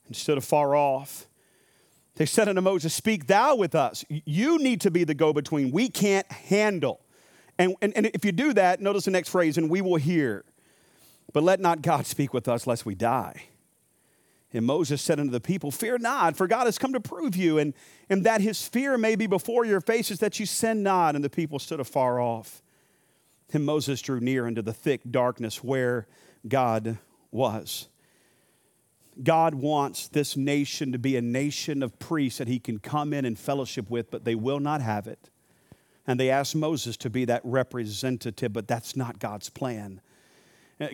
and 0.08 0.15
stood 0.15 0.38
afar 0.38 0.76
off. 0.76 1.28
They 2.15 2.26
said 2.26 2.47
unto 2.47 2.62
Moses, 2.62 2.93
Speak 2.93 3.28
thou 3.28 3.56
with 3.56 3.76
us. 3.76 4.06
You 4.10 4.60
need 4.60 4.82
to 4.82 4.91
be 4.91 5.04
the 5.04 5.13
go 5.13 5.34
between. 5.34 5.71
We 5.71 5.89
can't 5.89 6.30
handle 6.32 7.02
and, 7.62 7.76
and, 7.82 7.95
and 7.95 8.06
if 8.08 8.26
you 8.26 8.32
do 8.32 8.54
that, 8.54 8.82
notice 8.82 9.06
the 9.06 9.12
next 9.12 9.30
phrase, 9.30 9.58
and 9.58 9.69
we 9.69 9.82
will 9.82 9.97
hear. 9.97 10.43
But 11.34 11.43
let 11.43 11.60
not 11.60 11.82
God 11.82 12.06
speak 12.06 12.34
with 12.34 12.47
us 12.47 12.65
lest 12.67 12.86
we 12.86 12.95
die. 12.95 13.43
And 14.54 14.65
Moses 14.65 15.02
said 15.02 15.19
unto 15.19 15.32
the 15.32 15.39
people, 15.39 15.71
Fear 15.71 16.00
not, 16.00 16.36
for 16.36 16.47
God 16.47 16.65
has 16.65 16.78
come 16.78 16.93
to 16.93 17.00
prove 17.00 17.36
you, 17.36 17.58
and, 17.58 17.74
and 18.10 18.26
that 18.26 18.41
his 18.41 18.67
fear 18.67 18.97
may 18.97 19.15
be 19.15 19.28
before 19.28 19.63
your 19.65 19.80
faces, 19.80 20.19
that 20.19 20.39
you 20.39 20.45
sin 20.45 20.84
not. 20.84 21.15
And 21.15 21.24
the 21.24 21.30
people 21.30 21.60
stood 21.60 21.80
afar 21.80 22.19
off. 22.19 22.62
And 23.54 23.65
Moses 23.65 24.02
drew 24.02 24.19
near 24.19 24.47
into 24.47 24.62
the 24.62 24.74
thick 24.74 25.02
darkness 25.10 25.63
where 25.63 26.08
God 26.47 26.97
was. 27.32 27.88
God 29.21 29.56
wants 29.56 30.08
this 30.08 30.38
nation 30.38 30.91
to 30.93 31.00
be 31.00 31.15
a 31.17 31.21
nation 31.21 31.84
of 31.84 32.00
priests 32.00 32.39
that 32.39 32.47
he 32.47 32.60
can 32.60 32.80
come 32.80 33.13
in 33.13 33.26
and 33.26 33.38
fellowship 33.38 33.89
with, 33.89 34.10
but 34.10 34.24
they 34.24 34.36
will 34.36 34.60
not 34.60 34.82
have 34.82 35.06
it. 35.06 35.30
And 36.07 36.19
they 36.19 36.29
asked 36.29 36.55
Moses 36.55 36.97
to 36.97 37.09
be 37.09 37.25
that 37.25 37.41
representative, 37.43 38.53
but 38.53 38.67
that's 38.67 38.95
not 38.95 39.19
God's 39.19 39.49
plan. 39.49 40.01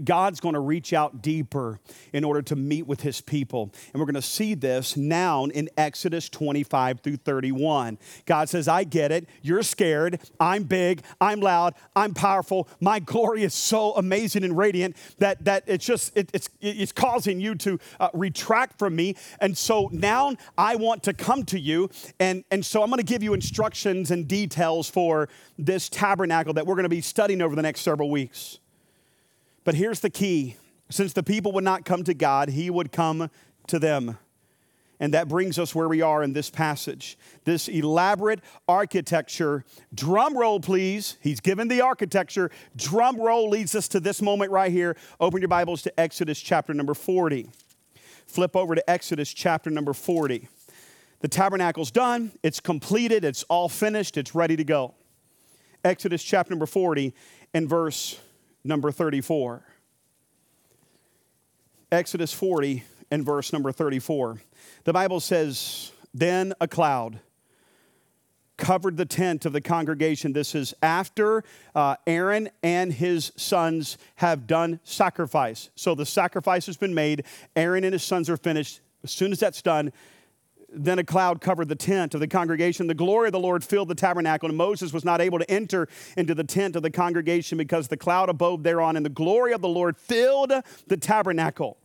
God's 0.04 0.40
going 0.40 0.54
to 0.54 0.60
reach 0.60 0.94
out 0.94 1.22
deeper 1.22 1.80
in 2.14 2.24
order 2.24 2.42
to 2.44 2.56
meet 2.56 2.88
with 2.88 3.02
his 3.02 3.22
people. 3.22 3.74
And 3.94 4.00
we're 4.00 4.06
going 4.06 4.16
to 4.16 4.22
see 4.22 4.54
this 4.54 4.98
now 4.98 5.46
in 5.46 5.70
Exodus 5.78 6.30
25 6.30 7.00
through 7.02 7.18
31. 7.18 7.98
God 8.26 8.50
says, 8.50 8.68
I 8.68 8.84
get 8.84 9.12
it. 9.12 9.28
You're 9.42 9.64
scared. 9.64 10.20
I'm 10.40 10.64
big. 10.64 11.04
I'm 11.22 11.40
loud. 11.40 11.76
I'm 11.96 12.14
powerful. 12.14 12.68
My 12.80 13.00
glory 13.00 13.44
is 13.44 13.54
so 13.54 13.94
amazing 13.96 14.44
and 14.44 14.58
radiant 14.58 14.98
that, 15.20 15.46
that 15.46 15.64
it's 15.68 15.86
just, 15.86 16.16
it, 16.18 16.30
it's, 16.34 16.50
it's 16.62 16.92
causing 16.92 17.40
you 17.40 17.56
to 17.56 17.80
uh, 18.00 18.10
retract 18.14 18.80
from 18.80 18.96
me. 18.96 19.16
And 19.40 19.58
so 19.58 19.90
now 19.92 20.36
I 20.58 20.76
want 20.76 21.04
to 21.04 21.14
come 21.14 21.44
to 21.46 21.60
you. 21.60 21.90
And, 22.20 22.44
and 22.52 22.66
so 22.66 22.84
I'm 22.84 22.90
going 22.90 22.98
to 23.00 23.06
give 23.06 23.24
you 23.24 23.34
instructions 23.34 24.12
and 24.12 24.28
details 24.28 24.90
for 24.90 25.30
this 25.58 25.90
tabernacle 25.90 26.54
that 26.54 26.66
we're 26.66 26.76
going 26.76 26.84
to 26.84 26.90
be 26.90 27.02
studying 27.02 27.42
over 27.42 27.56
the 27.56 27.62
next 27.62 27.82
several 27.82 28.10
weeks. 28.10 28.60
But 29.68 29.76
here's 29.76 30.00
the 30.00 30.10
key 30.10 30.56
since 30.90 31.12
the 31.12 31.24
people 31.24 31.52
would 31.52 31.64
not 31.66 31.84
come 31.84 32.06
to 32.06 32.14
God, 32.14 32.48
he 32.48 32.70
would 32.70 32.94
come 32.94 33.30
to 33.68 33.78
them. 33.78 34.18
And 34.98 35.14
that 35.14 35.28
brings 35.28 35.60
us 35.60 35.76
where 35.76 35.90
we 35.90 36.02
are 36.02 36.24
in 36.24 36.32
this 36.32 36.50
passage. 36.50 37.18
This 37.44 37.68
elaborate 37.68 38.40
architecture, 38.70 39.66
drum 39.94 40.38
roll, 40.38 40.62
please. 40.62 41.18
He's 41.20 41.42
given 41.42 41.68
the 41.68 41.82
architecture. 41.82 42.50
Drum 42.78 43.20
roll 43.20 43.50
leads 43.50 43.76
us 43.76 43.90
to 43.90 44.00
this 44.00 44.22
moment 44.22 44.54
right 44.54 44.72
here. 44.72 44.96
Open 45.20 45.42
your 45.42 45.50
Bibles 45.50 45.82
to 45.82 46.00
Exodus 46.00 46.40
chapter 46.40 46.74
number 46.74 46.94
40. 46.94 47.50
Flip 48.26 48.56
over 48.56 48.74
to 48.74 48.90
Exodus 48.90 49.34
chapter 49.34 49.70
number 49.70 49.92
40. 49.92 50.48
The 51.20 51.28
tabernacle's 51.28 51.92
done, 51.92 52.32
it's 52.42 52.62
completed, 52.62 53.26
it's 53.26 53.44
all 53.44 53.68
finished, 53.68 54.16
it's 54.16 54.34
ready 54.34 54.56
to 54.56 54.64
go. 54.64 54.94
Exodus 55.84 56.24
chapter 56.24 56.52
number 56.52 56.68
40 56.68 57.14
and 57.54 57.68
verse 57.68 58.18
number 58.68 58.92
34. 58.92 59.64
Exodus 61.92 62.34
40 62.34 62.84
and 63.10 63.26
verse 63.26 63.54
number 63.54 63.72
34. 63.72 64.42
The 64.84 64.94
Bible 64.94 65.20
says, 65.20 65.92
Then 66.14 66.54
a 66.60 66.68
cloud 66.68 67.20
covered 68.58 68.98
the 68.98 69.06
tent 69.06 69.46
of 69.46 69.54
the 69.54 69.62
congregation. 69.62 70.34
This 70.34 70.56
is 70.56 70.74
after 70.82 71.44
uh, 71.76 71.96
Aaron 72.06 72.50
and 72.64 72.92
his 72.92 73.32
sons 73.38 73.98
have 74.16 74.48
done 74.48 74.80
sacrifice. 74.84 75.70
So 75.76 75.96
the 75.96 76.06
sacrifice 76.06 76.66
has 76.66 76.76
been 76.76 76.94
made. 76.94 77.24
Aaron 77.56 77.84
and 77.84 77.94
his 77.94 78.04
sons 78.04 78.30
are 78.30 78.38
finished. 78.38 78.82
As 79.04 79.12
soon 79.12 79.32
as 79.32 79.40
that's 79.40 79.62
done, 79.62 79.94
then 80.70 81.00
a 81.00 81.04
cloud 81.04 81.42
covered 81.42 81.70
the 81.70 81.76
tent 81.76 82.14
of 82.14 82.20
the 82.20 82.28
congregation. 82.28 82.88
The 82.88 82.94
glory 82.94 83.30
of 83.30 83.32
the 83.32 83.40
Lord 83.40 83.64
filled 83.64 83.88
the 83.88 83.96
tabernacle, 83.96 84.50
and 84.50 84.58
Moses 84.58 84.92
was 84.92 85.06
not 85.06 85.22
able 85.22 85.40
to 85.40 85.50
enter 85.50 85.88
into 86.18 86.36
the 86.36 86.44
tent 86.44 86.76
of 86.76 86.84
the 86.84 86.92
congregation 86.92 87.58
because 87.58 87.88
the 87.88 87.98
cloud 87.98 88.30
abode 88.30 88.64
thereon, 88.64 88.98
and 88.98 89.06
the 89.06 89.10
glory 89.10 89.54
of 89.54 89.62
the 89.62 89.70
Lord 89.70 89.98
filled 89.98 90.52
the 90.88 90.98
tabernacle. 90.98 91.78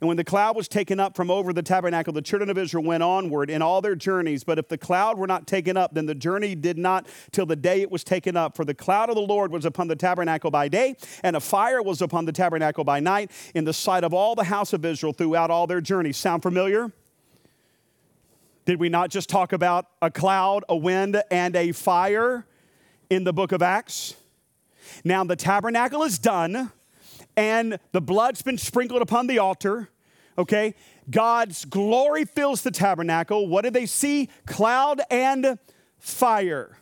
And 0.00 0.06
when 0.06 0.16
the 0.16 0.24
cloud 0.24 0.54
was 0.54 0.68
taken 0.68 1.00
up 1.00 1.16
from 1.16 1.28
over 1.28 1.52
the 1.52 1.62
tabernacle, 1.62 2.12
the 2.12 2.22
children 2.22 2.50
of 2.50 2.58
Israel 2.58 2.84
went 2.84 3.02
onward 3.02 3.50
in 3.50 3.62
all 3.62 3.80
their 3.80 3.96
journeys. 3.96 4.44
But 4.44 4.58
if 4.58 4.68
the 4.68 4.78
cloud 4.78 5.18
were 5.18 5.26
not 5.26 5.48
taken 5.48 5.76
up, 5.76 5.92
then 5.92 6.06
the 6.06 6.14
journey 6.14 6.54
did 6.54 6.78
not 6.78 7.08
till 7.32 7.46
the 7.46 7.56
day 7.56 7.82
it 7.82 7.90
was 7.90 8.04
taken 8.04 8.36
up. 8.36 8.54
For 8.54 8.64
the 8.64 8.74
cloud 8.74 9.08
of 9.08 9.16
the 9.16 9.22
Lord 9.22 9.50
was 9.50 9.64
upon 9.64 9.88
the 9.88 9.96
tabernacle 9.96 10.52
by 10.52 10.68
day, 10.68 10.94
and 11.24 11.34
a 11.34 11.40
fire 11.40 11.82
was 11.82 12.00
upon 12.00 12.26
the 12.26 12.32
tabernacle 12.32 12.84
by 12.84 13.00
night, 13.00 13.32
in 13.56 13.64
the 13.64 13.72
sight 13.72 14.04
of 14.04 14.14
all 14.14 14.36
the 14.36 14.44
house 14.44 14.72
of 14.72 14.84
Israel 14.84 15.12
throughout 15.12 15.50
all 15.50 15.66
their 15.66 15.80
journeys. 15.80 16.16
Sound 16.16 16.42
familiar? 16.44 16.92
Did 18.68 18.80
we 18.80 18.90
not 18.90 19.08
just 19.08 19.30
talk 19.30 19.54
about 19.54 19.86
a 20.02 20.10
cloud, 20.10 20.62
a 20.68 20.76
wind, 20.76 21.22
and 21.30 21.56
a 21.56 21.72
fire 21.72 22.44
in 23.08 23.24
the 23.24 23.32
book 23.32 23.52
of 23.52 23.62
Acts? 23.62 24.14
Now 25.02 25.24
the 25.24 25.36
tabernacle 25.36 26.02
is 26.02 26.18
done 26.18 26.70
and 27.34 27.78
the 27.92 28.02
blood's 28.02 28.42
been 28.42 28.58
sprinkled 28.58 29.00
upon 29.00 29.26
the 29.26 29.38
altar. 29.38 29.88
Okay? 30.36 30.74
God's 31.08 31.64
glory 31.64 32.26
fills 32.26 32.60
the 32.60 32.70
tabernacle. 32.70 33.48
What 33.48 33.62
did 33.62 33.72
they 33.72 33.86
see? 33.86 34.28
Cloud 34.44 35.00
and 35.10 35.58
fire 35.96 36.76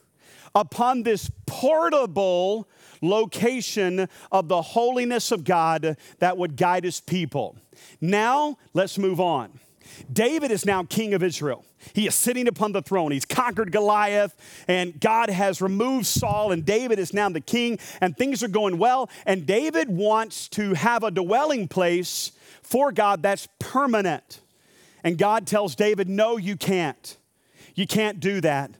upon 0.57 1.05
this 1.05 1.31
portable 1.47 2.69
location 3.01 4.09
of 4.33 4.49
the 4.49 4.61
holiness 4.61 5.31
of 5.31 5.45
God 5.45 5.97
that 6.19 6.37
would 6.37 6.57
guide 6.57 6.83
his 6.83 6.99
people. 6.99 7.57
Now, 8.01 8.59
let's 8.75 8.99
move 8.99 9.21
on. 9.21 9.61
David 10.13 10.51
is 10.51 10.65
now 10.65 10.83
king 10.83 11.15
of 11.15 11.23
Israel. 11.23 11.65
He 11.95 12.07
is 12.07 12.15
sitting 12.15 12.49
upon 12.49 12.73
the 12.73 12.83
throne. 12.83 13.13
He's 13.13 13.25
conquered 13.25 13.73
Goliath, 13.73 14.35
and 14.69 14.99
God 15.01 15.31
has 15.31 15.61
removed 15.61 16.07
Saul, 16.07 16.53
and 16.53 16.65
David 16.65 16.99
is 16.99 17.13
now 17.13 17.29
the 17.29 17.41
king, 17.41 17.79
and 18.01 18.17
things 18.17 18.43
are 18.43 18.49
going 18.49 18.79
well. 18.79 19.11
And 19.25 19.47
David 19.47 19.89
wants 19.89 20.49
to 20.51 20.75
have 20.75 21.03
a 21.03 21.11
dwelling 21.11 21.69
place 21.69 22.33
for 22.63 22.93
God 22.93 23.23
that's 23.23 23.49
permanent. 23.59 24.41
And 25.05 25.19
God 25.19 25.47
tells 25.47 25.75
David, 25.77 26.09
No, 26.09 26.37
you 26.37 26.57
can't. 26.57 27.17
You 27.75 27.87
can't 27.87 28.19
do 28.19 28.41
that. 28.41 28.73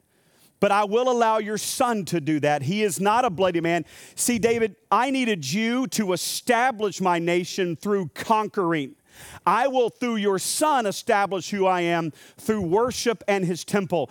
But 0.59 0.73
I 0.73 0.85
will 0.85 1.11
allow 1.11 1.39
your 1.39 1.59
son 1.59 2.05
to 2.07 2.21
do 2.21 2.41
that. 2.41 2.63
He 2.63 2.83
is 2.83 2.99
not 2.99 3.25
a 3.25 3.31
bloody 3.31 3.61
man. 3.61 3.85
See, 4.15 4.39
David, 4.39 4.75
I 4.91 5.11
needed 5.11 5.51
you 5.51 5.87
to 5.89 6.13
establish 6.13 7.01
my 7.01 7.19
nation 7.19 7.77
through 7.77 8.11
conquering. 8.15 8.96
I 9.45 9.69
will, 9.69 9.91
through 9.91 10.17
your 10.17 10.39
son, 10.39 10.87
establish 10.87 11.51
who 11.51 11.67
I 11.67 11.83
am 11.83 12.13
through 12.37 12.63
worship 12.63 13.23
and 13.29 13.45
his 13.45 13.65
temple. 13.65 14.11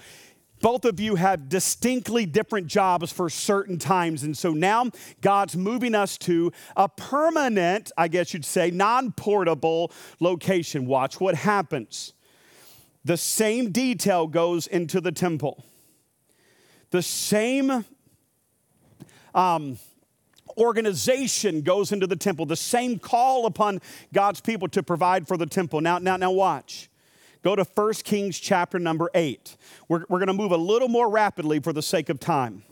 Both 0.61 0.85
of 0.85 0.99
you 0.99 1.15
have 1.15 1.49
distinctly 1.49 2.25
different 2.25 2.67
jobs 2.67 3.11
for 3.11 3.29
certain 3.29 3.77
times. 3.77 4.23
And 4.23 4.37
so 4.37 4.51
now 4.51 4.89
God's 5.21 5.55
moving 5.55 5.93
us 5.93 6.17
to 6.19 6.51
a 6.75 6.89
permanent, 6.89 7.91
I 7.97 8.07
guess 8.07 8.33
you'd 8.33 8.45
say, 8.45 8.71
non 8.71 9.11
portable 9.11 9.91
location. 10.19 10.85
Watch 10.85 11.19
what 11.19 11.35
happens. 11.35 12.13
The 13.03 13.17
same 13.17 13.71
detail 13.71 14.27
goes 14.27 14.65
into 14.65 14.99
the 14.99 15.11
temple. 15.11 15.63
The 16.89 17.03
same 17.03 17.85
um, 19.35 19.77
organization 20.57 21.61
goes 21.61 21.91
into 21.91 22.07
the 22.07 22.15
temple, 22.15 22.45
the 22.45 22.55
same 22.55 22.99
call 22.99 23.45
upon 23.45 23.81
God's 24.13 24.41
people 24.41 24.67
to 24.69 24.83
provide 24.83 25.27
for 25.27 25.37
the 25.37 25.45
temple. 25.45 25.81
Now, 25.81 25.97
now, 25.97 26.17
now 26.17 26.31
watch. 26.31 26.89
Go 27.43 27.55
to 27.55 27.63
1 27.63 27.93
Kings 28.03 28.39
chapter 28.39 28.79
number 28.79 29.09
8. 29.13 29.55
We're, 29.87 30.05
we're 30.09 30.19
going 30.19 30.27
to 30.27 30.33
move 30.33 30.51
a 30.51 30.57
little 30.57 30.87
more 30.87 31.09
rapidly 31.09 31.59
for 31.59 31.73
the 31.73 31.81
sake 31.81 32.09
of 32.09 32.19
time. 32.19 32.63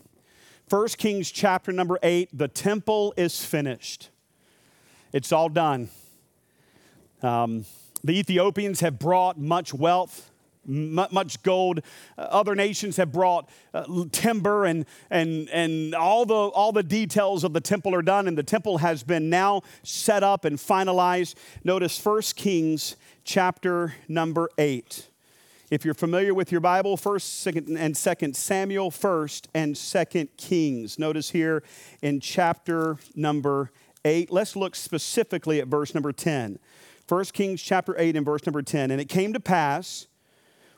1 0.70 0.88
Kings 0.98 1.30
chapter 1.30 1.72
number 1.72 2.00
8, 2.02 2.30
the 2.34 2.48
temple 2.48 3.14
is 3.16 3.46
finished. 3.46 4.10
It's 5.12 5.32
all 5.32 5.50
done. 5.50 5.90
Um, 7.22 7.66
the 8.04 8.18
Ethiopians 8.18 8.80
have 8.80 8.98
brought 8.98 9.38
much 9.38 9.74
wealth 9.74 10.32
much 10.66 11.42
gold. 11.44 11.82
Uh, 12.18 12.22
other 12.22 12.56
nations 12.56 12.98
have 12.98 13.12
brought 13.12 13.50
uh, 13.74 13.86
timber 14.12 14.66
and, 14.66 14.86
and, 15.10 15.50
and 15.50 15.96
all, 15.96 16.26
the, 16.26 16.34
all 16.34 16.72
the 16.72 16.84
details 16.84 17.44
of 17.44 17.54
the 17.54 17.62
temple 17.62 17.94
are 17.96 18.02
done, 18.02 18.28
and 18.28 18.38
the 18.38 18.44
temple 18.44 18.80
has 18.80 19.04
been 19.04 19.30
now 19.30 19.62
set 19.84 20.24
up 20.24 20.46
and 20.46 20.58
finalized. 20.58 21.36
Notice 21.64 22.04
1 22.04 22.22
Kings 22.36 22.96
chapter 23.24 23.96
number 24.08 24.50
8. 24.58 25.10
If 25.74 25.84
you're 25.86 25.96
familiar 25.96 26.36
with 26.36 26.52
your 26.52 26.62
Bible, 26.62 26.98
1st, 26.98 27.54
2nd, 27.54 27.80
and 27.80 27.96
2nd 27.96 28.36
Samuel, 28.36 28.92
1st 28.92 29.48
and 29.56 29.76
2nd 29.76 30.28
Kings. 30.38 31.00
Notice 31.00 31.32
here 31.32 31.64
in 32.04 32.20
chapter 32.20 32.98
number 33.16 33.72
8. 34.06 34.32
Let's 34.32 34.56
look 34.56 34.76
specifically 34.76 35.60
at 35.60 35.68
verse 35.68 35.96
number 35.96 36.12
10. 36.12 36.60
1 37.08 37.26
Kings 37.26 37.62
chapter 37.62 37.96
8 37.98 38.16
and 38.16 38.26
verse 38.26 38.46
number 38.46 38.62
10. 38.62 38.92
And 38.92 39.02
it 39.02 39.10
came 39.10 39.34
to 39.34 39.40
pass 39.40 40.08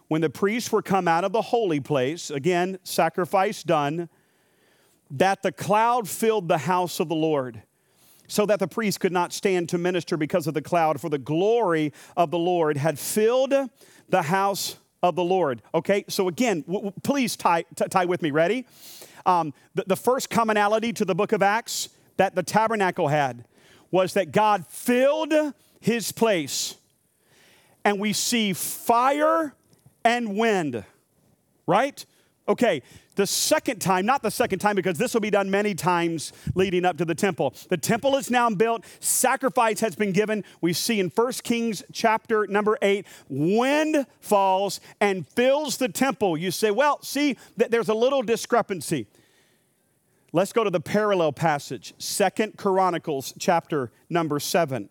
when 0.07 0.21
the 0.21 0.29
priests 0.29 0.71
were 0.71 0.81
come 0.81 1.07
out 1.07 1.23
of 1.23 1.31
the 1.31 1.41
holy 1.41 1.79
place, 1.79 2.29
again, 2.29 2.79
sacrifice 2.83 3.63
done, 3.63 4.09
that 5.09 5.43
the 5.43 5.51
cloud 5.51 6.07
filled 6.07 6.47
the 6.47 6.59
house 6.59 6.99
of 6.99 7.09
the 7.09 7.15
Lord, 7.15 7.61
so 8.27 8.45
that 8.45 8.59
the 8.59 8.67
priest 8.67 8.99
could 8.99 9.11
not 9.11 9.33
stand 9.33 9.69
to 9.69 9.77
minister 9.77 10.17
because 10.17 10.47
of 10.47 10.53
the 10.53 10.61
cloud, 10.61 10.99
for 10.99 11.09
the 11.09 11.17
glory 11.17 11.93
of 12.17 12.31
the 12.31 12.39
Lord 12.39 12.77
had 12.77 12.97
filled 12.97 13.53
the 14.09 14.21
house 14.23 14.77
of 15.03 15.15
the 15.15 15.23
Lord. 15.23 15.61
Okay, 15.73 16.05
so 16.07 16.27
again, 16.27 16.61
w- 16.61 16.85
w- 16.85 16.93
please 17.03 17.35
tie, 17.35 17.63
t- 17.75 17.85
tie 17.85 18.05
with 18.05 18.21
me. 18.21 18.31
Ready? 18.31 18.65
Um, 19.25 19.53
the, 19.75 19.83
the 19.87 19.95
first 19.95 20.29
commonality 20.29 20.93
to 20.93 21.05
the 21.05 21.15
book 21.15 21.31
of 21.31 21.43
Acts 21.43 21.89
that 22.17 22.35
the 22.35 22.43
tabernacle 22.43 23.07
had 23.07 23.45
was 23.91 24.13
that 24.13 24.31
God 24.31 24.65
filled 24.67 25.33
his 25.79 26.11
place. 26.11 26.75
And 27.83 27.99
we 27.99 28.13
see 28.13 28.53
fire 28.53 29.53
and 30.05 30.37
wind, 30.37 30.85
right? 31.67 32.05
Okay, 32.47 32.83
the 33.15 33.25
second 33.25 33.81
time, 33.81 34.05
not 34.05 34.21
the 34.21 34.29
second 34.29 34.59
time 34.59 34.75
because 34.75 34.99
this 34.99 35.15
will 35.15 35.21
be 35.21 35.31
done 35.31 35.49
many 35.49 35.73
times 35.73 36.31
leading 36.53 36.85
up 36.85 36.95
to 36.97 37.05
the 37.05 37.15
temple. 37.15 37.55
The 37.69 37.77
temple 37.77 38.15
is 38.17 38.29
now 38.29 38.49
built, 38.51 38.85
sacrifice 38.99 39.79
has 39.79 39.95
been 39.95 40.11
given. 40.11 40.43
We 40.61 40.71
see 40.71 40.99
in 40.99 41.09
1 41.09 41.31
Kings 41.43 41.83
chapter 41.91 42.45
number 42.45 42.77
8, 42.83 43.07
wind 43.29 44.05
falls 44.19 44.79
and 45.01 45.27
fills 45.27 45.77
the 45.77 45.89
temple. 45.89 46.37
You 46.37 46.51
say, 46.51 46.69
well, 46.69 47.01
see, 47.01 47.37
that 47.57 47.71
there's 47.71 47.89
a 47.89 47.95
little 47.95 48.21
discrepancy. 48.21 49.07
Let's 50.31 50.53
go 50.53 50.63
to 50.63 50.69
the 50.69 50.81
parallel 50.81 51.31
passage, 51.31 51.95
Second 51.97 52.57
Chronicles 52.57 53.33
chapter 53.39 53.91
number 54.09 54.39
7. 54.39 54.89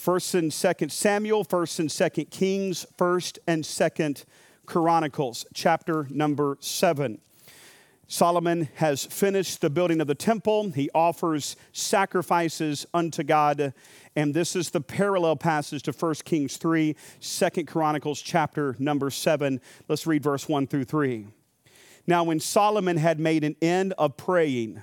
First 0.00 0.34
and 0.34 0.50
Second 0.50 0.90
Samuel, 0.90 1.44
First 1.44 1.78
and 1.78 1.92
Second 1.92 2.30
Kings, 2.30 2.86
First 2.96 3.38
and 3.46 3.66
Second 3.66 4.24
Chronicles, 4.64 5.44
chapter 5.52 6.06
number 6.08 6.56
7. 6.60 7.20
Solomon 8.08 8.70
has 8.76 9.04
finished 9.04 9.60
the 9.60 9.68
building 9.68 10.00
of 10.00 10.06
the 10.06 10.14
temple. 10.14 10.70
He 10.70 10.88
offers 10.94 11.54
sacrifices 11.72 12.86
unto 12.94 13.22
God. 13.22 13.74
And 14.16 14.32
this 14.32 14.56
is 14.56 14.70
the 14.70 14.80
parallel 14.80 15.36
passage 15.36 15.82
to 15.82 15.92
1 15.92 16.14
Kings 16.24 16.56
3, 16.56 16.96
2 17.20 17.64
Chronicles 17.66 18.22
chapter 18.22 18.76
number 18.78 19.10
7. 19.10 19.60
Let's 19.86 20.06
read 20.06 20.22
verse 20.22 20.48
1 20.48 20.66
through 20.68 20.84
3. 20.84 21.26
Now, 22.06 22.24
when 22.24 22.40
Solomon 22.40 22.96
had 22.96 23.20
made 23.20 23.44
an 23.44 23.54
end 23.60 23.92
of 23.98 24.16
praying, 24.16 24.82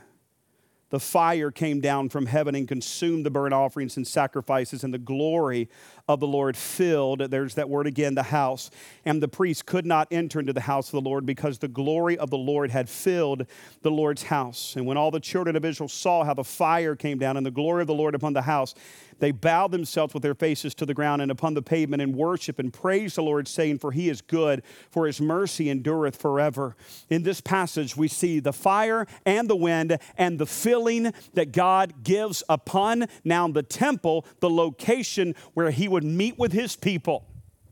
the 0.89 0.99
fire 0.99 1.51
came 1.51 1.81
down 1.81 2.09
from 2.09 2.27
heaven 2.27 2.55
and 2.55 2.67
consumed 2.67 3.25
the 3.25 3.29
burnt 3.29 3.53
offerings 3.53 3.97
and 3.97 4.07
sacrifices, 4.07 4.83
and 4.83 4.93
the 4.93 4.99
glory 4.99 5.69
of 6.07 6.19
the 6.19 6.27
Lord 6.27 6.55
filled, 6.55 7.19
there's 7.19 7.55
that 7.55 7.69
word 7.69 7.87
again, 7.87 8.15
the 8.15 8.23
house. 8.23 8.69
And 9.05 9.21
the 9.21 9.27
priest 9.27 9.65
could 9.65 9.85
not 9.85 10.07
enter 10.11 10.39
into 10.39 10.53
the 10.53 10.61
house 10.61 10.87
of 10.87 10.93
the 10.93 11.09
Lord 11.09 11.25
because 11.25 11.59
the 11.59 11.67
glory 11.67 12.17
of 12.17 12.29
the 12.29 12.37
Lord 12.37 12.71
had 12.71 12.89
filled 12.89 13.45
the 13.81 13.91
Lord's 13.91 14.23
house. 14.23 14.75
And 14.75 14.85
when 14.85 14.97
all 14.97 15.11
the 15.11 15.19
children 15.19 15.55
of 15.55 15.65
Israel 15.65 15.89
saw 15.89 16.23
how 16.23 16.33
the 16.33 16.43
fire 16.43 16.95
came 16.95 17.17
down 17.17 17.35
and 17.37 17.45
the 17.45 17.51
glory 17.51 17.81
of 17.81 17.87
the 17.87 17.93
Lord 17.93 18.15
upon 18.15 18.33
the 18.33 18.43
house, 18.43 18.73
they 19.19 19.31
bowed 19.31 19.71
themselves 19.71 20.13
with 20.13 20.23
their 20.23 20.35
faces 20.35 20.75
to 20.75 20.85
the 20.85 20.93
ground 20.93 21.21
and 21.21 21.31
upon 21.31 21.53
the 21.53 21.61
pavement 21.61 22.01
and 22.01 22.15
worship 22.15 22.59
and 22.59 22.71
praise 22.71 23.15
the 23.15 23.23
Lord, 23.23 23.47
saying, 23.47 23.79
For 23.79 23.91
he 23.91 24.09
is 24.09 24.21
good, 24.21 24.63
for 24.89 25.07
his 25.07 25.19
mercy 25.19 25.69
endureth 25.69 26.15
forever. 26.15 26.75
In 27.09 27.23
this 27.23 27.41
passage, 27.41 27.97
we 27.97 28.07
see 28.07 28.39
the 28.39 28.53
fire 28.53 29.07
and 29.25 29.49
the 29.49 29.55
wind 29.55 29.97
and 30.17 30.39
the 30.39 30.45
filling 30.45 31.13
that 31.33 31.51
God 31.51 32.03
gives 32.03 32.43
upon 32.47 33.07
now 33.23 33.47
the 33.47 33.63
temple, 33.63 34.25
the 34.39 34.49
location 34.49 35.35
where 35.53 35.71
he 35.71 35.87
would 35.87 35.96
meet 36.03 36.37
with 36.37 36.51
his 36.51 36.75
people. 36.75 37.25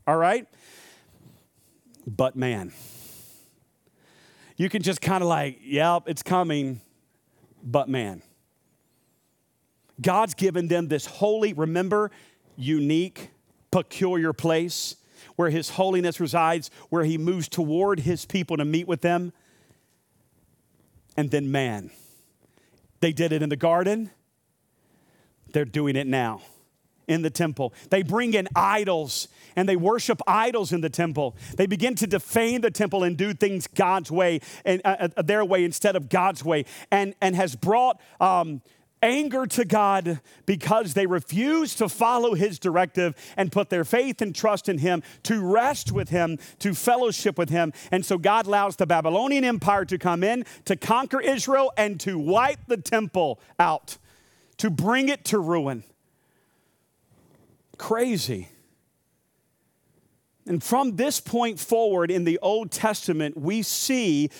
All 0.06 0.16
right? 0.16 0.46
But 2.06 2.36
man, 2.36 2.72
you 4.56 4.68
can 4.68 4.82
just 4.82 5.00
kind 5.00 5.22
of 5.22 5.28
like, 5.28 5.58
yep, 5.62 6.04
it's 6.06 6.22
coming, 6.22 6.80
but 7.62 7.88
man. 7.88 8.22
God's 10.00 10.34
given 10.34 10.68
them 10.68 10.88
this 10.88 11.06
holy, 11.06 11.52
remember, 11.52 12.10
unique, 12.56 13.30
peculiar 13.70 14.32
place 14.32 14.96
where 15.36 15.50
His 15.50 15.70
holiness 15.70 16.20
resides, 16.20 16.70
where 16.90 17.04
He 17.04 17.18
moves 17.18 17.48
toward 17.48 18.00
His 18.00 18.24
people 18.24 18.56
to 18.58 18.64
meet 18.64 18.86
with 18.86 19.00
them. 19.00 19.32
And 21.16 21.30
then, 21.30 21.50
man, 21.50 21.90
they 23.00 23.12
did 23.12 23.32
it 23.32 23.42
in 23.42 23.48
the 23.48 23.56
garden, 23.56 24.10
they're 25.52 25.64
doing 25.64 25.96
it 25.96 26.06
now 26.06 26.42
in 27.06 27.22
the 27.22 27.30
temple. 27.30 27.72
They 27.90 28.02
bring 28.02 28.34
in 28.34 28.48
idols 28.54 29.28
and 29.54 29.68
they 29.68 29.76
worship 29.76 30.20
idols 30.26 30.72
in 30.72 30.80
the 30.80 30.90
temple. 30.90 31.36
They 31.56 31.66
begin 31.66 31.94
to 31.96 32.06
defame 32.06 32.60
the 32.60 32.70
temple 32.70 33.02
and 33.02 33.16
do 33.16 33.32
things 33.32 33.66
God's 33.66 34.10
way 34.10 34.40
and 34.64 34.80
uh, 34.84 35.08
uh 35.16 35.22
their 35.22 35.44
way 35.44 35.64
instead 35.64 35.96
of 35.96 36.08
God's 36.08 36.44
way, 36.44 36.64
and 36.90 37.14
and 37.20 37.34
has 37.36 37.56
brought 37.56 38.00
um, 38.20 38.60
anger 39.02 39.46
to 39.46 39.64
God 39.64 40.20
because 40.46 40.94
they 40.94 41.06
refuse 41.06 41.74
to 41.76 41.88
follow 41.88 42.34
his 42.34 42.58
directive 42.58 43.14
and 43.36 43.52
put 43.52 43.70
their 43.70 43.84
faith 43.84 44.20
and 44.20 44.34
trust 44.34 44.68
in 44.68 44.78
him, 44.78 45.02
to 45.24 45.40
rest 45.40 45.92
with 45.92 46.08
him, 46.08 46.38
to 46.58 46.74
fellowship 46.74 47.38
with 47.38 47.48
him. 47.48 47.72
And 47.90 48.04
so 48.04 48.18
God 48.18 48.46
allows 48.46 48.76
the 48.76 48.86
Babylonian 48.86 49.44
Empire 49.44 49.84
to 49.86 49.98
come 49.98 50.24
in, 50.24 50.44
to 50.64 50.76
conquer 50.76 51.20
Israel, 51.20 51.72
and 51.76 52.00
to 52.00 52.18
wipe 52.18 52.66
the 52.66 52.76
temple 52.76 53.38
out, 53.58 53.98
to 54.58 54.70
bring 54.70 55.08
it 55.08 55.24
to 55.26 55.38
ruin. 55.38 55.84
Crazy. 57.78 58.48
And 60.46 60.62
from 60.62 60.96
this 60.96 61.20
point 61.20 61.58
forward 61.58 62.10
in 62.10 62.24
the 62.24 62.38
Old 62.40 62.70
Testament, 62.70 63.36
we 63.36 63.62
see 63.62 64.30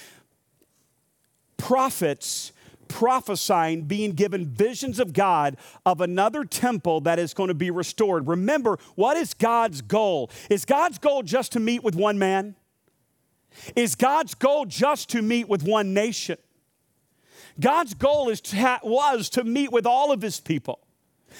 prophets 1.57 2.53
prophesying, 2.89 3.83
being 3.83 4.13
given 4.13 4.47
visions 4.47 5.01
of 5.01 5.13
God 5.13 5.57
of 5.85 6.01
another 6.01 6.45
temple 6.45 7.01
that 7.03 7.19
is 7.19 7.35
going 7.35 7.49
to 7.49 7.55
be 7.55 7.71
restored. 7.71 8.29
Remember, 8.29 8.79
what 8.95 9.17
is 9.17 9.35
God's 9.35 9.83
goal? 9.83 10.31
Is 10.51 10.65
God's 10.65 10.99
goal 10.99 11.23
just 11.23 11.53
to 11.53 11.61
meet 11.61 11.83
with 11.83 11.95
one 11.95 12.19
man? 12.19 12.55
Is 13.75 13.95
God's 13.95 14.35
goal 14.35 14.67
just 14.67 15.09
to 15.11 15.23
meet 15.23 15.49
with 15.49 15.63
one 15.63 15.95
nation? 15.95 16.39
God's 17.59 17.95
goal 17.95 18.29
is 18.29 18.41
to 18.43 18.57
ha- 18.57 18.81
was 18.83 19.31
to 19.31 19.45
meet 19.45 19.73
with 19.73 19.87
all 19.87 20.13
of 20.13 20.21
his 20.21 20.41
people. 20.41 20.81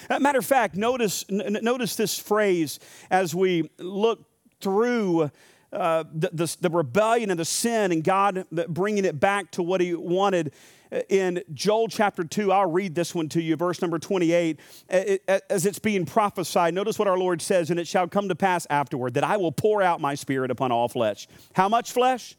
Uh, 0.09 0.19
matter 0.19 0.39
of 0.39 0.45
fact, 0.45 0.75
notice, 0.75 1.25
n- 1.29 1.59
notice 1.61 1.95
this 1.95 2.17
phrase 2.17 2.79
as 3.09 3.33
we 3.33 3.69
look 3.77 4.25
through 4.59 5.31
uh, 5.73 6.03
the, 6.13 6.29
the, 6.31 6.57
the, 6.61 6.69
rebellion 6.69 7.29
and 7.29 7.39
the 7.39 7.45
sin 7.45 7.91
and 7.91 8.03
God 8.03 8.37
uh, 8.37 8.63
bringing 8.69 9.03
it 9.03 9.19
back 9.19 9.51
to 9.51 9.63
what 9.63 9.81
he 9.81 9.93
wanted 9.93 10.53
uh, 10.91 11.01
in 11.09 11.43
Joel 11.53 11.89
chapter 11.89 12.23
2. 12.23 12.53
I'll 12.53 12.71
read 12.71 12.95
this 12.95 13.13
one 13.13 13.27
to 13.29 13.41
you, 13.41 13.57
verse 13.57 13.81
number 13.81 13.99
28. 13.99 14.59
As 14.89 15.65
it's 15.65 15.79
being 15.79 16.05
prophesied, 16.05 16.73
notice 16.73 16.97
what 16.97 17.09
our 17.09 17.17
Lord 17.17 17.41
says, 17.41 17.69
and 17.69 17.79
it 17.79 17.87
shall 17.87 18.07
come 18.07 18.29
to 18.29 18.35
pass 18.35 18.65
afterward 18.69 19.15
that 19.15 19.25
I 19.25 19.35
will 19.35 19.51
pour 19.51 19.81
out 19.81 19.99
my 19.99 20.15
spirit 20.15 20.51
upon 20.51 20.71
all 20.71 20.87
flesh. 20.87 21.27
How 21.53 21.67
much 21.67 21.91
flesh? 21.91 22.37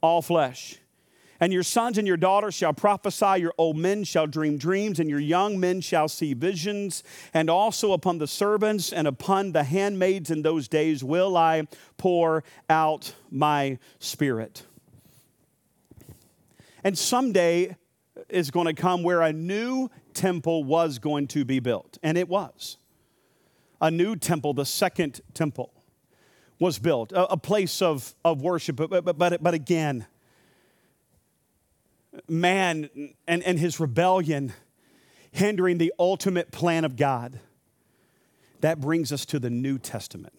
All 0.00 0.22
flesh. 0.22 0.78
And 1.40 1.52
your 1.52 1.62
sons 1.62 1.98
and 1.98 2.06
your 2.06 2.16
daughters 2.16 2.54
shall 2.54 2.72
prophesy, 2.72 3.40
your 3.40 3.52
old 3.58 3.76
men 3.76 4.04
shall 4.04 4.26
dream 4.26 4.56
dreams, 4.56 5.00
and 5.00 5.10
your 5.10 5.20
young 5.20 5.60
men 5.60 5.80
shall 5.80 6.08
see 6.08 6.34
visions. 6.34 7.02
And 7.34 7.50
also 7.50 7.92
upon 7.92 8.18
the 8.18 8.26
servants 8.26 8.92
and 8.92 9.06
upon 9.06 9.52
the 9.52 9.64
handmaids 9.64 10.30
in 10.30 10.42
those 10.42 10.68
days 10.68 11.04
will 11.04 11.36
I 11.36 11.66
pour 11.96 12.44
out 12.70 13.14
my 13.30 13.78
spirit. 13.98 14.64
And 16.82 16.96
someday 16.96 17.76
is 18.28 18.50
going 18.50 18.66
to 18.66 18.74
come 18.74 19.02
where 19.02 19.22
a 19.22 19.32
new 19.32 19.90
temple 20.14 20.64
was 20.64 20.98
going 20.98 21.26
to 21.28 21.44
be 21.44 21.60
built. 21.60 21.98
And 22.02 22.16
it 22.16 22.28
was. 22.28 22.78
A 23.80 23.90
new 23.90 24.16
temple, 24.16 24.54
the 24.54 24.64
second 24.64 25.20
temple, 25.34 25.72
was 26.58 26.78
built, 26.78 27.12
a, 27.14 27.36
place 27.36 27.82
of, 27.82 28.14
of 28.24 28.40
worship. 28.40 28.76
But, 28.76 29.04
but, 29.04 29.18
but, 29.18 29.42
but 29.42 29.54
again, 29.54 30.06
man 32.28 32.88
and, 33.26 33.42
and 33.42 33.58
his 33.58 33.80
rebellion 33.80 34.52
hindering 35.30 35.78
the 35.78 35.92
ultimate 35.98 36.50
plan 36.50 36.84
of 36.84 36.96
God. 36.96 37.40
That 38.60 38.80
brings 38.80 39.12
us 39.12 39.26
to 39.26 39.38
the 39.38 39.50
New 39.50 39.78
Testament. 39.78 40.34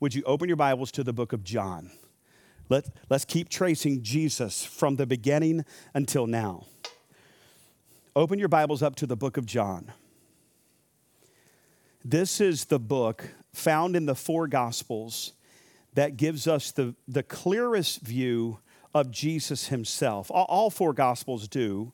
Would 0.00 0.14
you 0.14 0.22
open 0.24 0.48
your 0.48 0.56
Bibles 0.56 0.92
to 0.92 1.04
the 1.04 1.12
book 1.12 1.32
of 1.32 1.44
John? 1.44 1.90
Let, 2.68 2.86
let's 3.10 3.24
keep 3.24 3.48
tracing 3.48 4.02
Jesus 4.02 4.64
from 4.64 4.96
the 4.96 5.06
beginning 5.06 5.64
until 5.94 6.26
now. 6.26 6.66
Open 8.14 8.38
your 8.38 8.48
Bibles 8.48 8.82
up 8.82 8.94
to 8.96 9.06
the 9.06 9.16
book 9.16 9.36
of 9.36 9.46
John. 9.46 9.92
This 12.04 12.40
is 12.40 12.66
the 12.66 12.78
book 12.78 13.28
found 13.52 13.96
in 13.96 14.06
the 14.06 14.14
four 14.14 14.48
Gospels 14.48 15.34
that 15.94 16.16
gives 16.16 16.46
us 16.46 16.72
the, 16.72 16.94
the 17.06 17.22
clearest 17.22 18.00
view 18.00 18.58
of 18.94 19.10
Jesus 19.10 19.68
himself. 19.68 20.30
All, 20.30 20.70
four 20.70 20.92
Gospels 20.92 21.48
do. 21.48 21.92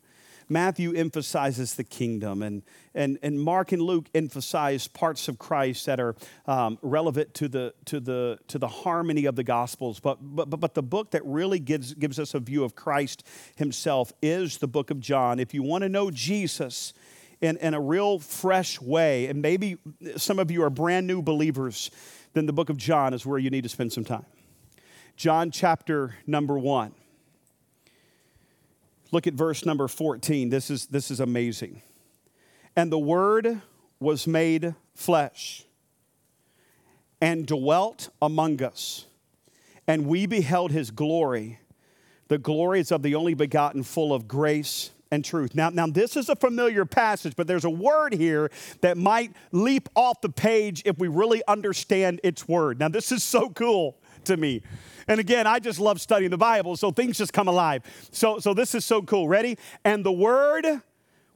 Matthew 0.51 0.95
emphasizes 0.95 1.75
the 1.75 1.85
kingdom, 1.85 2.43
and, 2.43 2.63
and, 2.95 3.19
and 3.23 3.39
Mark 3.39 3.73
and 3.73 3.83
Luke 3.83 4.07
emphasize 4.15 4.89
parts 4.89 5.29
of 5.29 5.39
Christ 5.39 5.85
that 5.85 6.01
are 6.01 6.17
um, 6.47 6.79
relevant 6.81 7.35
to 7.35 7.49
the, 7.49 7.75
to, 7.85 8.01
the, 8.01 8.39
to 8.49 8.59
the 8.59 8.69
harmony 8.69 9.27
of 9.27 9.37
the 9.37 9.45
Gospels. 9.45 10.01
But, 10.01 10.19
but, 10.21 10.49
but 10.49 10.73
the 10.73 10.83
book 10.83 11.11
that 11.11 11.23
really 11.27 11.59
gives, 11.59 11.93
gives 11.93 12.19
us 12.19 12.33
a 12.33 12.41
view 12.41 12.65
of 12.65 12.75
Christ 12.75 13.25
himself 13.57 14.11
is 14.23 14.57
the 14.57 14.69
book 14.69 14.91
of 14.91 15.01
John. 15.01 15.39
If 15.39 15.53
you 15.53 15.63
want 15.63 15.83
to 15.83 15.89
know 15.91 16.11
Jesus, 16.11 16.95
in, 17.41 17.57
in 17.59 17.75
a 17.75 17.81
real 17.81 18.19
fresh 18.19 18.81
way, 18.81 19.27
and 19.27 19.43
maybe 19.43 19.77
some 20.17 20.39
of 20.39 20.51
you 20.51 20.63
are 20.63 20.71
brand 20.71 21.07
new 21.07 21.23
believers, 21.23 21.91
then 22.33 22.47
the 22.47 22.53
book 22.53 22.71
of 22.71 22.77
John 22.77 23.15
is 23.15 23.25
where 23.25 23.39
you 23.39 23.51
need 23.51 23.63
to 23.63 23.69
spend 23.69 23.93
some 23.93 24.05
time. 24.05 24.25
John 25.19 25.51
chapter 25.51 26.15
number 26.29 26.57
one. 26.57 26.95
Look 29.11 29.27
at 29.27 29.35
verse 29.35 29.67
number 29.67 29.89
14. 29.89 30.49
This 30.49 30.71
is, 30.71 30.87
this 30.87 31.11
is 31.11 31.19
amazing. 31.19 31.83
And 32.77 32.93
the 32.93 33.01
Word 33.01 33.61
was 33.99 34.29
made 34.29 34.77
flesh 34.95 35.65
and 37.21 37.49
dwelt 37.49 38.11
among 38.23 38.63
us, 38.63 39.07
and 39.89 40.07
we 40.07 40.27
beheld 40.27 40.71
his 40.71 40.93
glory, 40.93 41.59
The 42.29 42.39
glory 42.39 42.79
is 42.79 42.93
of 42.93 43.03
the 43.03 43.17
only 43.17 43.35
begotten, 43.35 43.83
full 43.83 44.15
of 44.15 44.29
grace 44.29 44.93
and 45.11 45.25
truth. 45.25 45.53
Now, 45.53 45.71
now 45.71 45.89
this 45.89 46.17
is 46.17 46.29
a 46.29 46.37
familiar 46.37 46.85
passage, 46.85 47.35
but 47.35 47.49
there's 47.49 47.65
a 47.65 47.71
word 47.71 48.13
here 48.13 48.53
that 48.83 48.97
might 48.97 49.33
leap 49.51 49.89
off 49.97 50.21
the 50.21 50.29
page 50.29 50.85
if 50.87 50.97
we 50.97 51.09
really 51.09 51.43
understand 51.49 52.21
its 52.23 52.47
word. 52.47 52.79
Now, 52.79 52.89
this 52.89 53.11
is 53.11 53.25
so 53.25 53.51
cool 53.51 53.98
to 54.29 54.37
me. 54.37 54.63
And 55.09 55.21
again, 55.21 55.47
I 55.47 55.59
just 55.59 55.81
love 55.81 56.01
studying 56.01 56.31
the 56.31 56.39
Bible, 56.39 56.77
so 56.77 56.91
things 56.91 57.19
just 57.19 57.33
come 57.33 57.49
alive. 57.49 57.83
So, 58.13 58.39
so 58.39 58.55
this 58.55 58.75
is 58.75 58.85
so 58.85 59.03
cool. 59.03 59.29
Ready? 59.29 59.59
And 59.85 60.05
the 60.05 60.13
word 60.13 60.67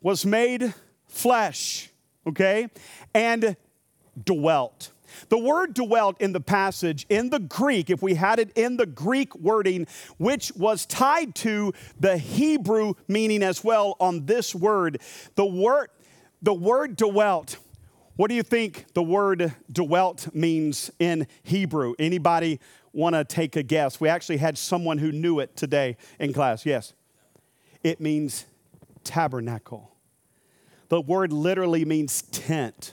was 0.01 0.25
made 0.25 0.73
flesh, 1.07 1.91
okay? 2.27 2.69
And 3.15 3.57
dwelt. 4.25 4.93
The 5.29 5.39
word 5.39 5.75
dwelt 5.75 6.21
in 6.21 6.33
the 6.33 6.41
passage 6.41 7.07
in 7.09 7.31
the 7.31 7.39
Greek, 7.39 7.91
if 7.91 8.03
we 8.03 8.15
had 8.15 8.39
it 8.39 8.51
in 8.57 8.77
the 8.77 8.87
Greek 8.87 9.35
wording, 9.37 9.87
which 10.19 10.53
was 10.57 10.87
tied 10.87 11.35
to 11.37 11.73
the 12.01 12.17
Hebrew 12.17 12.95
meaning 13.09 13.43
as 13.43 13.63
well 13.63 13.97
on 14.01 14.27
this 14.27 14.55
word, 14.55 15.01
the 15.35 15.45
word, 15.45 15.89
the 16.41 16.55
word 16.55 16.97
dwelt. 16.97 17.57
What 18.23 18.29
do 18.29 18.37
you 18.37 18.45
think 18.45 18.85
the 18.95 19.03
word 19.03 19.53
dwelt 19.73 20.33
means 20.33 20.93
in 21.01 21.27
Hebrew? 21.43 21.95
Anybody 21.99 22.61
want 22.93 23.17
to 23.17 23.25
take 23.25 23.57
a 23.57 23.65
guess? 23.65 24.01
We 24.01 24.09
actually 24.09 24.37
had 24.37 24.57
someone 24.57 24.99
who 24.99 25.11
knew 25.11 25.41
it 25.41 25.57
today 25.57 25.97
in 26.21 26.33
class. 26.33 26.65
Yes. 26.65 26.93
It 27.83 28.01
means 28.01 28.47
tabernacle. 29.03 29.91
The 30.89 31.01
word 31.01 31.33
literally 31.33 31.85
means 31.85 32.23
tent. 32.23 32.93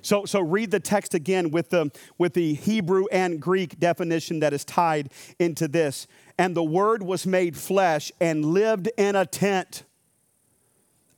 So, 0.00 0.26
so 0.26 0.38
read 0.38 0.70
the 0.70 0.78
text 0.78 1.12
again 1.12 1.50
with 1.50 1.70
the, 1.70 1.90
with 2.16 2.34
the 2.34 2.54
Hebrew 2.54 3.06
and 3.10 3.40
Greek 3.40 3.80
definition 3.80 4.38
that 4.38 4.52
is 4.52 4.64
tied 4.64 5.10
into 5.40 5.66
this. 5.66 6.06
And 6.38 6.54
the 6.54 6.62
Word 6.62 7.02
was 7.02 7.26
made 7.26 7.56
flesh 7.56 8.12
and 8.20 8.44
lived 8.44 8.88
in 8.96 9.16
a 9.16 9.26
tent, 9.26 9.82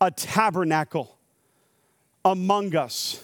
a 0.00 0.10
tabernacle 0.10 1.17
among 2.24 2.74
us. 2.76 3.22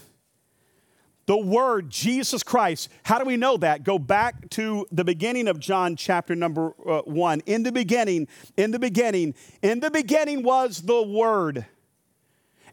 The 1.27 1.39
Word, 1.39 1.89
Jesus 1.89 2.43
Christ. 2.43 2.91
How 3.03 3.19
do 3.19 3.25
we 3.25 3.37
know 3.37 3.57
that? 3.57 3.83
Go 3.83 3.99
back 3.99 4.51
to 4.51 4.87
the 4.93 5.05
beginning 5.05 5.49
of 5.49 5.59
John 5.59 5.97
chapter 5.97 6.35
number 6.35 6.75
uh, 6.87 7.01
one. 7.03 7.41
In 7.47 7.63
the 7.63 7.73
beginning, 7.73 8.29
in 8.59 8.73
the 8.73 8.79
beginning, 8.79 9.35
in 9.63 9.81
the 9.81 9.91
beginning 9.91 10.43
was 10.43 10.83
the 10.83 11.03
Word 11.03 11.65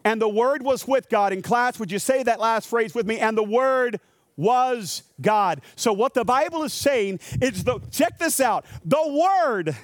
and 0.04 0.22
the 0.22 0.30
Word 0.30 0.64
was 0.64 0.88
with 0.88 1.10
God. 1.10 1.34
In 1.34 1.42
class, 1.42 1.80
would 1.80 1.92
you 1.92 2.00
say 2.00 2.24
that 2.24 2.40
last 2.40 2.68
phrase 2.68 2.94
with 2.94 3.06
me? 3.06 3.20
And 3.20 3.38
the 3.38 3.44
Word 3.44 4.00
was 4.38 5.04
God. 5.20 5.62
So, 5.76 5.94
what 5.94 6.14
the 6.14 6.26
Bible 6.26 6.64
is 6.64 6.74
saying 6.74 7.20
is 7.42 7.64
the, 7.64 7.80
check 7.92 8.18
this 8.18 8.40
out 8.40 8.66
the 8.84 9.04
Word 9.08 9.76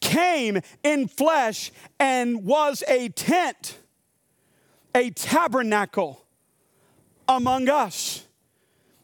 came 0.00 0.60
in 0.82 1.06
flesh 1.08 1.70
and 1.98 2.44
was 2.44 2.82
a 2.88 3.08
tent, 3.10 3.78
a 4.94 5.10
tabernacle 5.10 6.24
among 7.28 7.68
us. 7.68 8.26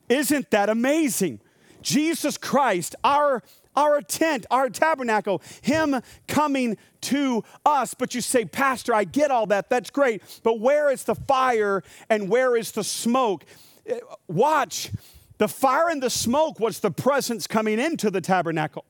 Isn't 0.09 0.51
that 0.51 0.69
amazing? 0.69 1.41
Jesus 1.83 2.37
Christ, 2.37 2.95
our 3.05 3.43
our 3.77 4.01
tent, 4.01 4.45
our 4.51 4.69
tabernacle, 4.69 5.41
Him 5.63 6.01
coming 6.27 6.77
to 7.03 7.45
us. 7.65 7.95
But 7.95 8.13
you 8.13 8.21
say, 8.21 8.45
Pastor, 8.45 8.93
I 8.93 9.05
get 9.05 9.31
all 9.31 9.47
that. 9.47 9.71
That's 9.71 9.91
great. 9.91 10.23
But 10.43 10.59
where 10.59 10.91
is 10.91 11.05
the 11.05 11.15
fire 11.15 11.85
and 12.11 12.29
where 12.29 12.57
is 12.57 12.73
the 12.73 12.83
smoke? 12.83 13.45
Eh, 13.87 14.01
watch. 14.27 14.91
The 15.39 15.47
fire 15.47 15.89
and 15.89 16.03
the 16.03 16.11
smoke 16.11 16.59
was 16.59 16.81
the 16.81 16.91
presence 16.91 17.47
coming 17.47 17.79
into 17.79 18.11
the 18.11 18.21
tabernacle. 18.21 18.85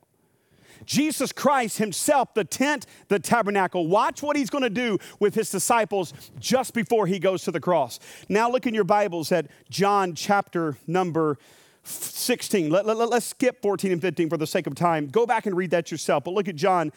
Jesus 0.89 1.33
Christ 1.33 1.77
Himself, 1.77 2.33
the 2.33 2.45
tent, 2.45 2.87
the 3.09 3.19
tabernacle. 3.19 3.87
Watch 3.87 4.23
what 4.23 4.37
He's 4.37 4.49
going 4.49 4.65
to 4.65 4.71
do 4.71 4.99
with 5.21 5.35
His 5.35 5.51
disciples 5.51 6.15
just 6.41 6.73
before 6.73 7.07
He 7.07 7.19
goes 7.19 7.45
to 7.45 7.51
the 7.53 7.61
cross. 7.61 8.01
Now, 8.29 8.51
look 8.51 8.67
in 8.67 8.73
your 8.73 8.85
Bibles 8.85 9.31
at 9.31 9.49
John 9.69 10.15
chapter 10.15 10.79
number 10.87 11.37
16. 11.85 12.71
Let, 12.71 12.87
let, 12.87 12.97
let's 12.97 13.27
skip 13.27 13.61
14 13.61 13.93
and 13.93 14.01
15 14.01 14.31
for 14.31 14.39
the 14.39 14.47
sake 14.47 14.67
of 14.67 14.75
time. 14.75 15.09
Go 15.09 15.27
back 15.27 15.45
and 15.45 15.55
read 15.55 15.71
that 15.73 15.91
yourself. 15.91 16.25
But 16.25 16.33
look 16.33 16.49
at 16.49 16.57
John 16.57 16.91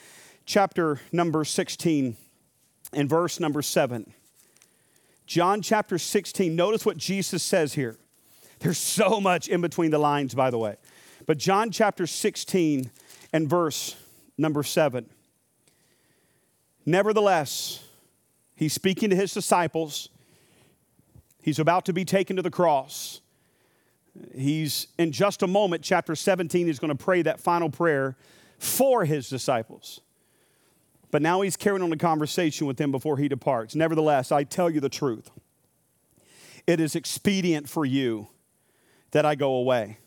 chapter 0.46 1.02
number 1.12 1.44
16 1.44 2.16
and 2.94 3.10
verse 3.10 3.42
number 3.42 3.62
7. 3.62 4.14
John 5.26 5.62
chapter 5.62 5.98
16. 5.98 6.56
Notice 6.56 6.86
what 6.86 6.96
Jesus 6.96 7.44
says 7.44 7.74
here. 7.74 7.98
There's 8.60 8.78
so 8.78 9.20
much 9.20 9.50
in 9.50 9.60
between 9.60 9.92
the 9.92 10.00
lines, 10.00 10.34
by 10.34 10.50
the 10.50 10.58
way. 10.58 10.78
But 11.26 11.38
John 11.38 11.72
chapter 11.72 12.08
16 12.08 12.90
and 13.34 13.50
verse 13.50 13.96
number 14.38 14.64
7. 14.64 15.10
Nevertheless, 16.86 17.84
he's 18.56 18.74
speaking 18.74 19.10
to 19.12 19.16
his 19.16 19.34
disciples. 19.34 20.10
He's 21.42 21.60
about 21.60 21.86
to 21.86 21.94
be 21.94 22.06
taken 22.06 22.36
to 22.36 22.42
the 22.42 22.52
cross. 22.52 23.22
He's 24.36 24.88
in 24.98 25.12
just 25.12 25.42
a 25.42 25.48
moment, 25.48 25.84
chapter 25.84 26.16
17, 26.16 26.68
he's 26.68 26.80
going 26.80 26.96
to 26.96 27.04
pray 27.04 27.22
that 27.22 27.40
final 27.40 27.70
prayer 27.70 28.18
for 28.60 29.06
his 29.06 29.30
disciples. 29.30 30.02
But 31.12 31.22
now 31.22 31.42
he's 31.42 31.58
carrying 31.58 31.84
on 31.84 31.92
a 31.92 31.98
conversation 31.98 32.68
with 32.68 32.78
them 32.78 32.92
before 32.92 33.18
he 33.18 33.28
departs. 33.28 33.76
Nevertheless, 33.76 34.32
I 34.32 34.44
tell 34.44 34.70
you 34.70 34.80
the 34.80 34.90
truth. 34.90 35.30
It 36.68 36.80
is 36.80 36.96
expedient 36.96 37.68
for 37.68 37.86
you 37.86 38.28
that 39.12 39.26
I 39.26 39.36
go 39.36 39.56
away. 39.56 39.98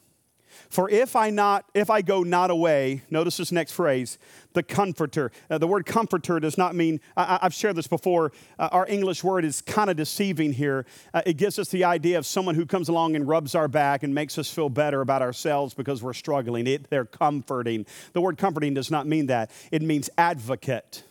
For 0.75 0.91
if 0.91 1.15
I 1.15 1.31
not 1.31 1.67
if 1.73 1.89
I 1.89 2.03
go 2.03 2.25
not 2.25 2.51
away, 2.51 3.03
notice 3.09 3.37
this 3.37 3.53
next 3.53 3.71
phrase, 3.71 4.19
the 4.55 4.63
comforter. 4.65 5.31
Uh, 5.49 5.57
the 5.59 5.69
word 5.69 5.87
comforter 5.87 6.41
does 6.41 6.59
not 6.59 6.75
mean 6.75 7.01
I, 7.17 7.39
have 7.43 7.55
shared 7.55 7.77
this 7.77 7.87
before. 7.87 8.33
Uh, 8.59 8.71
our 8.73 8.85
English 8.89 9.23
word 9.23 9.45
is 9.45 9.61
kind 9.61 9.89
of 9.89 9.97
deceiving 9.97 10.53
here. 10.53 10.85
Uh, 11.13 11.23
it 11.25 11.37
gives 11.37 11.61
us 11.61 11.69
the 11.69 11.85
idea 11.85 12.19
of 12.19 12.27
someone 12.27 12.57
who 12.57 12.67
comes 12.67 12.89
along 12.89 13.15
and 13.15 13.29
rubs 13.29 13.55
our 13.55 13.69
back 13.69 14.03
and 14.03 14.13
makes 14.13 14.37
us 14.37 14.51
feel 14.51 14.69
better 14.69 15.01
about 15.01 15.23
ourselves 15.23 15.75
because 15.75 16.03
we're 16.03 16.13
struggling. 16.13 16.67
It, 16.67 16.91
they're 16.91 17.05
comforting. 17.05 17.87
The 18.13 18.21
word 18.21 18.37
comforting 18.37 18.75
does 18.75 18.91
not 18.91 19.07
mean 19.07 19.27
that. 19.27 19.53
It 19.71 19.81
means 19.81 20.11
advocate. 20.19 21.05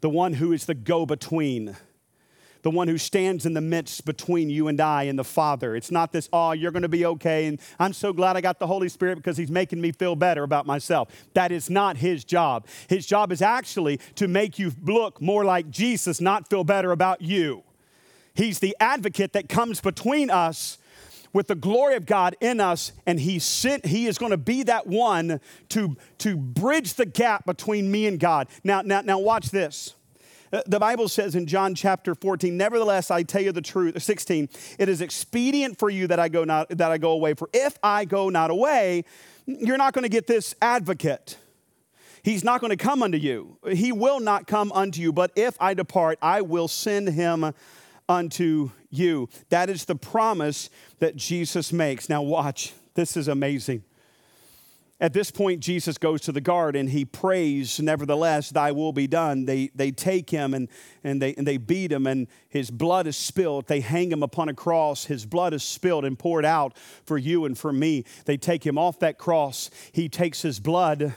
The 0.00 0.08
one 0.08 0.32
who 0.32 0.52
is 0.52 0.64
the 0.64 0.74
go-between 0.74 1.76
the 2.64 2.70
one 2.70 2.88
who 2.88 2.96
stands 2.96 3.44
in 3.44 3.52
the 3.52 3.60
midst 3.60 4.06
between 4.06 4.48
you 4.48 4.68
and 4.68 4.80
I 4.80 5.04
and 5.04 5.18
the 5.18 5.24
Father. 5.24 5.76
It's 5.76 5.90
not 5.90 6.12
this, 6.12 6.30
oh, 6.32 6.52
you're 6.52 6.70
going 6.72 6.82
to 6.82 6.88
be 6.88 7.04
okay, 7.04 7.44
and 7.44 7.60
I'm 7.78 7.92
so 7.92 8.10
glad 8.10 8.38
I 8.38 8.40
got 8.40 8.58
the 8.58 8.66
Holy 8.66 8.88
Spirit 8.88 9.16
because 9.16 9.36
He's 9.36 9.50
making 9.50 9.82
me 9.82 9.92
feel 9.92 10.16
better 10.16 10.42
about 10.42 10.64
myself. 10.64 11.10
That 11.34 11.52
is 11.52 11.68
not 11.68 11.98
His 11.98 12.24
job. 12.24 12.66
His 12.88 13.06
job 13.06 13.32
is 13.32 13.42
actually 13.42 13.98
to 14.14 14.26
make 14.26 14.58
you 14.58 14.72
look 14.82 15.20
more 15.20 15.44
like 15.44 15.70
Jesus, 15.70 16.22
not 16.22 16.48
feel 16.48 16.64
better 16.64 16.90
about 16.90 17.20
you. 17.20 17.62
He's 18.32 18.60
the 18.60 18.74
advocate 18.80 19.34
that 19.34 19.50
comes 19.50 19.82
between 19.82 20.30
us 20.30 20.78
with 21.34 21.48
the 21.48 21.54
glory 21.54 21.96
of 21.96 22.06
God 22.06 22.34
in 22.40 22.60
us, 22.60 22.92
and 23.04 23.20
He 23.20 23.38
sent, 23.40 23.84
He 23.84 24.06
is 24.06 24.16
going 24.16 24.30
to 24.30 24.38
be 24.38 24.62
that 24.62 24.86
one 24.86 25.38
to, 25.68 25.98
to 26.18 26.34
bridge 26.34 26.94
the 26.94 27.04
gap 27.04 27.44
between 27.44 27.90
me 27.90 28.06
and 28.06 28.18
God. 28.18 28.48
Now, 28.64 28.80
now, 28.80 29.02
now 29.02 29.18
watch 29.18 29.50
this. 29.50 29.94
The 30.66 30.78
Bible 30.78 31.08
says 31.08 31.34
in 31.34 31.46
John 31.46 31.74
chapter 31.74 32.14
14, 32.14 32.56
nevertheless, 32.56 33.10
I 33.10 33.22
tell 33.22 33.42
you 33.42 33.52
the 33.52 33.62
truth, 33.62 34.00
16, 34.00 34.48
it 34.78 34.88
is 34.88 35.00
expedient 35.00 35.78
for 35.78 35.90
you 35.90 36.06
that 36.06 36.20
I 36.20 36.28
go 36.28 36.44
not 36.44 36.68
that 36.68 36.90
I 36.90 36.98
go 36.98 37.12
away. 37.12 37.34
For 37.34 37.48
if 37.52 37.78
I 37.82 38.04
go 38.04 38.28
not 38.28 38.50
away, 38.50 39.04
you're 39.46 39.78
not 39.78 39.94
going 39.94 40.04
to 40.04 40.08
get 40.08 40.26
this 40.26 40.54
advocate. 40.62 41.38
He's 42.22 42.44
not 42.44 42.60
going 42.60 42.70
to 42.70 42.76
come 42.76 43.02
unto 43.02 43.18
you. 43.18 43.58
He 43.70 43.92
will 43.92 44.20
not 44.20 44.46
come 44.46 44.72
unto 44.72 45.00
you, 45.00 45.12
but 45.12 45.30
if 45.36 45.56
I 45.60 45.74
depart, 45.74 46.18
I 46.22 46.40
will 46.40 46.68
send 46.68 47.08
him 47.08 47.52
unto 48.08 48.70
you. 48.90 49.28
That 49.50 49.68
is 49.68 49.84
the 49.84 49.96
promise 49.96 50.70
that 51.00 51.16
Jesus 51.16 51.72
makes. 51.72 52.08
Now, 52.08 52.22
watch, 52.22 52.72
this 52.94 53.16
is 53.16 53.28
amazing. 53.28 53.82
At 55.00 55.12
this 55.12 55.32
point, 55.32 55.60
Jesus 55.60 55.98
goes 55.98 56.20
to 56.22 56.32
the 56.32 56.40
guard 56.40 56.76
and 56.76 56.88
he 56.88 57.04
prays, 57.04 57.80
Nevertheless, 57.80 58.50
thy 58.50 58.70
will 58.70 58.92
be 58.92 59.08
done. 59.08 59.44
They, 59.44 59.70
they 59.74 59.90
take 59.90 60.30
him 60.30 60.54
and, 60.54 60.68
and, 61.02 61.20
they, 61.20 61.34
and 61.34 61.46
they 61.46 61.56
beat 61.56 61.90
him, 61.90 62.06
and 62.06 62.28
his 62.48 62.70
blood 62.70 63.08
is 63.08 63.16
spilled. 63.16 63.66
They 63.66 63.80
hang 63.80 64.12
him 64.12 64.22
upon 64.22 64.48
a 64.48 64.54
cross. 64.54 65.06
His 65.06 65.26
blood 65.26 65.52
is 65.52 65.64
spilled 65.64 66.04
and 66.04 66.16
poured 66.16 66.44
out 66.44 66.78
for 67.04 67.18
you 67.18 67.44
and 67.44 67.58
for 67.58 67.72
me. 67.72 68.04
They 68.24 68.36
take 68.36 68.64
him 68.64 68.78
off 68.78 69.00
that 69.00 69.18
cross. 69.18 69.68
He 69.92 70.08
takes 70.08 70.42
his 70.42 70.60
blood 70.60 71.14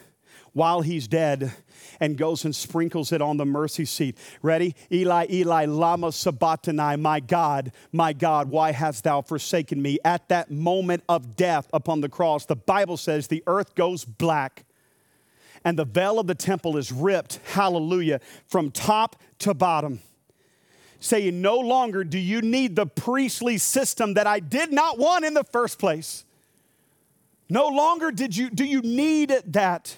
while 0.53 0.81
he's 0.81 1.07
dead 1.07 1.53
and 1.99 2.17
goes 2.17 2.45
and 2.45 2.55
sprinkles 2.55 3.11
it 3.11 3.21
on 3.21 3.37
the 3.37 3.45
mercy 3.45 3.85
seat. 3.85 4.17
Ready? 4.41 4.75
Eli, 4.91 5.27
Eli, 5.29 5.65
Lama 5.65 6.11
Sabachthani, 6.11 6.97
my 6.97 7.19
God, 7.19 7.71
my 7.91 8.13
God, 8.13 8.49
why 8.49 8.71
hast 8.71 9.03
thou 9.03 9.21
forsaken 9.21 9.81
me? 9.81 9.99
At 10.03 10.27
that 10.29 10.51
moment 10.51 11.03
of 11.09 11.35
death 11.35 11.67
upon 11.73 12.01
the 12.01 12.09
cross, 12.09 12.45
the 12.45 12.55
Bible 12.55 12.97
says 12.97 13.27
the 13.27 13.43
earth 13.47 13.75
goes 13.75 14.05
black 14.05 14.65
and 15.63 15.77
the 15.77 15.85
veil 15.85 16.19
of 16.19 16.27
the 16.27 16.35
temple 16.35 16.77
is 16.77 16.91
ripped, 16.91 17.39
hallelujah, 17.51 18.21
from 18.45 18.71
top 18.71 19.17
to 19.39 19.53
bottom. 19.53 19.99
Saying, 20.99 21.41
no 21.41 21.57
longer 21.57 22.03
do 22.03 22.17
you 22.17 22.41
need 22.41 22.75
the 22.75 22.85
priestly 22.85 23.57
system 23.57 24.15
that 24.15 24.25
I 24.25 24.39
did 24.39 24.71
not 24.71 24.97
want 24.97 25.25
in 25.25 25.33
the 25.33 25.43
first 25.43 25.77
place. 25.77 26.25
No 27.49 27.67
longer 27.67 28.11
did 28.11 28.35
you, 28.35 28.49
do 28.49 28.65
you 28.65 28.81
need 28.81 29.29
that. 29.47 29.97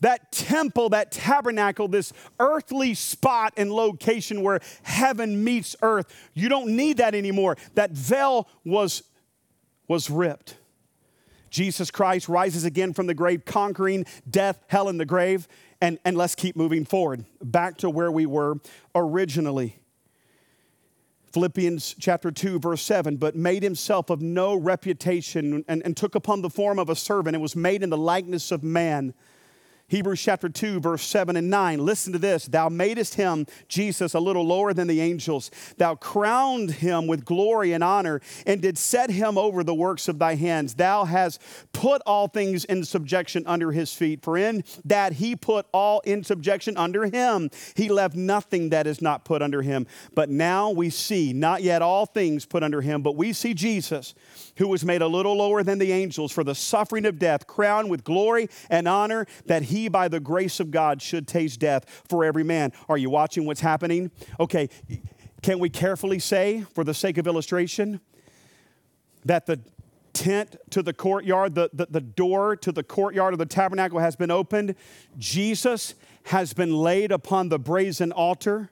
That 0.00 0.32
temple, 0.32 0.90
that 0.90 1.10
tabernacle, 1.10 1.88
this 1.88 2.12
earthly 2.38 2.94
spot 2.94 3.52
and 3.56 3.72
location 3.72 4.42
where 4.42 4.60
heaven 4.82 5.42
meets 5.42 5.76
earth. 5.82 6.14
You 6.34 6.48
don't 6.48 6.76
need 6.76 6.98
that 6.98 7.14
anymore. 7.14 7.56
That 7.74 7.90
veil 7.92 8.48
was, 8.64 9.02
was 9.86 10.10
ripped. 10.10 10.56
Jesus 11.50 11.90
Christ 11.90 12.28
rises 12.28 12.64
again 12.64 12.92
from 12.92 13.06
the 13.06 13.14
grave, 13.14 13.44
conquering 13.44 14.04
death, 14.28 14.62
hell, 14.68 14.88
and 14.88 15.00
the 15.00 15.06
grave. 15.06 15.48
And, 15.80 15.98
and 16.04 16.16
let's 16.16 16.34
keep 16.34 16.56
moving 16.56 16.84
forward 16.84 17.24
back 17.42 17.78
to 17.78 17.90
where 17.90 18.10
we 18.10 18.26
were 18.26 18.56
originally. 18.94 19.78
Philippians 21.32 21.94
chapter 21.98 22.30
2, 22.30 22.58
verse 22.58 22.82
7, 22.82 23.16
but 23.16 23.36
made 23.36 23.62
himself 23.62 24.10
of 24.10 24.22
no 24.22 24.56
reputation 24.56 25.64
and, 25.68 25.82
and 25.84 25.96
took 25.96 26.14
upon 26.14 26.42
the 26.42 26.50
form 26.50 26.78
of 26.78 26.88
a 26.88 26.96
servant 26.96 27.36
and 27.36 27.42
was 27.42 27.54
made 27.54 27.82
in 27.82 27.90
the 27.90 27.98
likeness 27.98 28.50
of 28.50 28.64
man. 28.64 29.14
Hebrews 29.90 30.20
chapter 30.20 30.50
2, 30.50 30.80
verse 30.80 31.02
7 31.02 31.34
and 31.34 31.48
9. 31.48 31.78
Listen 31.78 32.12
to 32.12 32.18
this. 32.18 32.46
Thou 32.46 32.68
madest 32.68 33.14
him, 33.14 33.46
Jesus, 33.68 34.12
a 34.12 34.20
little 34.20 34.46
lower 34.46 34.74
than 34.74 34.86
the 34.86 35.00
angels. 35.00 35.50
Thou 35.78 35.94
crowned 35.94 36.72
him 36.72 37.06
with 37.06 37.24
glory 37.24 37.72
and 37.72 37.82
honor, 37.82 38.20
and 38.46 38.60
did 38.60 38.76
set 38.76 39.08
him 39.10 39.38
over 39.38 39.64
the 39.64 39.74
works 39.74 40.06
of 40.06 40.18
thy 40.18 40.34
hands. 40.34 40.74
Thou 40.74 41.06
hast 41.06 41.40
put 41.72 42.02
all 42.04 42.28
things 42.28 42.66
in 42.66 42.84
subjection 42.84 43.44
under 43.46 43.72
his 43.72 43.94
feet. 43.94 44.22
For 44.22 44.36
in 44.36 44.62
that 44.84 45.14
he 45.14 45.34
put 45.34 45.64
all 45.72 46.00
in 46.00 46.22
subjection 46.22 46.76
under 46.76 47.06
him, 47.06 47.48
he 47.74 47.88
left 47.88 48.14
nothing 48.14 48.68
that 48.68 48.86
is 48.86 49.00
not 49.00 49.24
put 49.24 49.40
under 49.40 49.62
him. 49.62 49.86
But 50.14 50.28
now 50.28 50.68
we 50.68 50.90
see, 50.90 51.32
not 51.32 51.62
yet 51.62 51.80
all 51.80 52.04
things 52.04 52.44
put 52.44 52.62
under 52.62 52.82
him, 52.82 53.00
but 53.00 53.16
we 53.16 53.32
see 53.32 53.54
Jesus, 53.54 54.14
who 54.58 54.68
was 54.68 54.84
made 54.84 55.02
a 55.02 55.06
little 55.06 55.36
lower 55.36 55.62
than 55.62 55.78
the 55.78 55.92
angels 55.92 56.30
for 56.30 56.44
the 56.44 56.54
suffering 56.54 57.06
of 57.06 57.18
death, 57.18 57.46
crowned 57.46 57.88
with 57.90 58.04
glory 58.04 58.48
and 58.68 58.86
honor, 58.86 59.26
that 59.46 59.62
he 59.64 59.88
by 59.88 60.08
the 60.08 60.20
grace 60.20 60.60
of 60.60 60.70
God, 60.70 61.00
should 61.00 61.26
taste 61.26 61.60
death 61.60 62.02
for 62.08 62.24
every 62.24 62.44
man. 62.44 62.72
Are 62.88 62.98
you 62.98 63.08
watching 63.08 63.46
what's 63.46 63.60
happening? 63.60 64.10
Okay, 64.38 64.68
can 65.42 65.58
we 65.58 65.70
carefully 65.70 66.18
say, 66.18 66.64
for 66.74 66.84
the 66.84 66.94
sake 66.94 67.18
of 67.18 67.26
illustration, 67.26 68.00
that 69.24 69.46
the 69.46 69.60
tent 70.12 70.56
to 70.70 70.82
the 70.82 70.92
courtyard, 70.92 71.54
the, 71.54 71.70
the, 71.72 71.86
the 71.90 72.00
door 72.00 72.56
to 72.56 72.72
the 72.72 72.82
courtyard 72.82 73.34
of 73.34 73.38
the 73.38 73.46
tabernacle 73.46 74.00
has 74.00 74.16
been 74.16 74.30
opened? 74.30 74.74
Jesus 75.16 75.94
has 76.24 76.52
been 76.52 76.74
laid 76.74 77.12
upon 77.12 77.48
the 77.48 77.58
brazen 77.58 78.10
altar, 78.10 78.70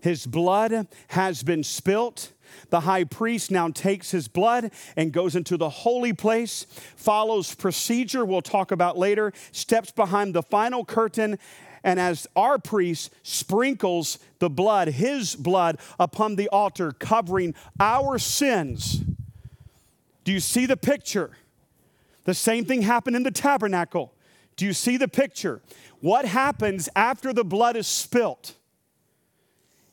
his 0.00 0.26
blood 0.26 0.88
has 1.08 1.42
been 1.42 1.62
spilt. 1.62 2.32
The 2.70 2.80
high 2.80 3.04
priest 3.04 3.50
now 3.50 3.68
takes 3.70 4.10
his 4.10 4.28
blood 4.28 4.70
and 4.96 5.12
goes 5.12 5.36
into 5.36 5.56
the 5.56 5.68
holy 5.68 6.12
place, 6.12 6.66
follows 6.96 7.54
procedure 7.54 8.24
we'll 8.24 8.42
talk 8.42 8.70
about 8.70 8.98
later, 8.98 9.32
steps 9.52 9.90
behind 9.90 10.34
the 10.34 10.42
final 10.42 10.84
curtain, 10.84 11.38
and 11.84 12.00
as 12.00 12.26
our 12.36 12.58
priest 12.58 13.12
sprinkles 13.22 14.18
the 14.38 14.50
blood, 14.50 14.88
his 14.88 15.34
blood, 15.34 15.78
upon 15.98 16.36
the 16.36 16.48
altar, 16.48 16.92
covering 16.92 17.54
our 17.80 18.18
sins. 18.18 19.02
Do 20.24 20.32
you 20.32 20.40
see 20.40 20.66
the 20.66 20.76
picture? 20.76 21.38
The 22.24 22.34
same 22.34 22.64
thing 22.64 22.82
happened 22.82 23.16
in 23.16 23.22
the 23.22 23.30
tabernacle. 23.30 24.12
Do 24.56 24.66
you 24.66 24.72
see 24.72 24.96
the 24.96 25.08
picture? 25.08 25.62
What 26.00 26.26
happens 26.26 26.88
after 26.94 27.32
the 27.32 27.44
blood 27.44 27.76
is 27.76 27.86
spilt? 27.86 28.54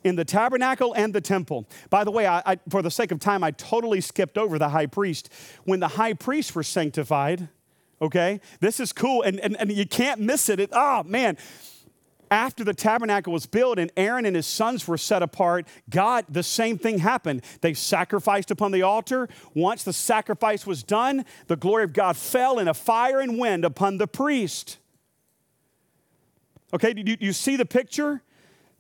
In 0.06 0.16
the 0.16 0.24
tabernacle 0.24 0.94
and 0.94 1.14
the 1.14 1.20
temple. 1.20 1.68
By 1.90 2.04
the 2.04 2.12
way, 2.12 2.28
I, 2.28 2.42
I, 2.46 2.60
for 2.70 2.84
the 2.84 2.92
sake 2.92 3.12
of 3.12 3.20
time, 3.20 3.44
I 3.44 3.52
totally 3.52 4.00
skipped 4.00 4.38
over 4.38 4.60
the 4.60 4.70
high 4.70 4.86
priest. 4.86 5.30
When 5.64 5.80
the 5.80 5.90
high 5.90 6.14
priests 6.14 6.54
were 6.54 6.64
sanctified, 6.64 7.50
okay, 8.00 8.40
this 8.60 8.80
is 8.80 8.94
cool, 8.94 9.24
and, 9.24 9.40
and, 9.40 9.58
and 9.60 9.72
you 9.72 9.88
can't 9.88 10.22
miss 10.22 10.48
it. 10.48 10.60
it. 10.60 10.70
Oh, 10.72 11.04
man. 11.04 11.38
After 12.30 12.64
the 12.64 12.74
tabernacle 12.74 13.34
was 13.34 13.46
built 13.46 13.78
and 13.78 13.92
Aaron 13.98 14.26
and 14.26 14.36
his 14.36 14.48
sons 14.48 14.88
were 14.88 14.98
set 14.98 15.22
apart, 15.22 15.68
God, 15.90 16.26
the 16.30 16.44
same 16.44 16.78
thing 16.78 17.00
happened. 17.00 17.44
They 17.62 17.74
sacrificed 17.74 18.52
upon 18.52 18.72
the 18.72 18.82
altar. 18.82 19.30
Once 19.54 19.84
the 19.84 19.94
sacrifice 19.94 20.66
was 20.66 20.84
done, 20.84 21.26
the 21.48 21.56
glory 21.56 21.84
of 21.84 21.94
God 21.94 22.18
fell 22.18 22.58
in 22.58 22.68
a 22.68 22.74
fire 22.74 23.20
and 23.20 23.40
wind 23.40 23.64
upon 23.64 23.98
the 23.98 24.08
priest. 24.08 24.78
Okay, 26.74 26.94
do 26.94 27.00
you, 27.00 27.16
do 27.16 27.26
you 27.26 27.34
see 27.34 27.56
the 27.56 27.66
picture? 27.66 28.22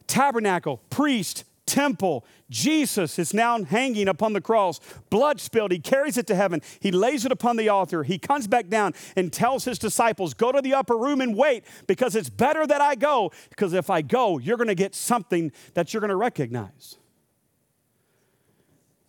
Tabernacle, 0.07 0.81
priest, 0.89 1.43
temple. 1.65 2.25
Jesus 2.49 3.17
is 3.17 3.33
now 3.33 3.61
hanging 3.63 4.07
upon 4.07 4.33
the 4.33 4.41
cross, 4.41 4.79
blood 5.09 5.39
spilled. 5.39 5.71
He 5.71 5.79
carries 5.79 6.17
it 6.17 6.27
to 6.27 6.35
heaven. 6.35 6.61
He 6.79 6.91
lays 6.91 7.25
it 7.25 7.31
upon 7.31 7.57
the 7.57 7.69
altar. 7.69 8.03
He 8.03 8.17
comes 8.17 8.47
back 8.47 8.67
down 8.67 8.93
and 9.15 9.31
tells 9.33 9.65
his 9.65 9.79
disciples, 9.79 10.33
Go 10.33 10.51
to 10.51 10.61
the 10.61 10.73
upper 10.73 10.97
room 10.97 11.21
and 11.21 11.35
wait 11.35 11.63
because 11.87 12.15
it's 12.15 12.29
better 12.29 12.65
that 12.67 12.81
I 12.81 12.95
go. 12.95 13.31
Because 13.49 13.73
if 13.73 13.89
I 13.89 14.01
go, 14.01 14.37
you're 14.37 14.57
going 14.57 14.67
to 14.67 14.75
get 14.75 14.95
something 14.95 15.51
that 15.73 15.93
you're 15.93 16.01
going 16.01 16.09
to 16.09 16.15
recognize. 16.15 16.97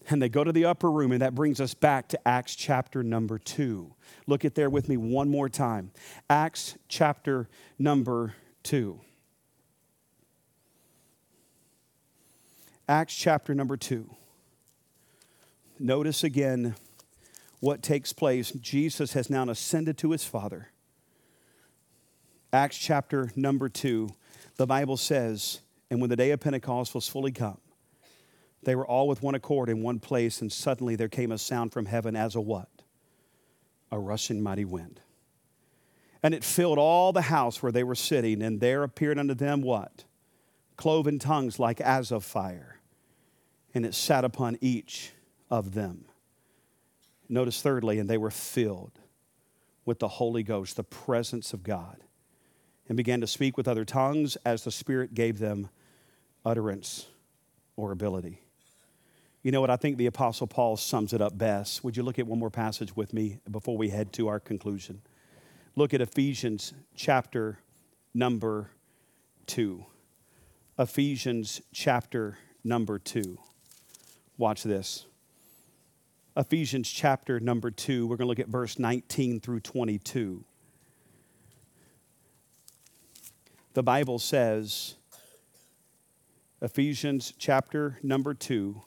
And 0.08 0.22
they 0.22 0.28
go 0.28 0.44
to 0.44 0.52
the 0.52 0.64
upper 0.64 0.88
room, 0.88 1.10
and 1.10 1.20
that 1.20 1.34
brings 1.34 1.60
us 1.60 1.74
back 1.74 2.08
to 2.08 2.28
Acts 2.28 2.54
chapter 2.54 3.02
number 3.02 3.38
two. 3.38 3.92
Look 4.28 4.44
at 4.44 4.54
there 4.54 4.70
with 4.70 4.88
me 4.88 4.96
one 4.96 5.28
more 5.28 5.48
time. 5.48 5.90
Acts 6.30 6.76
chapter 6.88 7.48
number 7.76 8.34
two. 8.62 9.00
Acts 12.88 13.16
chapter 13.16 13.52
number 13.52 13.76
two. 13.76 14.08
Notice 15.76 16.22
again 16.22 16.76
what 17.58 17.82
takes 17.82 18.12
place. 18.12 18.52
Jesus 18.52 19.12
has 19.14 19.28
now 19.28 19.42
ascended 19.48 19.98
to 19.98 20.12
his 20.12 20.24
Father. 20.24 20.70
Acts 22.52 22.78
chapter 22.78 23.32
number 23.34 23.68
two, 23.68 24.10
the 24.54 24.68
Bible 24.68 24.96
says, 24.96 25.62
And 25.90 26.00
when 26.00 26.10
the 26.10 26.16
day 26.16 26.30
of 26.30 26.38
Pentecost 26.38 26.94
was 26.94 27.08
fully 27.08 27.32
come, 27.32 27.58
they 28.62 28.76
were 28.76 28.86
all 28.86 29.08
with 29.08 29.20
one 29.20 29.34
accord 29.34 29.68
in 29.68 29.82
one 29.82 29.98
place, 29.98 30.40
and 30.40 30.52
suddenly 30.52 30.94
there 30.94 31.08
came 31.08 31.32
a 31.32 31.38
sound 31.38 31.72
from 31.72 31.86
heaven 31.86 32.14
as 32.14 32.36
a 32.36 32.40
what? 32.40 32.68
A 33.90 33.98
rushing 33.98 34.40
mighty 34.40 34.64
wind. 34.64 35.00
And 36.22 36.34
it 36.34 36.44
filled 36.44 36.78
all 36.78 37.12
the 37.12 37.22
house 37.22 37.64
where 37.64 37.72
they 37.72 37.84
were 37.84 37.96
sitting, 37.96 38.42
and 38.42 38.60
there 38.60 38.84
appeared 38.84 39.18
unto 39.18 39.34
them 39.34 39.60
what? 39.60 40.04
Cloven 40.76 41.18
tongues 41.18 41.58
like 41.58 41.80
as 41.80 42.12
of 42.12 42.24
fire 42.24 42.75
and 43.76 43.84
it 43.84 43.94
sat 43.94 44.24
upon 44.24 44.56
each 44.62 45.12
of 45.50 45.74
them. 45.74 46.06
Notice, 47.28 47.60
thirdly, 47.60 47.98
and 47.98 48.08
they 48.08 48.16
were 48.16 48.30
filled 48.30 48.98
with 49.84 49.98
the 49.98 50.08
Holy 50.08 50.42
Ghost, 50.42 50.76
the 50.76 50.82
presence 50.82 51.52
of 51.52 51.62
God, 51.62 51.98
and 52.88 52.96
began 52.96 53.20
to 53.20 53.26
speak 53.26 53.58
with 53.58 53.68
other 53.68 53.84
tongues 53.84 54.36
as 54.46 54.64
the 54.64 54.70
Spirit 54.70 55.12
gave 55.12 55.38
them 55.38 55.68
utterance 56.42 57.06
or 57.76 57.92
ability. 57.92 58.40
You 59.42 59.52
know 59.52 59.60
what? 59.60 59.68
I 59.68 59.76
think 59.76 59.98
the 59.98 60.06
Apostle 60.06 60.46
Paul 60.46 60.78
sums 60.78 61.12
it 61.12 61.20
up 61.20 61.36
best. 61.36 61.84
Would 61.84 61.98
you 61.98 62.02
look 62.02 62.18
at 62.18 62.26
one 62.26 62.38
more 62.38 62.48
passage 62.48 62.96
with 62.96 63.12
me 63.12 63.40
before 63.50 63.76
we 63.76 63.90
head 63.90 64.10
to 64.14 64.28
our 64.28 64.40
conclusion? 64.40 65.02
Look 65.74 65.92
at 65.92 66.00
Ephesians 66.00 66.72
chapter 66.94 67.58
number 68.14 68.70
2. 69.48 69.84
Ephesians 70.78 71.60
chapter 71.74 72.38
number 72.64 72.98
2. 72.98 73.36
Watch 74.38 74.62
this. 74.62 75.06
Ephesians 76.36 76.90
chapter 76.90 77.40
number 77.40 77.70
2, 77.70 78.06
we're 78.06 78.16
going 78.16 78.26
to 78.26 78.28
look 78.28 78.38
at 78.38 78.48
verse 78.48 78.78
19 78.78 79.40
through 79.40 79.60
22. 79.60 80.44
The 83.72 83.82
Bible 83.82 84.18
says, 84.18 84.96
Ephesians 86.60 87.32
chapter 87.38 87.98
number 88.02 88.34
2, 88.34 88.82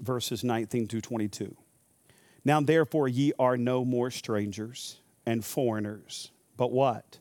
verses 0.00 0.44
19 0.44 0.86
through 0.86 1.00
22. 1.00 1.56
Now, 2.44 2.60
therefore, 2.60 3.08
ye 3.08 3.32
are 3.38 3.56
no 3.56 3.84
more 3.84 4.10
strangers 4.10 4.98
and 5.26 5.44
foreigners, 5.44 6.30
but 6.56 6.70
what? 6.70 7.18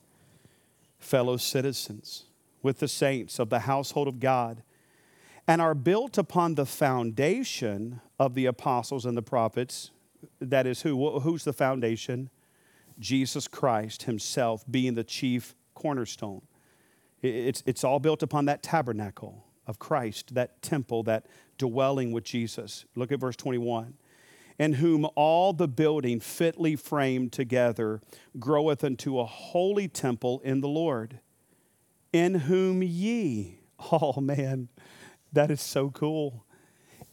Fellow 0.99 1.37
citizens 1.37 2.25
with 2.61 2.79
the 2.79 2.87
saints 2.87 3.39
of 3.39 3.49
the 3.49 3.59
household 3.59 4.07
of 4.07 4.19
God 4.19 4.61
and 5.49 5.63
are 5.63 5.73
built 5.73 6.15
upon 6.19 6.53
the 6.53 6.65
foundation 6.65 8.01
of 8.19 8.35
the 8.35 8.45
apostles 8.45 9.03
and 9.03 9.17
the 9.17 9.21
prophets. 9.23 9.89
That 10.39 10.67
is 10.67 10.83
who? 10.83 11.19
Who's 11.21 11.43
the 11.43 11.53
foundation? 11.53 12.29
Jesus 12.99 13.47
Christ 13.47 14.03
Himself 14.03 14.63
being 14.69 14.93
the 14.93 15.03
chief 15.03 15.55
cornerstone. 15.73 16.43
It's, 17.23 17.63
it's 17.65 17.83
all 17.83 17.99
built 17.99 18.21
upon 18.21 18.45
that 18.45 18.61
tabernacle 18.61 19.43
of 19.65 19.79
Christ, 19.79 20.35
that 20.35 20.61
temple, 20.61 21.01
that 21.03 21.25
dwelling 21.57 22.11
with 22.11 22.25
Jesus. 22.25 22.85
Look 22.95 23.11
at 23.11 23.19
verse 23.19 23.35
21. 23.35 23.95
In 24.59 24.73
whom 24.73 25.07
all 25.15 25.53
the 25.53 25.67
building 25.67 26.19
fitly 26.19 26.75
framed 26.75 27.33
together 27.33 28.01
groweth 28.37 28.83
unto 28.83 29.19
a 29.19 29.25
holy 29.25 29.87
temple 29.87 30.41
in 30.43 30.61
the 30.61 30.69
Lord, 30.69 31.21
in 32.13 32.35
whom 32.35 32.83
ye, 32.83 33.61
oh 33.91 34.21
man, 34.21 34.69
that 35.33 35.51
is 35.51 35.61
so 35.61 35.89
cool. 35.89 36.45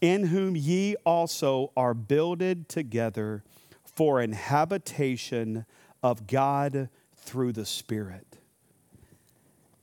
In 0.01 0.27
whom 0.27 0.55
ye 0.55 0.95
also 1.05 1.71
are 1.75 1.93
builded 1.93 2.69
together 2.69 3.43
for 3.83 4.19
an 4.19 4.33
habitation 4.33 5.65
of 6.03 6.27
God 6.27 6.89
through 7.15 7.53
the 7.53 7.65
Spirit. 7.65 8.37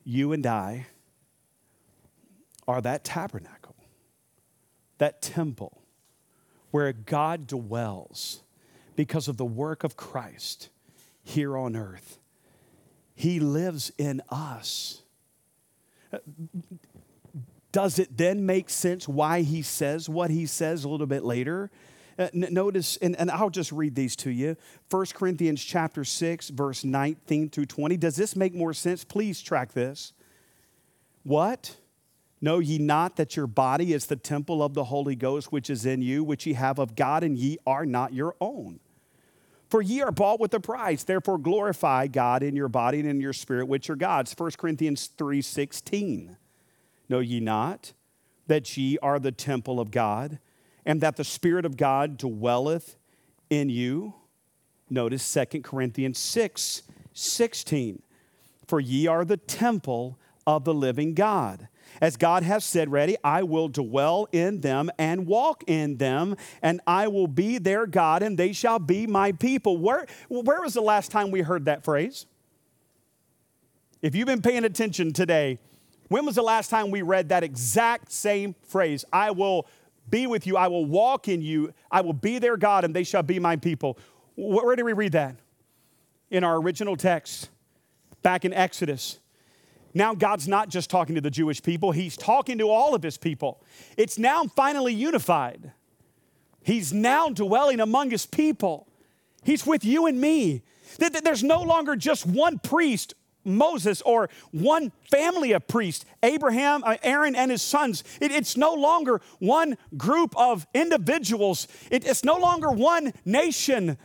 you 0.05 0.33
and 0.33 0.47
I 0.47 0.87
are 2.69 2.81
that 2.83 3.05
tabernacle, 3.05 3.75
that 4.99 5.23
temple 5.23 5.83
where 6.71 6.93
God 6.93 7.47
dwells 7.47 8.43
because 8.97 9.29
of 9.29 9.37
the 9.39 9.45
work 9.45 9.83
of 9.83 9.97
Christ 9.97 10.69
here 11.23 11.57
on 11.57 11.75
earth. 11.75 12.19
He 13.15 13.41
lives 13.41 13.93
in 13.97 14.23
us. 14.29 15.03
Does 17.75 17.99
it 17.99 18.17
then 18.17 18.47
make 18.47 18.71
sense 18.71 19.09
why 19.09 19.43
he 19.43 19.61
says 19.61 20.09
what 20.09 20.31
he 20.31 20.47
says 20.47 20.85
a 20.85 20.89
little 20.89 21.09
bit 21.09 21.25
later? 21.25 21.73
Uh, 22.17 22.29
n- 22.33 22.47
notice, 22.53 22.97
and, 22.99 23.17
and 23.17 23.29
I'll 23.29 23.51
just 23.51 23.73
read 23.73 23.97
these 23.97 24.15
to 24.15 24.31
you. 24.31 24.57
1 24.91 25.07
Corinthians 25.13 25.61
chapter 25.65 26.05
6, 26.05 26.51
verse 26.51 26.85
19 26.85 27.51
through 27.51 27.67
20. 27.67 27.97
Does 27.97 28.15
this 28.15 28.37
make 28.37 28.55
more 28.55 28.75
sense? 28.75 29.03
Please 29.03 29.43
track 29.43 29.73
this. 29.73 30.13
What? 31.25 31.77
Know 32.41 32.61
ye 32.61 32.79
not 32.79 33.17
that 33.17 33.35
your 33.35 33.49
body 33.49 33.93
is 33.93 34.07
the 34.07 34.15
temple 34.15 34.63
of 34.63 34.75
the 34.75 34.85
Holy 34.85 35.17
Ghost 35.17 35.51
which 35.51 35.69
is 35.69 35.85
in 35.85 36.01
you, 36.01 36.23
which 36.23 36.47
ye 36.47 36.53
have 36.53 36.79
of 36.79 36.95
God, 36.95 37.25
and 37.25 37.37
ye 37.37 37.59
are 37.67 37.85
not 37.85 38.13
your 38.13 38.37
own? 38.41 38.79
For 39.69 39.83
ye 39.83 40.01
are 40.01 40.13
bought 40.13 40.39
with 40.39 40.55
a 40.55 40.61
price. 40.61 41.03
Therefore 41.03 41.39
glorify 41.39 42.07
God 42.07 42.45
in 42.45 42.55
your 42.55 42.69
body 42.69 43.01
and 43.01 43.09
in 43.09 43.21
your 43.21 43.33
spirit, 43.33 43.67
which 43.67 43.91
are 43.91 43.97
God's. 43.97 44.33
1 44.33 44.53
Corinthians 44.59 45.11
3:16. 45.19 46.37
Know 47.09 47.21
ye 47.21 47.41
not 47.41 47.93
that 48.47 48.77
ye 48.77 48.99
are 48.99 49.19
the 49.19 49.33
temple 49.33 49.81
of 49.81 49.91
God, 49.91 50.39
and 50.85 51.01
that 51.01 51.17
the 51.17 51.25
Spirit 51.25 51.65
of 51.65 51.77
God 51.77 52.19
dwelleth 52.19 52.97
in 53.49 53.71
you? 53.71 54.15
Notice 54.91 55.33
2 55.33 55.63
Corinthians 55.63 56.19
6 56.19 56.83
16. 57.17 58.03
For 58.67 58.81
ye 58.81 59.07
are 59.07 59.25
the 59.25 59.37
temple 59.37 60.19
of 60.47 60.65
the 60.65 60.75
living 60.75 61.15
God. 61.15 61.69
As 62.01 62.17
God 62.17 62.43
has 62.43 62.65
said, 62.65 62.91
ready, 62.91 63.17
I 63.23 63.45
will 63.45 63.69
dwell 63.69 64.27
in 64.33 64.61
them 64.63 64.91
and 64.99 65.27
walk 65.27 65.63
in 65.67 65.99
them, 65.99 66.37
and 66.61 66.81
I 66.87 67.09
will 67.09 67.29
be 67.29 67.59
their 67.59 67.87
God, 67.87 68.23
and 68.23 68.37
they 68.37 68.53
shall 68.53 68.79
be 68.79 69.07
my 69.07 69.33
people. 69.33 69.79
Where, 69.79 70.07
where 70.29 70.61
was 70.61 70.75
the 70.75 70.81
last 70.81 71.11
time 71.11 71.31
we 71.31 71.43
heard 71.43 71.67
that 71.67 71.85
phrase? 71.85 72.27
If 74.03 74.15
you've 74.15 74.27
been 74.27 74.43
paying 74.43 74.65
attention 74.65 75.13
today, 75.13 75.59
when 76.09 76.27
was 76.27 76.35
the 76.35 76.43
last 76.43 76.71
time 76.71 76.91
we 76.91 77.03
read 77.03 77.31
that 77.31 77.43
exact 77.43 78.13
same 78.13 78.55
phrase? 78.67 79.05
I 79.13 79.31
will 79.31 79.67
be 80.09 80.27
with 80.27 80.47
you, 80.47 80.57
I 80.57 80.69
will 80.69 80.85
walk 80.85 81.29
in 81.29 81.41
you, 81.41 81.73
I 81.91 82.03
will 82.03 82.13
be 82.13 82.39
their 82.39 82.57
God, 82.57 82.85
and 82.85 82.95
they 82.95 83.05
shall 83.05 83.23
be 83.23 83.39
my 83.39 83.57
people. 83.57 83.99
Where 84.37 84.77
did 84.77 84.85
we 84.85 84.93
read 84.93 85.13
that? 85.13 85.37
In 86.31 86.45
our 86.45 86.57
original 86.57 86.97
text, 86.97 87.49
back 88.23 88.45
in 88.45 88.53
Exodus. 88.53 89.19
Now, 89.95 90.15
God's 90.15 90.49
not 90.49 90.69
just 90.69 90.91
talking 90.91 91.15
to 91.15 91.21
the 91.21 91.31
Jewish 91.31 91.63
people, 91.63 91.93
He's 91.93 92.17
talking 92.17 92.59
to 92.59 92.69
all 92.69 92.95
of 92.95 93.03
His 93.03 93.17
people. 93.17 93.63
It's 93.97 94.19
now 94.19 94.45
finally 94.45 94.93
unified. 94.93 95.73
He's 96.63 96.93
now 96.93 97.29
dwelling 97.29 97.81
among 97.81 98.11
His 98.11 98.27
people. 98.27 98.89
He's 99.45 99.65
with 99.65 99.85
you 99.85 100.07
and 100.07 100.21
me. 100.21 100.63
There's 100.99 101.45
no 101.45 101.63
longer 101.63 101.97
just 101.97 102.27
one 102.27 102.59
priest 102.59 103.15
Moses 103.45 104.01
or 104.03 104.29
one 104.51 104.93
family 105.11 105.53
of 105.53 105.67
priests, 105.67 106.05
Abraham, 106.23 106.83
uh, 106.85 106.97
Aaron, 107.03 107.37
and 107.37 107.51
his 107.51 107.63
sons. 107.63 108.05
It, 108.21 108.31
it's 108.33 108.57
no 108.57 108.75
longer 108.75 109.21
one 109.39 109.77
group 109.97 110.37
of 110.37 110.67
individuals, 110.75 111.69
it, 111.91 112.07
it's 112.07 112.25
no 112.25 112.37
longer 112.37 112.71
one 112.71 113.13
nation. 113.25 113.99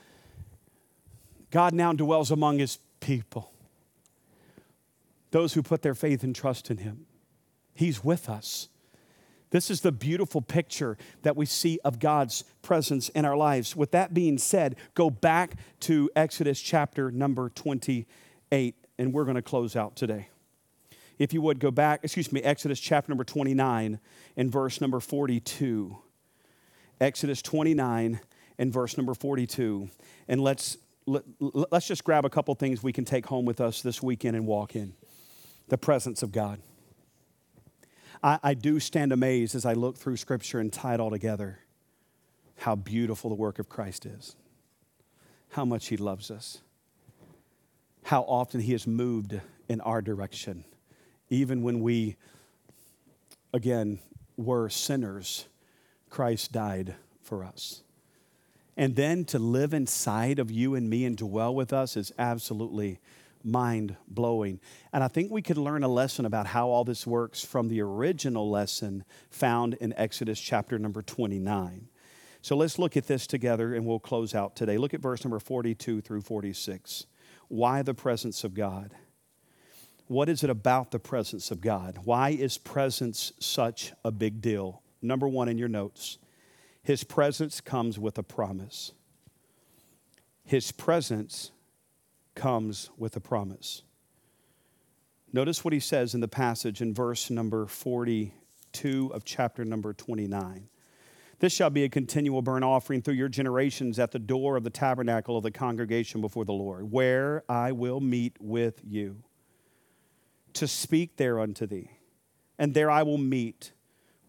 God 1.51 1.73
now 1.73 1.93
dwells 1.93 2.29
among 2.31 2.59
his 2.59 2.77
people, 2.99 3.51
those 5.31 5.53
who 5.53 5.63
put 5.63 5.81
their 5.81 5.95
faith 5.95 6.23
and 6.23 6.35
trust 6.35 6.69
in 6.69 6.77
him. 6.77 7.05
He's 7.73 8.03
with 8.03 8.29
us. 8.29 8.69
This 9.51 9.71
is 9.71 9.81
the 9.81 9.91
beautiful 9.91 10.41
picture 10.41 10.97
that 11.23 11.35
we 11.35 11.45
see 11.45 11.79
of 11.83 11.99
God's 11.99 12.43
presence 12.61 13.09
in 13.09 13.25
our 13.25 13.35
lives. 13.35 13.75
With 13.75 13.91
that 13.91 14.13
being 14.13 14.37
said, 14.37 14.75
go 14.93 15.09
back 15.09 15.55
to 15.81 16.09
Exodus 16.15 16.61
chapter 16.61 17.09
number 17.09 17.49
28 17.49 18.75
and 18.99 19.13
we're 19.13 19.23
going 19.23 19.35
to 19.35 19.41
close 19.41 19.77
out 19.77 19.95
today. 19.95 20.27
If 21.17 21.33
you 21.33 21.41
would 21.41 21.59
go 21.59 21.71
back, 21.71 22.01
excuse 22.03 22.31
me, 22.31 22.41
Exodus 22.43 22.79
chapter 22.79 23.09
number 23.09 23.23
29 23.23 23.97
and 24.37 24.51
verse 24.51 24.81
number 24.81 24.99
42. 24.99 25.97
Exodus 27.01 27.41
29 27.41 28.19
and 28.57 28.73
verse 28.73 28.97
number 28.97 29.13
42. 29.13 29.89
And 30.27 30.41
let's, 30.41 30.77
let, 31.05 31.23
let's 31.39 31.87
just 31.87 32.03
grab 32.03 32.25
a 32.25 32.29
couple 32.29 32.53
things 32.55 32.83
we 32.83 32.93
can 32.93 33.05
take 33.05 33.25
home 33.25 33.45
with 33.45 33.61
us 33.61 33.81
this 33.81 34.03
weekend 34.03 34.35
and 34.35 34.45
walk 34.45 34.75
in 34.75 34.93
the 35.69 35.77
presence 35.77 36.21
of 36.21 36.31
God. 36.33 36.59
I, 38.21 38.39
I 38.43 38.53
do 38.53 38.81
stand 38.81 39.13
amazed 39.13 39.55
as 39.55 39.65
I 39.65 39.73
look 39.73 39.97
through 39.97 40.17
Scripture 40.17 40.59
and 40.59 40.73
tie 40.73 40.95
it 40.95 40.99
all 40.99 41.09
together 41.09 41.59
how 42.57 42.75
beautiful 42.75 43.29
the 43.29 43.35
work 43.37 43.59
of 43.59 43.69
Christ 43.69 44.05
is, 44.05 44.35
how 45.51 45.63
much 45.63 45.87
He 45.87 45.95
loves 45.95 46.29
us 46.29 46.59
how 48.09 48.23
often 48.23 48.59
He 48.59 48.71
has 48.71 48.87
moved 48.87 49.39
in 49.67 49.81
our 49.81 50.01
direction. 50.01 50.65
Even 51.29 51.61
when 51.61 51.79
we, 51.79 52.15
again, 53.53 53.99
were 54.35 54.67
sinners, 54.67 55.45
Christ 56.09 56.51
died 56.51 56.95
for 57.21 57.43
us. 57.43 57.83
And 58.75 58.95
then 58.95 59.25
to 59.25 59.37
live 59.37 59.75
inside 59.75 60.39
of 60.39 60.49
you 60.49 60.73
and 60.73 60.89
me 60.89 61.05
and 61.05 61.15
dwell 61.17 61.53
with 61.53 61.71
us 61.71 61.95
is 61.95 62.11
absolutely 62.17 62.99
mind 63.43 63.95
blowing. 64.07 64.59
And 64.91 65.03
I 65.03 65.07
think 65.07 65.31
we 65.31 65.43
could 65.43 65.59
learn 65.59 65.83
a 65.83 65.87
lesson 65.87 66.25
about 66.25 66.47
how 66.47 66.69
all 66.69 66.83
this 66.83 67.05
works 67.05 67.43
from 67.43 67.67
the 67.67 67.79
original 67.79 68.49
lesson 68.49 69.03
found 69.29 69.75
in 69.75 69.93
Exodus 69.93 70.41
chapter 70.41 70.79
number 70.79 71.03
29. 71.03 71.87
So 72.41 72.57
let's 72.57 72.79
look 72.79 72.97
at 72.97 73.05
this 73.05 73.27
together 73.27 73.75
and 73.75 73.85
we'll 73.85 73.99
close 73.99 74.33
out 74.33 74.55
today. 74.55 74.79
Look 74.79 74.95
at 74.95 74.99
verse 74.99 75.23
number 75.23 75.37
42 75.37 76.01
through 76.01 76.21
46. 76.21 77.05
Why 77.49 77.81
the 77.81 77.93
presence 77.93 78.43
of 78.43 78.53
God? 78.53 78.93
What 80.07 80.29
is 80.29 80.43
it 80.43 80.49
about 80.49 80.91
the 80.91 80.99
presence 80.99 81.51
of 81.51 81.61
God? 81.61 81.99
Why 82.03 82.29
is 82.29 82.57
presence 82.57 83.33
such 83.39 83.93
a 84.03 84.11
big 84.11 84.41
deal? 84.41 84.81
Number 85.01 85.27
one 85.27 85.49
in 85.49 85.57
your 85.57 85.67
notes 85.67 86.17
His 86.81 87.03
presence 87.03 87.59
comes 87.61 87.99
with 87.99 88.17
a 88.17 88.23
promise. 88.23 88.93
His 90.45 90.71
presence 90.71 91.51
comes 92.33 92.89
with 92.97 93.15
a 93.15 93.19
promise. 93.19 93.83
Notice 95.31 95.63
what 95.63 95.73
he 95.73 95.79
says 95.79 96.15
in 96.15 96.21
the 96.21 96.27
passage 96.27 96.81
in 96.81 96.91
verse 96.91 97.29
number 97.29 97.67
42 97.67 99.11
of 99.13 99.23
chapter 99.25 99.63
number 99.63 99.93
29. 99.93 100.69
This 101.39 101.53
shall 101.53 101.69
be 101.69 101.85
a 101.85 101.89
continual 101.89 102.41
burnt 102.41 102.65
offering 102.65 103.01
through 103.01 103.13
your 103.13 103.29
generations 103.29 103.97
at 103.97 104.11
the 104.11 104.19
door 104.19 104.57
of 104.57 104.65
the 104.65 104.69
tabernacle 104.69 105.37
of 105.37 105.43
the 105.43 105.51
congregation 105.51 106.19
before 106.19 106.43
the 106.43 106.53
Lord, 106.53 106.91
where 106.91 107.43
I 107.47 107.71
will 107.71 108.01
meet 108.01 108.35
with 108.41 108.81
you 108.85 109.23
to 110.53 110.67
speak 110.67 111.15
there 111.15 111.39
unto 111.39 111.65
thee. 111.65 111.91
And 112.57 112.73
there 112.73 112.91
I 112.91 113.03
will 113.03 113.17
meet 113.17 113.71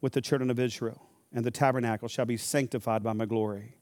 with 0.00 0.12
the 0.12 0.20
children 0.20 0.50
of 0.50 0.60
Israel, 0.60 1.02
and 1.32 1.44
the 1.44 1.50
tabernacle 1.50 2.06
shall 2.06 2.26
be 2.26 2.36
sanctified 2.36 3.02
by 3.02 3.12
my 3.12 3.26
glory. 3.26 3.76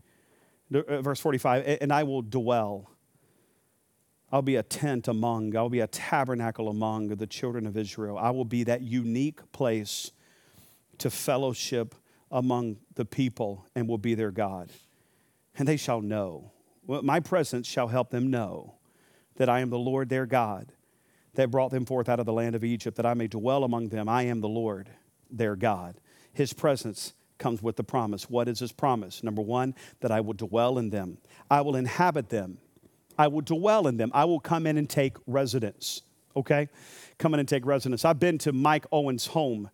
Uh, 0.75 1.03
verse 1.03 1.21
45 1.21 1.79
And 1.83 1.93
I 1.93 2.05
will 2.05 2.23
dwell. 2.23 2.91
I'll 4.33 4.43
be 4.43 4.57
a 4.57 4.63
tent 4.63 5.09
among, 5.09 5.55
I'll 5.55 5.71
be 5.71 5.81
a 5.81 5.87
tabernacle 5.87 6.69
among 6.69 7.09
the 7.09 7.27
children 7.27 7.67
of 7.67 7.77
Israel. 7.77 8.17
I 8.19 8.31
will 8.31 8.45
be 8.45 8.65
that 8.65 8.83
unique 8.83 9.53
place 9.53 10.13
to 10.99 11.11
fellowship 11.11 11.95
among 12.31 12.77
the 12.95 13.05
people 13.05 13.67
and 13.75 13.89
will 13.89 13.99
be 13.99 14.15
their 14.15 14.31
God. 14.31 14.71
And 15.57 15.67
they 15.67 15.77
shall 15.77 16.01
know. 16.01 16.53
My 16.87 17.21
presence 17.21 17.67
shall 17.67 17.89
help 17.89 18.11
them 18.11 18.31
know 18.31 18.75
that 19.37 19.49
I 19.49 19.61
am 19.61 19.71
the 19.71 19.79
Lord 19.79 20.09
their 20.09 20.27
God 20.27 20.73
that 21.35 21.51
brought 21.51 21.71
them 21.71 21.85
forth 21.85 22.09
out 22.09 22.19
of 22.19 22.27
the 22.27 22.33
land 22.33 22.55
of 22.55 22.65
Egypt, 22.65 22.97
that 22.97 23.07
I 23.07 23.15
may 23.15 23.29
dwell 23.29 23.63
among 23.63 23.89
them. 23.91 24.09
I 24.09 24.25
am 24.25 24.41
the 24.41 24.49
Lord 24.49 24.91
their 25.31 25.55
God. 25.55 26.01
His 26.33 26.53
presence 26.53 27.13
comes 27.39 27.63
with 27.63 27.77
the 27.77 27.85
promise. 27.85 28.29
What 28.29 28.49
is 28.49 28.59
his 28.59 28.73
promise? 28.73 29.23
Number 29.23 29.43
one, 29.43 29.75
that 30.01 30.11
I 30.11 30.21
will 30.21 30.33
dwell 30.33 30.79
in 30.79 30.91
them, 30.91 31.19
I 31.51 31.61
will 31.61 31.77
inhabit 31.77 32.29
them, 32.29 32.59
I 33.17 33.29
will 33.29 33.43
dwell 33.43 33.87
in 33.87 33.97
them, 33.97 34.11
I 34.15 34.25
will 34.25 34.41
come 34.41 34.67
in 34.67 34.77
and 34.79 34.89
take 34.89 35.17
residence. 35.27 36.03
Okay? 36.35 36.69
Come 37.19 37.35
in 37.35 37.41
and 37.41 37.49
take 37.49 37.67
residence. 37.67 38.05
I've 38.05 38.21
been 38.21 38.39
to 38.39 38.53
Mike 38.53 38.87
Owen's 38.93 39.27
home 39.27 39.71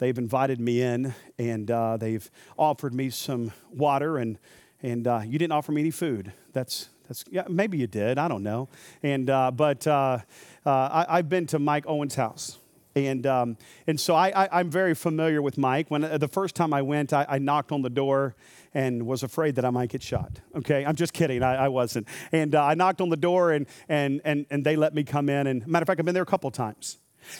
they've 0.00 0.18
invited 0.18 0.60
me 0.60 0.82
in 0.82 1.14
and 1.38 1.70
uh, 1.70 1.96
they've 1.96 2.28
offered 2.58 2.92
me 2.92 3.10
some 3.10 3.52
water 3.72 4.18
and 4.18 4.38
and 4.82 5.06
uh, 5.06 5.20
you 5.24 5.38
didn't 5.38 5.52
offer 5.52 5.72
me 5.72 5.82
any 5.82 5.90
food. 5.90 6.32
That's 6.52 6.88
that's 7.06 7.24
yeah, 7.30 7.44
maybe 7.48 7.78
you 7.78 7.86
did. 7.86 8.18
I 8.18 8.28
don't 8.28 8.42
know. 8.42 8.68
And 9.02 9.28
uh, 9.30 9.50
but 9.50 9.86
uh, 9.86 10.18
uh, 10.64 11.04
I, 11.08 11.16
have 11.16 11.28
been 11.28 11.46
to 11.48 11.58
Mike 11.58 11.84
Owen's 11.86 12.14
house. 12.14 12.58
And, 12.96 13.24
um, 13.24 13.56
and 13.86 14.00
so 14.00 14.16
I, 14.16 14.60
am 14.60 14.68
very 14.68 14.94
familiar 14.94 15.40
with 15.40 15.56
Mike. 15.56 15.92
When 15.92 16.02
uh, 16.02 16.18
the 16.18 16.26
first 16.26 16.56
time 16.56 16.74
I 16.74 16.82
went, 16.82 17.12
I, 17.12 17.24
I, 17.28 17.38
knocked 17.38 17.70
on 17.70 17.82
the 17.82 17.90
door 17.90 18.34
and 18.74 19.06
was 19.06 19.22
afraid 19.22 19.54
that 19.54 19.64
I 19.64 19.70
might 19.70 19.90
get 19.90 20.02
shot. 20.02 20.40
Okay, 20.56 20.84
I'm 20.84 20.96
just 20.96 21.12
kidding. 21.12 21.40
I, 21.44 21.66
I 21.66 21.68
wasn't. 21.68 22.08
And 22.32 22.52
I 22.52 22.74
knocked 22.74 23.00
on 23.00 23.08
the 23.08 23.16
door 23.16 23.52
and, 23.52 23.66
and, 23.88 24.20
and, 24.24 24.44
and 24.50 24.64
they 24.64 24.74
let 24.74 24.92
me 24.92 25.04
come 25.04 25.28
in. 25.28 25.46
And 25.46 25.64
matter 25.68 25.84
of 25.84 25.86
fact, 25.86 26.00
I've 26.00 26.04
been 26.04 26.14
there 26.14 26.24
a 26.24 26.26
couple 26.26 26.50
times. 26.50 26.98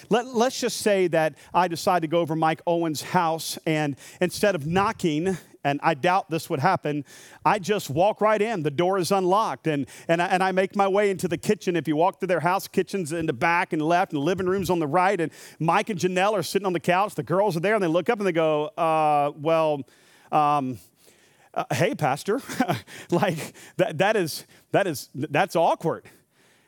Let, 0.08 0.26
let's 0.26 0.60
just 0.60 0.78
say 0.78 1.08
that 1.08 1.34
I 1.52 1.68
decide 1.68 2.02
to 2.02 2.08
go 2.08 2.20
over 2.20 2.36
Mike 2.36 2.62
Owen's 2.66 3.02
house, 3.02 3.58
and 3.66 3.96
instead 4.20 4.54
of 4.54 4.66
knocking, 4.66 5.36
and 5.64 5.80
I 5.82 5.94
doubt 5.94 6.30
this 6.30 6.48
would 6.48 6.60
happen, 6.60 7.04
I 7.44 7.58
just 7.58 7.90
walk 7.90 8.20
right 8.20 8.40
in. 8.40 8.62
The 8.62 8.70
door 8.70 8.98
is 8.98 9.10
unlocked, 9.10 9.66
and, 9.66 9.86
and, 10.08 10.22
I, 10.22 10.26
and 10.26 10.42
I 10.42 10.52
make 10.52 10.74
my 10.74 10.88
way 10.88 11.10
into 11.10 11.28
the 11.28 11.36
kitchen. 11.38 11.76
If 11.76 11.86
you 11.86 11.96
walk 11.96 12.18
through 12.18 12.28
their 12.28 12.40
house, 12.40 12.66
kitchen's 12.66 13.12
in 13.12 13.26
the 13.26 13.32
back 13.32 13.72
and 13.72 13.82
left, 13.82 14.12
and 14.12 14.20
the 14.20 14.24
living 14.24 14.46
room's 14.46 14.70
on 14.70 14.78
the 14.78 14.86
right, 14.86 15.20
and 15.20 15.30
Mike 15.58 15.90
and 15.90 15.98
Janelle 15.98 16.32
are 16.32 16.42
sitting 16.42 16.66
on 16.66 16.72
the 16.72 16.80
couch. 16.80 17.14
The 17.14 17.22
girls 17.22 17.56
are 17.56 17.60
there, 17.60 17.74
and 17.74 17.82
they 17.82 17.88
look 17.88 18.08
up 18.08 18.18
and 18.18 18.26
they 18.26 18.32
go, 18.32 18.66
uh, 18.76 19.32
Well, 19.36 19.82
um, 20.32 20.78
uh, 21.52 21.64
hey, 21.72 21.94
Pastor, 21.94 22.40
like 23.10 23.54
that, 23.76 23.98
that 23.98 24.16
is, 24.16 24.44
that 24.72 24.86
is, 24.86 25.08
that's 25.14 25.56
awkward. 25.56 26.04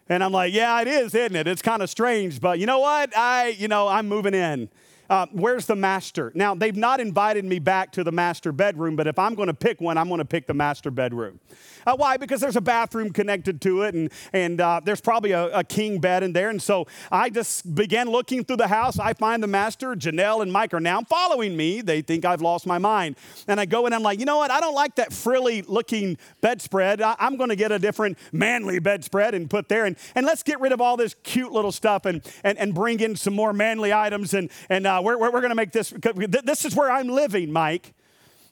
And 0.08 0.22
I'm 0.22 0.32
like, 0.32 0.52
yeah, 0.52 0.80
it 0.80 0.88
is, 0.88 1.14
isn't 1.14 1.36
it? 1.36 1.46
It's 1.46 1.62
kind 1.62 1.82
of 1.82 1.88
strange, 1.88 2.40
but 2.40 2.58
you 2.58 2.66
know 2.66 2.80
what? 2.80 3.16
I, 3.16 3.48
you 3.58 3.68
know, 3.68 3.88
I'm 3.88 4.08
moving 4.08 4.34
in. 4.34 4.68
Uh, 5.08 5.26
where's 5.32 5.66
the 5.66 5.76
master? 5.76 6.32
Now, 6.34 6.54
they've 6.54 6.76
not 6.76 7.00
invited 7.00 7.44
me 7.44 7.58
back 7.58 7.92
to 7.92 8.04
the 8.04 8.12
master 8.12 8.50
bedroom, 8.50 8.96
but 8.96 9.06
if 9.06 9.18
I'm 9.18 9.34
going 9.34 9.48
to 9.48 9.54
pick 9.54 9.80
one, 9.80 9.98
I'm 9.98 10.08
going 10.08 10.18
to 10.18 10.24
pick 10.24 10.46
the 10.46 10.54
master 10.54 10.90
bedroom. 10.90 11.38
Uh, 11.86 11.96
why? 11.96 12.16
Because 12.16 12.40
there's 12.40 12.56
a 12.56 12.60
bathroom 12.60 13.12
connected 13.12 13.60
to 13.62 13.82
it, 13.82 13.94
and, 13.94 14.10
and 14.32 14.60
uh, 14.60 14.80
there's 14.84 15.00
probably 15.00 15.32
a, 15.32 15.58
a, 15.58 15.64
king 15.64 16.00
bed 16.00 16.22
in 16.22 16.32
there. 16.32 16.50
And 16.50 16.60
so 16.60 16.86
I 17.10 17.30
just 17.30 17.74
began 17.74 18.10
looking 18.10 18.44
through 18.44 18.58
the 18.58 18.68
house. 18.68 18.98
I 18.98 19.14
find 19.14 19.42
the 19.42 19.46
master, 19.46 19.94
Janelle 19.94 20.42
and 20.42 20.52
Mike 20.52 20.74
are 20.74 20.80
now 20.80 21.02
following 21.02 21.56
me. 21.56 21.80
They 21.80 22.02
think 22.02 22.24
I've 22.24 22.42
lost 22.42 22.66
my 22.66 22.78
mind. 22.78 23.16
And 23.48 23.58
I 23.58 23.64
go 23.64 23.86
in, 23.86 23.92
I'm 23.92 24.02
like, 24.02 24.18
you 24.18 24.26
know 24.26 24.38
what? 24.38 24.50
I 24.50 24.60
don't 24.60 24.74
like 24.74 24.96
that 24.96 25.12
frilly 25.12 25.62
looking 25.62 26.18
bedspread. 26.40 27.00
I, 27.00 27.16
am 27.18 27.36
going 27.36 27.50
to 27.50 27.56
get 27.56 27.72
a 27.72 27.78
different 27.78 28.18
manly 28.32 28.78
bedspread 28.78 29.34
and 29.34 29.48
put 29.48 29.68
there. 29.68 29.84
And, 29.86 29.96
and 30.14 30.26
let's 30.26 30.42
get 30.42 30.60
rid 30.60 30.72
of 30.72 30.80
all 30.80 30.96
this 30.96 31.14
cute 31.22 31.52
little 31.52 31.72
stuff 31.72 32.04
and, 32.04 32.22
and, 32.44 32.58
and 32.58 32.74
bring 32.74 33.00
in 33.00 33.16
some 33.16 33.34
more 33.34 33.52
manly 33.52 33.92
items. 33.92 34.34
And, 34.34 34.50
and 34.68 34.86
uh, 34.86 35.00
we're, 35.02 35.18
we're 35.18 35.30
going 35.30 35.48
to 35.48 35.54
make 35.54 35.72
this, 35.72 35.92
this 36.44 36.64
is 36.64 36.74
where 36.74 36.90
I'm 36.90 37.08
living, 37.08 37.52
Mike. 37.52 37.94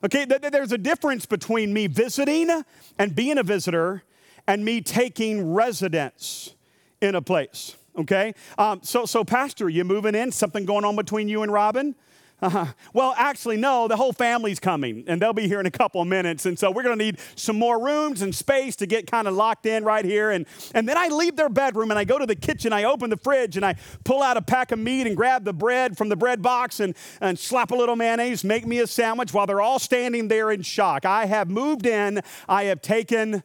Okay, 0.02 0.24
there's 0.24 0.72
a 0.72 0.78
difference 0.78 1.26
between 1.26 1.72
me 1.74 1.86
visiting 1.86 2.64
and 2.98 3.14
being 3.14 3.36
a 3.36 3.42
visitor 3.42 4.02
and 4.46 4.64
me 4.64 4.80
taking 4.80 5.52
residence 5.52 6.54
in 7.02 7.14
a 7.14 7.22
place. 7.22 7.76
Okay, 7.98 8.34
um, 8.56 8.80
so 8.82 9.04
so 9.04 9.24
pastor, 9.24 9.68
you 9.68 9.84
moving 9.84 10.14
in? 10.14 10.32
Something 10.32 10.64
going 10.64 10.84
on 10.84 10.96
between 10.96 11.28
you 11.28 11.42
and 11.42 11.52
Robin? 11.52 11.94
Uh-huh. 12.42 12.66
Well, 12.94 13.14
actually, 13.18 13.58
no, 13.58 13.86
the 13.86 13.96
whole 13.96 14.12
family's 14.12 14.58
coming, 14.58 15.04
and 15.06 15.20
they'll 15.20 15.34
be 15.34 15.46
here 15.46 15.60
in 15.60 15.66
a 15.66 15.70
couple 15.70 16.00
of 16.00 16.08
minutes. 16.08 16.46
And 16.46 16.58
so 16.58 16.70
we're 16.70 16.82
going 16.82 16.98
to 16.98 17.04
need 17.04 17.18
some 17.36 17.58
more 17.58 17.82
rooms 17.82 18.22
and 18.22 18.34
space 18.34 18.76
to 18.76 18.86
get 18.86 19.06
kind 19.06 19.28
of 19.28 19.34
locked 19.34 19.66
in 19.66 19.84
right 19.84 20.04
here. 20.04 20.30
And, 20.30 20.46
and 20.74 20.88
then 20.88 20.96
I 20.96 21.08
leave 21.08 21.36
their 21.36 21.48
bedroom 21.48 21.90
and 21.90 21.98
I 21.98 22.04
go 22.04 22.18
to 22.18 22.26
the 22.26 22.36
kitchen, 22.36 22.72
I 22.72 22.84
open 22.84 23.10
the 23.10 23.16
fridge, 23.18 23.56
and 23.56 23.64
I 23.64 23.76
pull 24.04 24.22
out 24.22 24.36
a 24.36 24.42
pack 24.42 24.72
of 24.72 24.78
meat 24.78 25.06
and 25.06 25.16
grab 25.16 25.44
the 25.44 25.52
bread 25.52 25.98
from 25.98 26.08
the 26.08 26.16
bread 26.16 26.40
box 26.40 26.80
and, 26.80 26.94
and 27.20 27.38
slap 27.38 27.70
a 27.72 27.76
little 27.76 27.96
mayonnaise, 27.96 28.42
make 28.42 28.66
me 28.66 28.78
a 28.78 28.86
sandwich 28.86 29.34
while 29.34 29.46
they're 29.46 29.60
all 29.60 29.78
standing 29.78 30.28
there 30.28 30.50
in 30.50 30.62
shock. 30.62 31.04
I 31.04 31.26
have 31.26 31.50
moved 31.50 31.86
in, 31.86 32.22
I 32.48 32.64
have 32.64 32.80
taken 32.80 33.42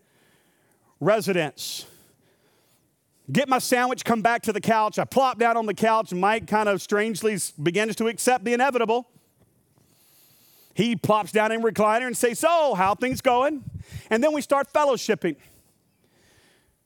residence 1.02 1.86
get 3.32 3.50
my 3.50 3.60
sandwich, 3.60 4.04
come 4.06 4.22
back 4.22 4.44
to 4.44 4.54
the 4.54 4.62
couch. 4.62 5.00
I 5.00 5.06
plop 5.06 5.40
down 5.40 5.58
on 5.58 5.66
the 5.66 5.74
couch, 5.74 6.14
Mike 6.14 6.48
kind 6.48 6.70
of 6.70 6.82
strangely 6.82 7.38
begins 7.62 7.96
to 7.98 8.08
accept 8.08 8.46
the 8.46 8.54
inevitable. 8.54 9.08
He 10.74 10.96
plops 10.96 11.32
down 11.32 11.52
in 11.52 11.62
recliner 11.62 12.06
and 12.06 12.18
says, 12.18 12.40
So, 12.40 12.74
how 12.74 12.96
things 12.96 13.22
going? 13.22 13.64
And 14.10 14.24
then 14.24 14.34
we 14.34 14.42
start 14.42 14.72
fellowshipping. 14.74 15.38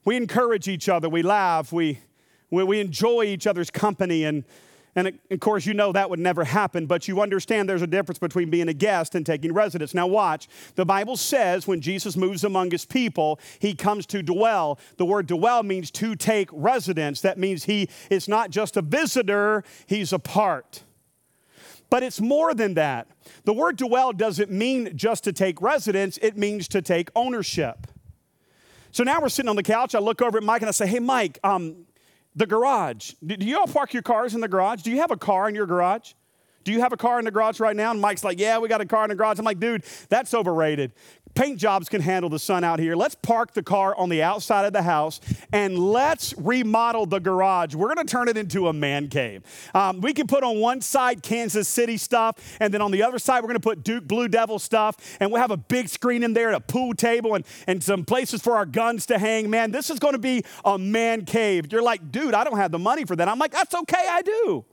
We 0.05 0.15
encourage 0.15 0.67
each 0.67 0.87
other, 0.87 1.09
we 1.09 1.21
laugh, 1.23 1.73
we, 1.73 1.99
we, 2.49 2.63
we 2.63 2.79
enjoy 2.79 3.23
each 3.23 3.45
other's 3.45 3.69
company, 3.69 4.23
and 4.23 4.43
and 4.99 5.19
of 5.31 5.39
course, 5.39 5.65
you 5.65 5.73
know 5.73 5.91
that 5.91 6.09
would 6.09 6.19
never 6.19 6.43
happen, 6.43 6.85
but 6.85 7.07
you 7.07 7.21
understand 7.21 7.69
there's 7.69 7.81
a 7.81 7.87
difference 7.87 8.19
between 8.19 8.49
being 8.49 8.67
a 8.67 8.73
guest 8.73 9.15
and 9.15 9.25
taking 9.25 9.53
residence. 9.53 9.93
Now, 9.93 10.07
watch. 10.07 10.47
The 10.75 10.85
Bible 10.85 11.17
says 11.17 11.67
when 11.67 11.81
Jesus 11.81 12.17
moves 12.17 12.43
among 12.43 12.71
his 12.71 12.85
people, 12.85 13.39
he 13.59 13.73
comes 13.73 14.05
to 14.07 14.21
dwell. 14.21 14.79
The 14.97 15.05
word 15.05 15.27
dwell 15.27 15.63
means 15.63 15.91
to 15.91 16.15
take 16.15 16.49
residence. 16.51 17.21
That 17.21 17.37
means 17.37 17.65
he 17.65 17.89
is 18.09 18.27
not 18.27 18.49
just 18.49 18.77
a 18.77 18.81
visitor, 18.81 19.63
he's 19.87 20.11
a 20.13 20.19
part. 20.19 20.83
But 21.89 22.03
it's 22.03 22.21
more 22.21 22.53
than 22.53 22.75
that. 22.75 23.07
The 23.45 23.53
word 23.53 23.77
dwell 23.77 24.13
doesn't 24.13 24.51
mean 24.51 24.95
just 24.95 25.23
to 25.23 25.33
take 25.33 25.61
residence, 25.61 26.19
it 26.21 26.37
means 26.37 26.67
to 26.69 26.81
take 26.81 27.09
ownership. 27.15 27.87
So 28.91 29.03
now 29.03 29.21
we're 29.21 29.29
sitting 29.29 29.49
on 29.49 29.55
the 29.55 29.63
couch. 29.63 29.93
I 29.93 29.99
look 29.99 30.21
over 30.21 30.37
at 30.37 30.43
Mike 30.43 30.61
and 30.61 30.69
I 30.69 30.71
say, 30.71 30.87
Hey, 30.87 30.99
Mike, 30.99 31.39
um, 31.43 31.85
the 32.39 32.47
garage. 32.47 33.13
Do 33.23 33.35
you 33.37 33.59
all 33.59 33.67
park 33.67 33.93
your 33.93 34.01
cars 34.01 34.33
in 34.33 34.39
the 34.41 34.47
garage? 34.47 34.81
Do 34.81 34.89
you 34.91 35.01
have 35.01 35.11
a 35.11 35.17
car 35.17 35.47
in 35.49 35.53
your 35.53 35.67
garage? 35.67 36.13
Do 36.63 36.71
you 36.71 36.81
have 36.81 36.93
a 36.93 36.97
car 36.97 37.19
in 37.19 37.25
the 37.25 37.31
garage 37.31 37.59
right 37.59 37.75
now? 37.75 37.91
And 37.91 38.01
Mike's 38.01 38.23
like, 38.23 38.39
Yeah, 38.39 38.59
we 38.59 38.67
got 38.67 38.81
a 38.81 38.85
car 38.85 39.03
in 39.03 39.09
the 39.09 39.15
garage. 39.15 39.39
I'm 39.39 39.45
like, 39.45 39.59
Dude, 39.59 39.83
that's 40.09 40.33
overrated. 40.33 40.91
Paint 41.35 41.59
jobs 41.59 41.89
can 41.89 42.01
handle 42.01 42.29
the 42.29 42.39
sun 42.39 42.63
out 42.63 42.79
here. 42.79 42.95
Let's 42.95 43.15
park 43.15 43.53
the 43.53 43.63
car 43.63 43.95
on 43.95 44.09
the 44.09 44.23
outside 44.23 44.65
of 44.65 44.73
the 44.73 44.81
house 44.81 45.21
and 45.53 45.77
let's 45.77 46.33
remodel 46.37 47.05
the 47.05 47.19
garage. 47.19 47.75
We're 47.75 47.93
going 47.93 48.05
to 48.05 48.11
turn 48.11 48.27
it 48.27 48.37
into 48.37 48.67
a 48.67 48.73
man 48.73 49.09
cave. 49.09 49.43
Um, 49.73 50.01
we 50.01 50.13
can 50.13 50.27
put 50.27 50.43
on 50.43 50.59
one 50.59 50.81
side 50.81 51.21
Kansas 51.21 51.67
City 51.67 51.97
stuff, 51.97 52.57
and 52.59 52.73
then 52.73 52.81
on 52.81 52.91
the 52.91 53.03
other 53.03 53.19
side, 53.19 53.41
we're 53.41 53.47
going 53.49 53.55
to 53.55 53.59
put 53.61 53.83
Duke 53.83 54.07
Blue 54.07 54.27
Devil 54.27 54.59
stuff, 54.59 55.17
and 55.19 55.31
we'll 55.31 55.41
have 55.41 55.51
a 55.51 55.57
big 55.57 55.87
screen 55.87 56.23
in 56.23 56.33
there 56.33 56.47
and 56.47 56.57
a 56.57 56.61
pool 56.61 56.93
table 56.93 57.35
and, 57.35 57.45
and 57.67 57.83
some 57.83 58.05
places 58.05 58.41
for 58.41 58.55
our 58.55 58.65
guns 58.65 59.05
to 59.07 59.19
hang. 59.19 59.49
Man, 59.49 59.71
this 59.71 59.89
is 59.89 59.99
going 59.99 60.13
to 60.13 60.19
be 60.19 60.43
a 60.65 60.77
man 60.77 61.25
cave. 61.25 61.71
You're 61.71 61.83
like, 61.83 62.11
dude, 62.11 62.33
I 62.33 62.43
don't 62.43 62.57
have 62.57 62.71
the 62.71 62.79
money 62.79 63.05
for 63.05 63.15
that. 63.15 63.27
I'm 63.27 63.39
like, 63.39 63.51
that's 63.51 63.75
okay, 63.75 64.07
I 64.09 64.21
do. 64.21 64.65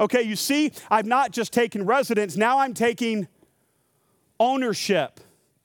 Okay, 0.00 0.22
you 0.22 0.36
see, 0.36 0.72
I've 0.90 1.06
not 1.06 1.32
just 1.32 1.52
taken 1.52 1.84
residence, 1.84 2.36
now 2.36 2.60
I'm 2.60 2.74
taking 2.74 3.28
ownership. 4.38 5.20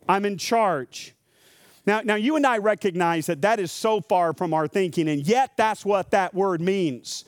I'm 0.07 0.25
in 0.25 0.37
charge. 0.37 1.13
Now, 1.85 2.01
now, 2.01 2.15
you 2.15 2.35
and 2.35 2.45
I 2.45 2.59
recognize 2.59 3.25
that 3.25 3.41
that 3.41 3.59
is 3.59 3.71
so 3.71 3.99
far 4.01 4.33
from 4.33 4.53
our 4.53 4.67
thinking, 4.67 5.09
and 5.09 5.27
yet 5.27 5.51
that's 5.57 5.85
what 5.85 6.11
that 6.11 6.33
word 6.33 6.61
means. 6.61 7.25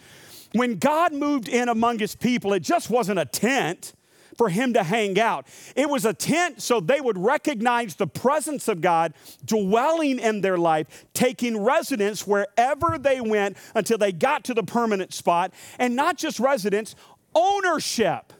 When 0.53 0.77
God 0.77 1.11
moved 1.11 1.49
in 1.49 1.67
among 1.67 1.99
his 1.99 2.15
people, 2.15 2.53
it 2.53 2.61
just 2.61 2.89
wasn't 2.89 3.19
a 3.19 3.25
tent 3.25 3.93
for 4.37 4.49
him 4.49 4.73
to 4.73 4.83
hang 4.83 5.19
out. 5.19 5.47
It 5.75 5.89
was 5.89 6.05
a 6.05 6.13
tent 6.13 6.61
so 6.61 6.79
they 6.79 7.01
would 7.01 7.17
recognize 7.17 7.95
the 7.95 8.07
presence 8.07 8.67
of 8.67 8.81
God 8.81 9.13
dwelling 9.43 10.19
in 10.19 10.41
their 10.41 10.57
life, 10.57 11.05
taking 11.13 11.63
residence 11.63 12.27
wherever 12.27 12.97
they 12.97 13.21
went 13.21 13.57
until 13.73 13.97
they 13.97 14.11
got 14.11 14.43
to 14.45 14.53
the 14.53 14.63
permanent 14.63 15.13
spot, 15.13 15.53
and 15.79 15.95
not 15.95 16.17
just 16.17 16.39
residence, 16.39 16.95
ownership. 17.33 18.33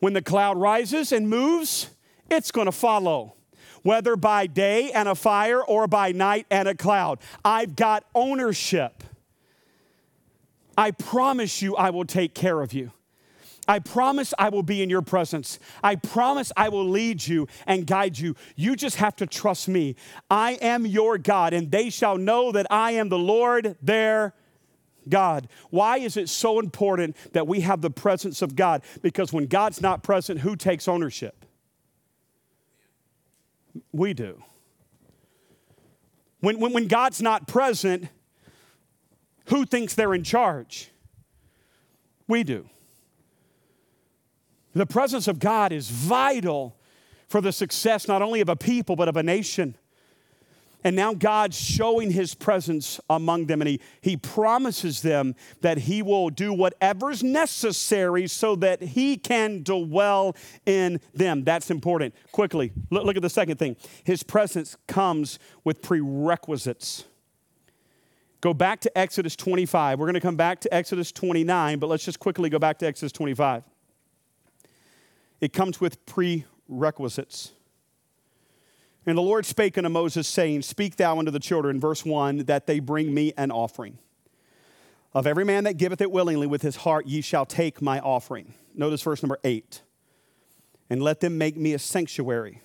When 0.00 0.12
the 0.12 0.22
cloud 0.22 0.58
rises 0.58 1.12
and 1.12 1.28
moves, 1.28 1.90
it's 2.30 2.50
going 2.50 2.66
to 2.66 2.72
follow. 2.72 3.34
Whether 3.82 4.16
by 4.16 4.46
day 4.46 4.90
and 4.92 5.08
a 5.08 5.14
fire 5.14 5.62
or 5.62 5.86
by 5.86 6.12
night 6.12 6.46
and 6.50 6.68
a 6.68 6.74
cloud, 6.74 7.20
I've 7.44 7.74
got 7.76 8.04
ownership. 8.14 9.02
I 10.76 10.90
promise 10.92 11.62
you, 11.62 11.74
I 11.76 11.90
will 11.90 12.04
take 12.04 12.34
care 12.34 12.60
of 12.60 12.72
you. 12.72 12.92
I 13.68 13.78
promise 13.80 14.32
I 14.38 14.48
will 14.48 14.62
be 14.62 14.82
in 14.82 14.88
your 14.88 15.02
presence. 15.02 15.58
I 15.84 15.96
promise 15.96 16.50
I 16.56 16.70
will 16.70 16.88
lead 16.88 17.26
you 17.26 17.46
and 17.66 17.86
guide 17.86 18.18
you. 18.18 18.34
You 18.56 18.74
just 18.74 18.96
have 18.96 19.14
to 19.16 19.26
trust 19.26 19.68
me. 19.68 19.94
I 20.30 20.52
am 20.52 20.86
your 20.86 21.18
God, 21.18 21.52
and 21.52 21.70
they 21.70 21.90
shall 21.90 22.16
know 22.16 22.50
that 22.50 22.66
I 22.70 22.92
am 22.92 23.10
the 23.10 23.18
Lord 23.18 23.76
their 23.82 24.34
God. 25.06 25.48
Why 25.68 25.98
is 25.98 26.16
it 26.16 26.30
so 26.30 26.58
important 26.58 27.16
that 27.34 27.46
we 27.46 27.60
have 27.60 27.82
the 27.82 27.90
presence 27.90 28.40
of 28.40 28.56
God? 28.56 28.82
Because 29.02 29.32
when 29.32 29.46
God's 29.46 29.82
not 29.82 30.02
present, 30.02 30.40
who 30.40 30.56
takes 30.56 30.88
ownership? 30.88 31.44
We 33.92 34.14
do. 34.14 34.42
When, 36.40 36.58
when, 36.58 36.72
when 36.72 36.88
God's 36.88 37.20
not 37.20 37.46
present, 37.46 38.08
who 39.46 39.66
thinks 39.66 39.94
they're 39.94 40.14
in 40.14 40.24
charge? 40.24 40.90
We 42.26 42.44
do. 42.44 42.68
The 44.74 44.86
presence 44.86 45.28
of 45.28 45.38
God 45.38 45.72
is 45.72 45.90
vital 45.90 46.76
for 47.28 47.40
the 47.40 47.52
success 47.52 48.08
not 48.08 48.22
only 48.22 48.40
of 48.40 48.48
a 48.48 48.56
people, 48.56 48.96
but 48.96 49.08
of 49.08 49.16
a 49.16 49.22
nation. 49.22 49.76
And 50.84 50.94
now 50.94 51.12
God's 51.12 51.58
showing 51.58 52.12
his 52.12 52.34
presence 52.34 53.00
among 53.10 53.46
them, 53.46 53.60
and 53.60 53.68
he, 53.68 53.80
he 54.00 54.16
promises 54.16 55.02
them 55.02 55.34
that 55.60 55.78
he 55.78 56.02
will 56.02 56.30
do 56.30 56.52
whatever's 56.52 57.22
necessary 57.22 58.28
so 58.28 58.54
that 58.56 58.80
he 58.80 59.16
can 59.16 59.64
dwell 59.64 60.36
in 60.66 61.00
them. 61.12 61.42
That's 61.42 61.70
important. 61.70 62.14
Quickly, 62.30 62.72
look, 62.90 63.04
look 63.04 63.16
at 63.16 63.22
the 63.22 63.30
second 63.30 63.56
thing. 63.56 63.76
His 64.04 64.22
presence 64.22 64.76
comes 64.86 65.40
with 65.64 65.82
prerequisites. 65.82 67.04
Go 68.40 68.54
back 68.54 68.78
to 68.80 68.98
Exodus 68.98 69.34
25. 69.34 69.98
We're 69.98 70.06
going 70.06 70.14
to 70.14 70.20
come 70.20 70.36
back 70.36 70.60
to 70.60 70.72
Exodus 70.72 71.10
29, 71.10 71.80
but 71.80 71.88
let's 71.88 72.04
just 72.04 72.20
quickly 72.20 72.48
go 72.48 72.60
back 72.60 72.78
to 72.78 72.86
Exodus 72.86 73.10
25. 73.10 73.64
It 75.40 75.52
comes 75.52 75.80
with 75.80 76.04
prerequisites. 76.06 77.52
And 79.06 79.16
the 79.16 79.22
Lord 79.22 79.46
spake 79.46 79.78
unto 79.78 79.88
Moses, 79.88 80.28
saying, 80.28 80.62
Speak 80.62 80.96
thou 80.96 81.18
unto 81.18 81.30
the 81.30 81.38
children, 81.38 81.80
verse 81.80 82.04
1, 82.04 82.44
that 82.44 82.66
they 82.66 82.78
bring 82.78 83.14
me 83.14 83.32
an 83.36 83.50
offering. 83.50 83.98
Of 85.14 85.26
every 85.26 85.44
man 85.44 85.64
that 85.64 85.78
giveth 85.78 86.00
it 86.00 86.10
willingly 86.10 86.46
with 86.46 86.62
his 86.62 86.76
heart, 86.76 87.06
ye 87.06 87.22
shall 87.22 87.46
take 87.46 87.80
my 87.80 88.00
offering. 88.00 88.52
Notice 88.74 89.00
verse 89.02 89.22
number 89.22 89.38
eight. 89.44 89.82
And 90.90 91.02
let 91.02 91.20
them 91.20 91.38
make 91.38 91.56
me 91.56 91.72
a 91.72 91.78
sanctuary, 91.78 92.62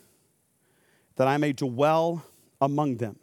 that 1.15 1.27
I 1.27 1.37
may 1.37 1.53
dwell 1.53 2.25
among 2.61 2.97
them, 2.97 3.17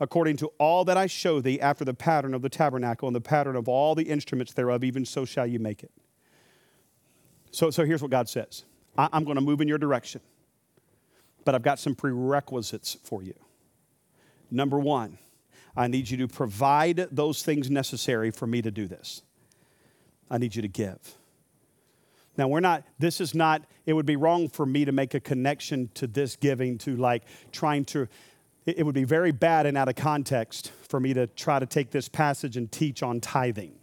according 0.00 0.36
to 0.38 0.48
all 0.58 0.84
that 0.84 0.96
I 0.96 1.06
show 1.06 1.40
thee 1.40 1.60
after 1.60 1.84
the 1.84 1.94
pattern 1.94 2.34
of 2.34 2.42
the 2.42 2.48
tabernacle 2.48 3.08
and 3.08 3.14
the 3.14 3.20
pattern 3.20 3.56
of 3.56 3.68
all 3.68 3.94
the 3.94 4.04
instruments 4.04 4.52
thereof, 4.52 4.84
even 4.84 5.04
so 5.04 5.24
shall 5.24 5.46
you 5.46 5.58
make 5.58 5.82
it. 5.82 5.90
So, 7.50 7.70
so 7.70 7.84
here's 7.84 8.02
what 8.02 8.10
God 8.10 8.28
says 8.28 8.64
I, 8.96 9.08
I'm 9.12 9.24
going 9.24 9.36
to 9.36 9.42
move 9.42 9.60
in 9.60 9.68
your 9.68 9.78
direction, 9.78 10.20
but 11.44 11.54
I've 11.54 11.62
got 11.62 11.78
some 11.78 11.94
prerequisites 11.94 12.96
for 13.02 13.22
you. 13.22 13.34
Number 14.50 14.78
one, 14.78 15.18
I 15.76 15.88
need 15.88 16.10
you 16.10 16.16
to 16.18 16.28
provide 16.28 17.08
those 17.12 17.42
things 17.42 17.70
necessary 17.70 18.30
for 18.30 18.46
me 18.46 18.62
to 18.62 18.70
do 18.70 18.86
this. 18.86 19.22
I 20.30 20.38
need 20.38 20.54
you 20.54 20.62
to 20.62 20.68
give. 20.68 20.98
Now, 22.36 22.48
we're 22.48 22.60
not, 22.60 22.84
this 22.98 23.20
is 23.20 23.34
not, 23.34 23.62
it 23.84 23.94
would 23.94 24.06
be 24.06 24.16
wrong 24.16 24.48
for 24.48 24.64
me 24.64 24.84
to 24.84 24.92
make 24.92 25.14
a 25.14 25.20
connection 25.20 25.90
to 25.94 26.06
this 26.06 26.36
giving 26.36 26.78
to 26.78 26.96
like 26.96 27.24
trying 27.50 27.84
to, 27.86 28.06
it 28.64 28.86
would 28.86 28.94
be 28.94 29.04
very 29.04 29.32
bad 29.32 29.66
and 29.66 29.76
out 29.76 29.88
of 29.88 29.96
context 29.96 30.70
for 30.88 31.00
me 31.00 31.14
to 31.14 31.26
try 31.26 31.58
to 31.58 31.66
take 31.66 31.90
this 31.90 32.08
passage 32.08 32.56
and 32.56 32.70
teach 32.70 33.02
on 33.02 33.20
tithing. 33.20 33.74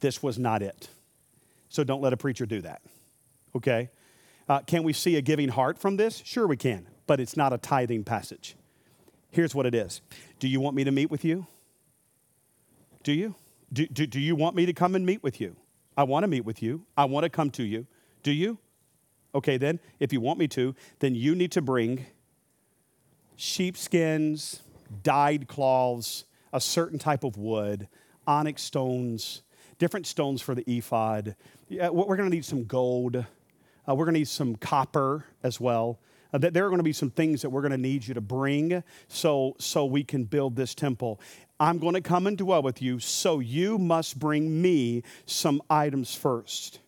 This 0.00 0.22
was 0.22 0.38
not 0.38 0.62
it. 0.62 0.88
So 1.74 1.82
don't 1.82 2.00
let 2.00 2.12
a 2.12 2.16
preacher 2.16 2.46
do 2.46 2.60
that, 2.60 2.82
okay? 3.56 3.90
Uh, 4.48 4.60
can 4.60 4.84
we 4.84 4.92
see 4.92 5.16
a 5.16 5.20
giving 5.20 5.48
heart 5.48 5.76
from 5.76 5.96
this? 5.96 6.22
Sure, 6.24 6.46
we 6.46 6.56
can, 6.56 6.86
but 7.08 7.18
it's 7.18 7.36
not 7.36 7.52
a 7.52 7.58
tithing 7.58 8.04
passage. 8.04 8.54
Here's 9.32 9.56
what 9.56 9.66
it 9.66 9.74
is 9.74 10.00
Do 10.38 10.46
you 10.46 10.60
want 10.60 10.76
me 10.76 10.84
to 10.84 10.92
meet 10.92 11.10
with 11.10 11.24
you? 11.24 11.48
Do 13.02 13.12
you? 13.12 13.34
Do, 13.72 13.88
do, 13.88 14.06
do 14.06 14.20
you 14.20 14.36
want 14.36 14.54
me 14.54 14.66
to 14.66 14.72
come 14.72 14.94
and 14.94 15.04
meet 15.04 15.20
with 15.24 15.40
you? 15.40 15.56
I 15.96 16.04
want 16.04 16.22
to 16.22 16.28
meet 16.28 16.44
with 16.44 16.62
you. 16.62 16.86
I 16.96 17.06
want 17.06 17.24
to 17.24 17.28
come 17.28 17.50
to 17.50 17.64
you. 17.64 17.88
Do 18.22 18.30
you? 18.30 18.58
Okay, 19.34 19.56
then, 19.56 19.80
if 19.98 20.12
you 20.12 20.20
want 20.20 20.38
me 20.38 20.46
to, 20.46 20.76
then 21.00 21.16
you 21.16 21.34
need 21.34 21.50
to 21.50 21.60
bring 21.60 22.06
sheepskins, 23.34 24.62
dyed 25.02 25.48
cloths, 25.48 26.24
a 26.52 26.60
certain 26.60 27.00
type 27.00 27.24
of 27.24 27.36
wood, 27.36 27.88
onyx 28.28 28.62
stones, 28.62 29.42
different 29.84 30.06
stones 30.06 30.40
for 30.40 30.54
the 30.54 30.64
ephod. 30.66 31.36
Yeah, 31.68 31.90
we're 31.90 32.16
going 32.16 32.30
to 32.30 32.34
need 32.34 32.46
some 32.46 32.64
gold. 32.64 33.16
Uh, 33.16 33.94
we're 33.94 34.06
going 34.06 34.14
to 34.14 34.20
need 34.20 34.28
some 34.28 34.56
copper 34.56 35.26
as 35.42 35.60
well. 35.60 35.98
Uh, 36.32 36.38
there 36.38 36.64
are 36.64 36.70
going 36.70 36.78
to 36.78 36.82
be 36.82 36.94
some 36.94 37.10
things 37.10 37.42
that 37.42 37.50
we're 37.50 37.60
going 37.60 37.70
to 37.70 37.76
need 37.76 38.06
you 38.06 38.14
to 38.14 38.20
bring 38.22 38.82
so, 39.08 39.54
so 39.58 39.84
we 39.84 40.02
can 40.02 40.24
build 40.24 40.56
this 40.56 40.74
temple. 40.74 41.20
I'm 41.60 41.78
going 41.78 41.92
to 41.92 42.00
come 42.00 42.26
and 42.26 42.38
dwell 42.38 42.62
with 42.62 42.80
you, 42.80 42.98
so 42.98 43.40
you 43.40 43.76
must 43.76 44.18
bring 44.18 44.62
me 44.62 45.02
some 45.26 45.60
items 45.68 46.14
first. 46.14 46.80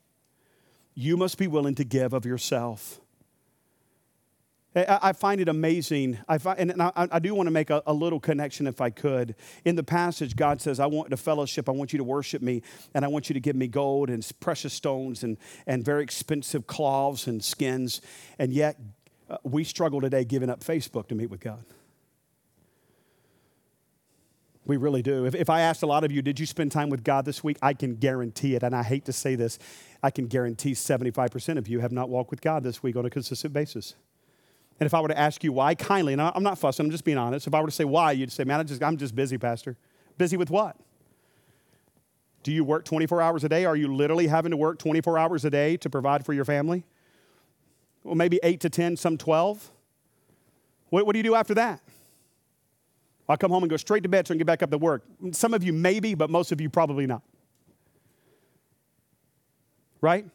You 0.95 1.19
must 1.19 1.37
be 1.37 1.49
willing 1.49 1.75
to 1.75 1.85
give 1.85 2.15
of 2.15 2.25
yourself. 2.25 3.03
I 4.77 5.15
find 5.15 5.41
it 5.41 5.49
amazing. 5.49 6.19
I 6.29 6.37
find, 6.37 6.59
and 6.59 6.83
I, 6.83 6.93
I, 6.95 7.19
do 7.19 7.35
want 7.35 7.47
to 7.47 7.51
make 7.51 7.71
a, 7.71 7.83
a, 7.87 7.95
little 7.95 8.21
connection 8.21 8.67
if 8.67 8.83
I 8.83 8.91
could. 8.91 9.35
In 9.65 9.75
the 9.75 9.83
passage, 9.83 10.37
God 10.37 10.61
says, 10.61 10.81
I 10.81 10.87
want 10.87 11.09
to 11.11 11.17
fellowship, 11.17 11.71
I 11.71 11.73
want 11.73 11.95
you 11.95 11.97
to 11.97 12.05
worship 12.05 12.43
me, 12.43 12.61
and 12.93 13.03
I 13.03 13.09
want 13.09 13.31
you 13.31 13.35
to 13.35 13.41
give 13.41 13.57
me 13.57 13.69
gold 13.69 14.11
and 14.11 14.29
precious 14.39 14.75
stones 14.75 15.23
and, 15.23 15.39
and 15.67 15.83
very 15.83 16.03
expensive 16.03 16.67
cloths 16.67 17.27
and 17.27 17.43
skins. 17.43 18.03
And 18.39 18.53
yet, 18.53 18.79
uh, 19.31 19.39
we 19.45 19.65
struggle 19.65 20.03
today 20.03 20.25
giving 20.25 20.51
up 20.51 20.61
Facebook 20.61 21.09
to 21.09 21.15
meet 21.15 21.31
with 21.31 21.41
God. 21.41 21.65
We 24.67 24.77
really 24.77 25.01
do. 25.01 25.25
If, 25.25 25.35
if 25.35 25.49
I 25.49 25.63
asked 25.63 25.85
a 25.85 25.87
lot 25.87 26.05
of 26.05 26.13
you, 26.13 26.21
did 26.21 26.39
you 26.39 26.45
spend 26.45 26.71
time 26.71 26.91
with 26.91 27.03
God 27.03 27.25
this 27.25 27.43
week? 27.43 27.57
I 27.63 27.73
can 27.73 27.95
guarantee 27.95 28.57
it. 28.57 28.63
And 28.63 28.75
I 28.75 28.83
hate 28.83 29.07
to 29.07 29.13
say 29.13 29.37
this, 29.37 29.59
I 30.03 30.11
can 30.11 30.27
guarantee 30.27 30.73
75% 30.73 31.57
of 31.57 31.67
you 31.67 31.81
have 31.81 31.93
not 31.93 32.11
walked 32.11 32.31
with 32.31 32.43
God 32.43 32.63
this 32.63 32.83
week 32.83 32.97
on 32.97 33.07
a 33.07 33.11
consistent 33.11 33.55
basis. 33.55 33.95
And 34.79 34.87
if 34.87 34.93
I 34.93 35.01
were 35.01 35.09
to 35.09 35.19
ask 35.19 35.43
you 35.43 35.53
why, 35.53 35.75
kindly, 35.75 36.13
and 36.13 36.21
I'm 36.21 36.43
not 36.43 36.59
fussing, 36.59 36.85
I'm 36.85 36.91
just 36.91 37.05
being 37.05 37.17
honest. 37.17 37.47
If 37.47 37.55
I 37.55 37.61
were 37.61 37.69
to 37.69 37.73
say 37.73 37.85
why, 37.85 38.13
you'd 38.13 38.31
say, 38.31 38.45
man, 38.45 38.61
I 38.61 38.63
just, 38.63 38.83
I'm 38.83 38.97
just 38.97 39.15
busy, 39.15 39.39
Pastor. 39.39 39.77
Busy 40.19 40.37
with 40.37 40.51
what? 40.51 40.77
Do 42.43 42.53
you 42.53 42.63
work 42.63 42.85
24 42.85 43.23
hours 43.23 43.43
a 43.43 43.49
day? 43.49 43.65
Are 43.65 43.75
you 43.75 43.93
literally 43.93 44.27
having 44.27 44.51
to 44.51 44.57
work 44.57 44.79
24 44.79 45.19
hours 45.19 45.45
a 45.45 45.51
day 45.51 45.77
to 45.79 45.91
provide 45.91 46.25
for 46.25 46.33
your 46.33 46.45
family? 46.45 46.85
Well, 48.05 48.15
maybe 48.15 48.39
8 48.43 48.61
to 48.61 48.71
10, 48.71 48.97
some 48.97 49.19
12. 49.19 49.71
What, 50.91 51.07
what 51.07 51.13
do 51.13 51.19
you 51.19 51.25
do 51.25 51.35
after 51.35 51.55
that? 51.55 51.81
I 53.29 53.37
come 53.37 53.51
home 53.51 53.63
and 53.63 53.71
go 53.71 53.77
straight 53.77 54.05
to 54.05 54.09
bed 54.09 54.29
so 54.29 54.33
I 54.33 54.35
can 54.35 54.39
get 54.39 54.47
back 54.47 54.63
up 54.63 54.71
to 54.71 54.79
work. 54.79 55.03
Some 55.33 55.55
of 55.55 55.65
you 55.65 55.73
maybe, 55.73 56.15
but 56.15 56.31
most 56.31 56.53
of 56.53 56.61
you 56.61 56.71
probably 56.71 57.07
not. 57.07 57.23
Right? 60.01 60.27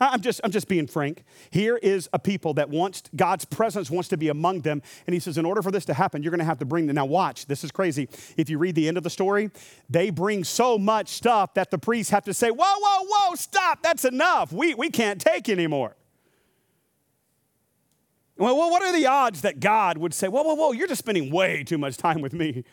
I'm 0.00 0.20
just, 0.20 0.40
I'm 0.42 0.50
just 0.50 0.66
being 0.66 0.86
frank. 0.86 1.24
Here 1.50 1.76
is 1.76 2.08
a 2.12 2.18
people 2.18 2.54
that 2.54 2.70
wants, 2.70 3.02
God's 3.14 3.44
presence 3.44 3.90
wants 3.90 4.08
to 4.08 4.16
be 4.16 4.28
among 4.28 4.62
them. 4.62 4.82
And 5.06 5.14
he 5.14 5.20
says, 5.20 5.36
in 5.36 5.44
order 5.44 5.60
for 5.62 5.70
this 5.70 5.84
to 5.86 5.94
happen, 5.94 6.22
you're 6.22 6.30
going 6.30 6.38
to 6.38 6.44
have 6.44 6.58
to 6.58 6.64
bring 6.64 6.86
them. 6.86 6.96
Now, 6.96 7.04
watch, 7.04 7.46
this 7.46 7.64
is 7.64 7.70
crazy. 7.70 8.08
If 8.36 8.48
you 8.48 8.58
read 8.58 8.74
the 8.74 8.88
end 8.88 8.96
of 8.96 9.02
the 9.02 9.10
story, 9.10 9.50
they 9.88 10.10
bring 10.10 10.44
so 10.44 10.78
much 10.78 11.08
stuff 11.08 11.54
that 11.54 11.70
the 11.70 11.78
priests 11.78 12.10
have 12.10 12.24
to 12.24 12.34
say, 12.34 12.50
whoa, 12.50 12.56
whoa, 12.64 13.06
whoa, 13.08 13.34
stop, 13.34 13.82
that's 13.82 14.04
enough. 14.04 14.52
We, 14.52 14.74
we 14.74 14.90
can't 14.90 15.20
take 15.20 15.48
anymore. 15.48 15.96
Well, 18.36 18.56
what 18.56 18.82
are 18.82 18.92
the 18.92 19.06
odds 19.06 19.42
that 19.42 19.60
God 19.60 19.98
would 19.98 20.14
say, 20.14 20.26
whoa, 20.26 20.42
whoa, 20.42 20.54
whoa, 20.54 20.72
you're 20.72 20.88
just 20.88 21.00
spending 21.00 21.30
way 21.30 21.62
too 21.62 21.76
much 21.76 21.98
time 21.98 22.22
with 22.22 22.32
me? 22.32 22.64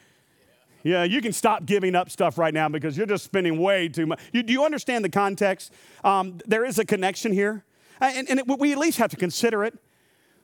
Yeah, 0.87 1.03
you 1.03 1.21
can 1.21 1.33
stop 1.33 1.65
giving 1.65 1.95
up 1.95 2.09
stuff 2.09 2.37
right 2.37 2.53
now 2.53 2.69
because 2.69 2.95
you're 2.95 3.05
just 3.05 3.25
spending 3.25 3.59
way 3.59 3.89
too 3.89 4.05
much. 4.05 4.21
You, 4.31 4.41
do 4.41 4.53
you 4.53 4.63
understand 4.63 5.03
the 5.03 5.09
context? 5.09 5.73
Um, 6.01 6.39
there 6.45 6.63
is 6.63 6.79
a 6.79 6.85
connection 6.85 7.33
here, 7.33 7.65
and, 7.99 8.29
and 8.29 8.39
it, 8.39 8.47
we 8.47 8.71
at 8.71 8.77
least 8.77 8.97
have 8.99 9.09
to 9.11 9.17
consider 9.17 9.65
it. 9.65 9.77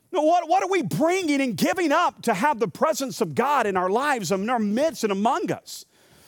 What, 0.10 0.50
what 0.50 0.62
are 0.62 0.70
we 0.70 0.82
bringing 0.82 1.40
and 1.40 1.56
giving 1.56 1.94
up 1.94 2.24
to 2.24 2.34
have 2.34 2.60
the 2.60 2.68
presence 2.68 3.22
of 3.22 3.36
God 3.36 3.66
in 3.66 3.78
our 3.78 3.90
lives, 3.90 4.34
in 4.34 4.50
our 4.50 4.60
midst, 4.60 5.06
and 5.06 5.14
among 5.14 5.50
us? 5.50 5.86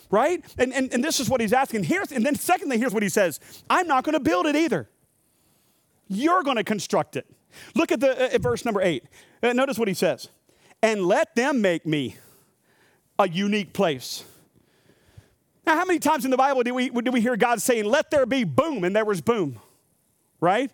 Right? 0.10 0.46
And, 0.58 0.74
and, 0.74 0.94
and 0.94 1.04
this 1.04 1.20
is 1.20 1.30
what 1.30 1.42
he's 1.42 1.52
asking. 1.52 1.84
Here's, 1.84 2.14
and 2.14 2.26
then, 2.26 2.36
secondly, 2.36 2.78
here's 2.78 2.94
what 2.94 3.04
he 3.04 3.10
says 3.10 3.42
I'm 3.70 3.86
not 3.86 4.06
going 4.06 4.14
to 4.14 4.22
build 4.22 4.46
it 4.46 4.56
either. 4.56 4.90
You're 6.08 6.44
going 6.44 6.58
to 6.58 6.64
construct 6.64 7.18
it. 7.18 7.30
Look 7.76 7.92
at 7.92 8.00
the 8.00 8.12
uh, 8.12 8.36
at 8.36 8.42
verse 8.42 8.64
number 8.64 8.82
eight. 8.82 9.04
Uh, 9.44 9.52
notice 9.52 9.78
what 9.78 9.90
he 9.90 9.94
says. 9.94 10.30
And 10.82 11.06
let 11.06 11.36
them 11.36 11.62
make 11.62 11.86
me 11.86 12.16
a 13.18 13.28
unique 13.28 13.74
place. 13.74 14.24
Now, 15.66 15.76
how 15.76 15.86
many 15.86 16.00
times 16.00 16.26
in 16.26 16.32
the 16.32 16.38
Bible 16.38 16.64
do 16.64 16.74
we, 16.74 16.90
do 16.90 17.12
we 17.12 17.22
hear 17.22 17.36
God 17.36 17.62
saying, 17.62 17.86
let 17.86 18.12
there 18.12 18.26
be 18.26 18.44
boom, 18.44 18.84
and 18.84 18.96
there 18.96 19.06
was 19.06 19.22
boom, 19.22 19.60
right? 20.40 20.72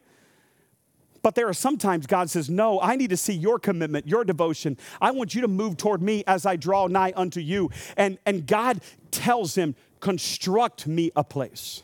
But 1.21 1.35
there 1.35 1.47
are 1.47 1.53
sometimes 1.53 2.07
God 2.07 2.29
says, 2.29 2.49
No, 2.49 2.81
I 2.81 2.95
need 2.95 3.11
to 3.11 3.17
see 3.17 3.33
your 3.33 3.59
commitment, 3.59 4.07
your 4.07 4.23
devotion. 4.23 4.77
I 4.99 5.11
want 5.11 5.35
you 5.35 5.41
to 5.41 5.47
move 5.47 5.77
toward 5.77 6.01
me 6.01 6.23
as 6.25 6.45
I 6.45 6.55
draw 6.55 6.87
nigh 6.87 7.13
unto 7.15 7.39
you. 7.39 7.69
And, 7.95 8.17
and 8.25 8.47
God 8.47 8.81
tells 9.11 9.55
him, 9.55 9.75
Construct 9.99 10.87
me 10.87 11.11
a 11.15 11.23
place, 11.23 11.83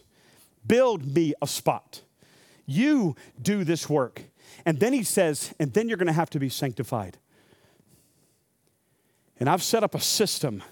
build 0.65 1.13
me 1.13 1.33
a 1.41 1.47
spot. 1.47 2.01
You 2.65 3.15
do 3.41 3.63
this 3.63 3.89
work. 3.89 4.23
And 4.65 4.79
then 4.79 4.91
he 4.91 5.03
says, 5.03 5.53
And 5.59 5.73
then 5.73 5.87
you're 5.87 5.97
going 5.97 6.07
to 6.07 6.13
have 6.13 6.31
to 6.31 6.39
be 6.39 6.49
sanctified. 6.49 7.17
And 9.39 9.49
I've 9.49 9.63
set 9.63 9.83
up 9.83 9.93
a 9.95 9.99
system 9.99 10.63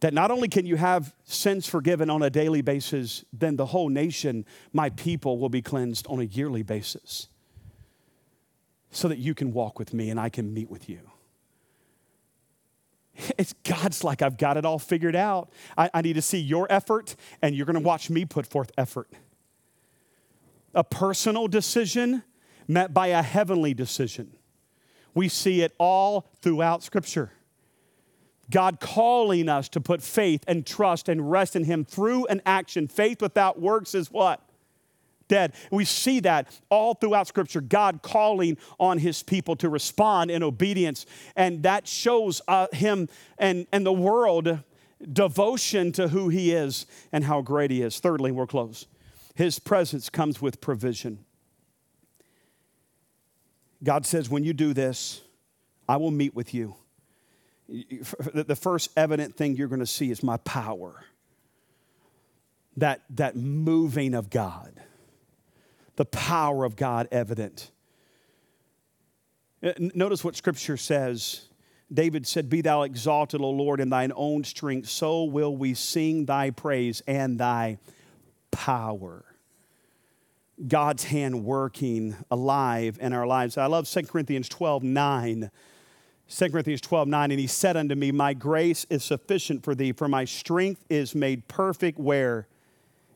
that 0.00 0.12
not 0.12 0.32
only 0.32 0.48
can 0.48 0.66
you 0.66 0.76
have 0.76 1.14
sins 1.22 1.68
forgiven 1.68 2.10
on 2.10 2.22
a 2.22 2.30
daily 2.30 2.60
basis, 2.60 3.24
then 3.32 3.54
the 3.54 3.66
whole 3.66 3.88
nation, 3.88 4.44
my 4.72 4.90
people, 4.90 5.38
will 5.38 5.48
be 5.48 5.62
cleansed 5.62 6.06
on 6.08 6.18
a 6.18 6.24
yearly 6.24 6.64
basis 6.64 7.28
so 8.90 9.06
that 9.06 9.18
you 9.18 9.34
can 9.34 9.52
walk 9.52 9.78
with 9.78 9.94
me 9.94 10.10
and 10.10 10.18
I 10.18 10.28
can 10.28 10.52
meet 10.52 10.68
with 10.68 10.88
you. 10.88 10.98
It's 13.38 13.52
God's 13.62 14.02
like, 14.02 14.22
I've 14.22 14.38
got 14.38 14.56
it 14.56 14.64
all 14.64 14.78
figured 14.78 15.14
out. 15.14 15.50
I, 15.76 15.90
I 15.94 16.02
need 16.02 16.14
to 16.14 16.22
see 16.22 16.38
your 16.38 16.66
effort, 16.70 17.14
and 17.40 17.54
you're 17.54 17.66
going 17.66 17.74
to 17.74 17.80
watch 17.80 18.10
me 18.10 18.24
put 18.24 18.46
forth 18.46 18.72
effort. 18.76 19.08
A 20.74 20.82
personal 20.82 21.46
decision 21.46 22.22
met 22.66 22.94
by 22.94 23.08
a 23.08 23.22
heavenly 23.22 23.74
decision. 23.74 24.32
We 25.14 25.28
see 25.28 25.62
it 25.62 25.74
all 25.78 26.26
throughout 26.40 26.82
Scripture. 26.82 27.30
God 28.50 28.80
calling 28.80 29.48
us 29.48 29.68
to 29.70 29.80
put 29.80 30.02
faith 30.02 30.44
and 30.46 30.66
trust 30.66 31.08
and 31.08 31.30
rest 31.30 31.56
in 31.56 31.64
Him 31.64 31.84
through 31.84 32.26
an 32.26 32.42
action. 32.44 32.86
Faith 32.86 33.22
without 33.22 33.60
works 33.60 33.94
is 33.94 34.10
what? 34.10 34.40
Dead. 35.28 35.54
We 35.70 35.84
see 35.84 36.20
that 36.20 36.48
all 36.68 36.94
throughout 36.94 37.26
Scripture. 37.26 37.60
God 37.60 38.00
calling 38.02 38.58
on 38.78 38.98
His 38.98 39.22
people 39.22 39.56
to 39.56 39.68
respond 39.68 40.30
in 40.30 40.42
obedience. 40.42 41.06
And 41.34 41.62
that 41.62 41.88
shows 41.88 42.42
uh, 42.46 42.66
Him 42.72 43.08
and, 43.38 43.66
and 43.72 43.86
the 43.86 43.92
world 43.92 44.60
devotion 45.10 45.90
to 45.92 46.08
who 46.08 46.28
He 46.28 46.52
is 46.52 46.86
and 47.10 47.24
how 47.24 47.40
great 47.40 47.70
He 47.70 47.82
is. 47.82 47.98
Thirdly, 47.98 48.32
we'll 48.32 48.46
close. 48.46 48.86
His 49.34 49.58
presence 49.58 50.10
comes 50.10 50.42
with 50.42 50.60
provision. 50.60 51.24
God 53.82 54.06
says, 54.06 54.30
when 54.30 54.44
you 54.44 54.52
do 54.52 54.72
this, 54.72 55.22
I 55.88 55.96
will 55.96 56.10
meet 56.10 56.34
with 56.34 56.54
you. 56.54 56.76
The 57.68 58.56
first 58.56 58.90
evident 58.96 59.36
thing 59.36 59.56
you're 59.56 59.68
going 59.68 59.80
to 59.80 59.86
see 59.86 60.10
is 60.10 60.22
my 60.22 60.36
power. 60.38 61.04
that, 62.76 63.02
that 63.10 63.36
moving 63.36 64.14
of 64.14 64.30
God, 64.30 64.72
the 65.96 66.04
power 66.04 66.64
of 66.64 66.76
God 66.76 67.08
evident. 67.12 67.70
Uh, 69.62 69.72
notice 69.78 70.24
what 70.24 70.36
Scripture 70.36 70.76
says. 70.76 71.48
David 71.92 72.26
said, 72.26 72.48
Be 72.48 72.62
thou 72.62 72.82
exalted, 72.82 73.40
O 73.40 73.50
Lord, 73.50 73.78
in 73.80 73.90
thine 73.90 74.12
own 74.16 74.44
strength, 74.44 74.88
so 74.88 75.24
will 75.24 75.54
we 75.56 75.74
sing 75.74 76.24
thy 76.24 76.50
praise 76.50 77.02
and 77.06 77.38
thy 77.38 77.78
power. 78.50 79.24
God's 80.68 81.04
hand 81.04 81.44
working 81.44 82.16
alive 82.30 82.98
in 83.00 83.12
our 83.12 83.26
lives. 83.26 83.56
I 83.56 83.66
love 83.66 83.88
2 83.88 84.02
Corinthians 84.02 84.48
12 84.48 84.82
9. 84.82 85.50
2 86.28 86.50
Corinthians 86.50 86.80
12 86.80 87.08
9, 87.08 87.30
and 87.30 87.40
he 87.40 87.46
said 87.46 87.76
unto 87.76 87.94
me, 87.94 88.10
My 88.10 88.32
grace 88.32 88.86
is 88.88 89.04
sufficient 89.04 89.64
for 89.64 89.74
thee, 89.74 89.92
for 89.92 90.08
my 90.08 90.24
strength 90.24 90.84
is 90.88 91.14
made 91.14 91.48
perfect 91.48 91.98
where? 91.98 92.46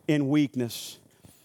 In 0.07 0.29
weakness. 0.29 0.99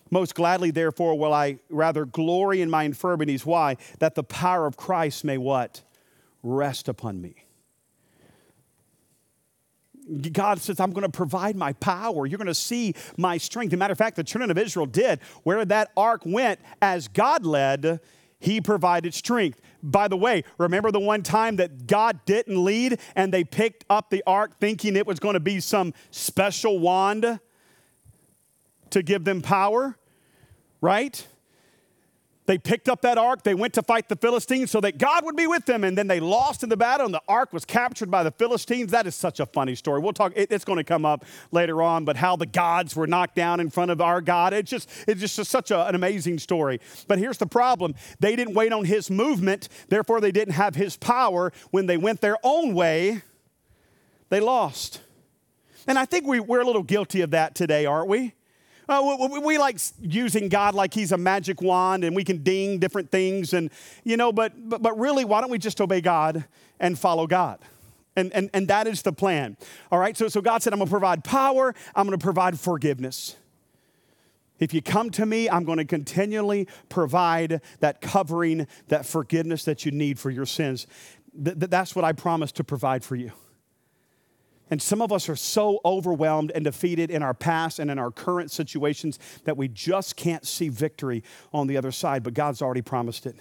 Most 0.09 0.35
gladly, 0.35 0.71
therefore, 0.71 1.17
will 1.17 1.33
I 1.33 1.59
rather 1.69 2.03
glory 2.05 2.61
in 2.61 2.69
my 2.69 2.83
infirmities. 2.83 3.45
Why? 3.45 3.77
That 3.99 4.15
the 4.15 4.23
power 4.23 4.67
of 4.67 4.75
Christ 4.75 5.23
may 5.23 5.37
what? 5.37 5.81
Rest 6.43 6.89
upon 6.89 7.21
me. 7.21 7.45
God 10.31 10.59
says, 10.59 10.79
I'm 10.79 10.91
going 10.91 11.03
to 11.03 11.09
provide 11.09 11.55
my 11.55 11.73
power. 11.73 12.25
You're 12.25 12.37
going 12.37 12.47
to 12.47 12.53
see 12.53 12.95
my 13.17 13.37
strength. 13.37 13.71
As 13.71 13.75
a 13.75 13.77
matter 13.77 13.91
of 13.91 13.97
fact, 13.97 14.15
the 14.15 14.23
children 14.23 14.51
of 14.51 14.57
Israel 14.57 14.85
did. 14.85 15.19
Where 15.43 15.63
that 15.65 15.91
ark 15.95 16.23
went, 16.25 16.59
as 16.81 17.07
God 17.07 17.45
led, 17.45 17.99
he 18.39 18.59
provided 18.59 19.13
strength. 19.13 19.61
By 19.83 20.07
the 20.07 20.17
way, 20.17 20.43
remember 20.57 20.91
the 20.91 20.99
one 20.99 21.23
time 21.23 21.57
that 21.57 21.87
God 21.87 22.19
didn't 22.25 22.63
lead 22.63 22.99
and 23.15 23.33
they 23.33 23.43
picked 23.43 23.85
up 23.89 24.09
the 24.09 24.23
ark 24.25 24.59
thinking 24.59 24.95
it 24.95 25.05
was 25.05 25.19
going 25.19 25.35
to 25.35 25.39
be 25.39 25.59
some 25.59 25.93
special 26.09 26.79
wand 26.79 27.39
to 28.89 29.03
give 29.03 29.23
them 29.23 29.41
power, 29.41 29.97
right? 30.81 31.25
They 32.47 32.57
picked 32.57 32.89
up 32.89 33.01
that 33.01 33.19
ark, 33.19 33.43
they 33.43 33.53
went 33.53 33.75
to 33.75 33.83
fight 33.83 34.09
the 34.09 34.15
Philistines 34.15 34.71
so 34.71 34.81
that 34.81 34.97
God 34.97 35.23
would 35.25 35.35
be 35.35 35.45
with 35.45 35.65
them, 35.65 35.83
and 35.83 35.95
then 35.95 36.07
they 36.07 36.19
lost 36.19 36.63
in 36.63 36.69
the 36.69 36.77
battle, 36.77 37.05
and 37.05 37.13
the 37.13 37.21
ark 37.27 37.53
was 37.53 37.65
captured 37.65 38.09
by 38.09 38.23
the 38.23 38.31
Philistines. 38.31 38.91
That 38.91 39.05
is 39.05 39.15
such 39.15 39.39
a 39.39 39.45
funny 39.45 39.75
story. 39.75 40.01
We'll 40.01 40.13
talk, 40.13 40.33
it's 40.35 40.65
going 40.65 40.77
to 40.77 40.83
come 40.83 41.05
up 41.05 41.23
later 41.51 41.83
on, 41.83 42.03
but 42.03 42.17
how 42.17 42.35
the 42.35 42.47
gods 42.47 42.95
were 42.95 43.05
knocked 43.05 43.35
down 43.35 43.59
in 43.59 43.69
front 43.69 43.91
of 43.91 44.01
our 44.01 44.21
God. 44.21 44.53
It's 44.53 44.71
just, 44.71 44.89
it's 45.07 45.21
just 45.21 45.51
such 45.51 45.69
a, 45.69 45.87
an 45.87 45.93
amazing 45.93 46.39
story. 46.39 46.81
But 47.07 47.19
here's 47.19 47.37
the 47.37 47.45
problem 47.45 47.93
they 48.19 48.35
didn't 48.35 48.55
wait 48.55 48.73
on 48.73 48.85
his 48.85 49.11
movement, 49.11 49.69
therefore, 49.89 50.19
they 50.19 50.31
didn't 50.31 50.55
have 50.55 50.75
his 50.75 50.97
power. 50.97 51.53
When 51.69 51.85
they 51.85 51.97
went 51.97 52.21
their 52.21 52.37
own 52.43 52.73
way, 52.73 53.21
they 54.29 54.39
lost. 54.39 55.01
And 55.87 55.99
I 55.99 56.05
think 56.05 56.25
we, 56.25 56.39
we're 56.39 56.61
a 56.61 56.65
little 56.65 56.83
guilty 56.83 57.21
of 57.21 57.31
that 57.31 57.53
today, 57.53 57.85
aren't 57.85 58.07
we? 58.07 58.33
Uh, 58.89 59.27
we, 59.43 59.57
like 59.57 59.79
using 60.01 60.49
God 60.49 60.73
like 60.73 60.93
he's 60.93 61.11
a 61.11 61.17
magic 61.17 61.61
wand 61.61 62.03
and 62.03 62.15
we 62.15 62.23
can 62.23 62.43
ding 62.43 62.79
different 62.79 63.11
things 63.11 63.53
and 63.53 63.71
you 64.03 64.17
know 64.17 64.31
but, 64.31 64.53
but 64.69 64.81
but 64.81 64.97
really 64.97 65.23
why 65.23 65.39
don't 65.39 65.51
we 65.51 65.57
just 65.57 65.79
obey 65.79 66.01
God 66.01 66.45
and 66.79 66.97
follow 66.97 67.27
God 67.27 67.59
and, 68.15 68.33
and, 68.33 68.49
and 68.53 68.67
that 68.67 68.87
is 68.87 69.01
the 69.03 69.13
plan 69.13 69.55
all 69.91 69.99
right 69.99 70.17
so, 70.17 70.27
so 70.27 70.41
God 70.41 70.63
said 70.63 70.73
I'm 70.73 70.79
going 70.79 70.87
to 70.87 70.91
provide 70.91 71.23
power 71.23 71.73
I'm 71.95 72.07
going 72.07 72.17
to 72.17 72.23
provide 72.23 72.59
forgiveness 72.59 73.35
if 74.61 74.75
you 74.75 74.81
come 74.81 75.09
to 75.11 75.25
me, 75.25 75.49
I'm 75.49 75.63
going 75.65 75.79
to 75.79 75.85
continually 75.85 76.67
provide 76.87 77.61
that 77.79 77.99
covering, 77.99 78.67
that 78.89 79.07
forgiveness 79.07 79.65
that 79.65 79.85
you 79.85 79.91
need 79.91 80.19
for 80.19 80.29
your 80.29 80.45
sins. 80.45 80.85
Th- 81.43 81.57
that's 81.57 81.95
what 81.95 82.05
I 82.05 82.13
promise 82.13 82.51
to 82.53 82.63
provide 82.63 83.03
for 83.03 83.15
you. 83.15 83.31
And 84.71 84.81
some 84.81 85.01
of 85.01 85.11
us 85.11 85.27
are 85.27 85.35
so 85.35 85.81
overwhelmed 85.83 86.51
and 86.55 86.63
defeated 86.63 87.11
in 87.11 87.21
our 87.21 87.33
past 87.33 87.77
and 87.77 87.91
in 87.91 87.99
our 87.99 88.09
current 88.09 88.51
situations 88.51 89.19
that 89.43 89.57
we 89.57 89.67
just 89.67 90.15
can't 90.15 90.47
see 90.47 90.69
victory 90.69 91.23
on 91.53 91.67
the 91.67 91.75
other 91.75 91.91
side, 91.91 92.23
but 92.23 92.33
God's 92.33 92.61
already 92.61 92.81
promised 92.81 93.25
it. 93.25 93.35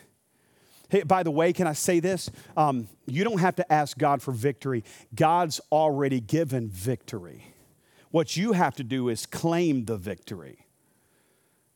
Hey, 0.89 1.05
by 1.05 1.23
the 1.23 1.31
way, 1.31 1.53
can 1.53 1.69
I 1.69 1.73
say 1.73 2.01
this? 2.01 2.31
Um, 2.57 2.89
you 3.07 3.23
don't 3.23 3.39
have 3.39 3.55
to 3.57 3.73
ask 3.73 3.97
God 3.97 4.21
for 4.21 4.33
victory, 4.33 4.83
God's 5.15 5.61
already 5.71 6.19
given 6.19 6.69
victory. 6.69 7.55
What 8.11 8.37
you 8.37 8.53
have 8.53 8.75
to 8.75 8.83
do 8.83 9.09
is 9.09 9.25
claim 9.25 9.85
the 9.85 9.97
victory, 9.97 10.67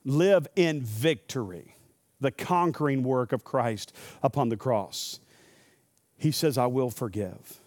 live 0.05 0.49
in 0.57 0.83
victory, 0.83 1.77
the 2.21 2.33
conquering 2.33 3.05
work 3.05 3.33
of 3.33 3.45
Christ 3.45 3.95
upon 4.21 4.49
the 4.49 4.57
cross. 4.57 5.21
He 6.17 6.33
says, 6.33 6.59
I 6.59 6.67
will 6.67 6.91
forgive 6.91 7.61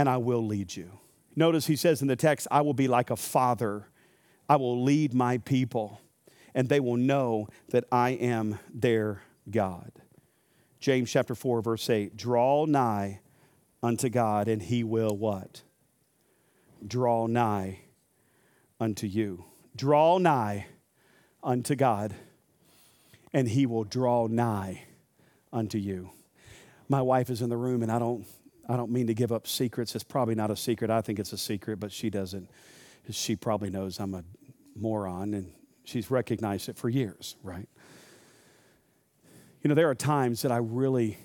and 0.00 0.08
I 0.08 0.16
will 0.16 0.46
lead 0.46 0.74
you. 0.74 0.98
Notice 1.36 1.66
he 1.66 1.76
says 1.76 2.00
in 2.00 2.08
the 2.08 2.16
text, 2.16 2.48
I 2.50 2.62
will 2.62 2.72
be 2.72 2.88
like 2.88 3.10
a 3.10 3.16
father. 3.16 3.86
I 4.48 4.56
will 4.56 4.82
lead 4.82 5.12
my 5.12 5.36
people, 5.36 6.00
and 6.54 6.70
they 6.70 6.80
will 6.80 6.96
know 6.96 7.48
that 7.68 7.84
I 7.92 8.10
am 8.10 8.58
their 8.72 9.20
God. 9.50 9.92
James 10.80 11.10
chapter 11.10 11.34
4, 11.34 11.60
verse 11.60 11.90
8 11.90 12.16
Draw 12.16 12.64
nigh 12.64 13.20
unto 13.82 14.08
God, 14.08 14.48
and 14.48 14.62
he 14.62 14.82
will 14.82 15.14
what? 15.14 15.62
Draw 16.86 17.26
nigh 17.26 17.80
unto 18.80 19.06
you. 19.06 19.44
Draw 19.76 20.16
nigh 20.16 20.66
unto 21.42 21.76
God, 21.76 22.14
and 23.34 23.46
he 23.46 23.66
will 23.66 23.84
draw 23.84 24.28
nigh 24.28 24.84
unto 25.52 25.76
you. 25.76 26.10
My 26.88 27.02
wife 27.02 27.28
is 27.28 27.42
in 27.42 27.50
the 27.50 27.58
room, 27.58 27.82
and 27.82 27.92
I 27.92 27.98
don't 27.98 28.26
I 28.70 28.76
don't 28.76 28.92
mean 28.92 29.08
to 29.08 29.14
give 29.14 29.32
up 29.32 29.48
secrets. 29.48 29.96
It's 29.96 30.04
probably 30.04 30.36
not 30.36 30.52
a 30.52 30.56
secret. 30.56 30.90
I 30.90 31.00
think 31.00 31.18
it's 31.18 31.32
a 31.32 31.38
secret, 31.38 31.80
but 31.80 31.90
she 31.90 32.08
doesn't. 32.08 32.48
She 33.10 33.34
probably 33.34 33.68
knows 33.68 33.98
I'm 33.98 34.14
a 34.14 34.22
moron, 34.76 35.34
and 35.34 35.52
she's 35.82 36.08
recognized 36.08 36.68
it 36.68 36.76
for 36.76 36.88
years, 36.88 37.34
right? 37.42 37.68
You 39.62 39.68
know, 39.68 39.74
there 39.74 39.90
are 39.90 39.94
times 39.96 40.42
that 40.42 40.52
I 40.52 40.58
really, 40.58 41.18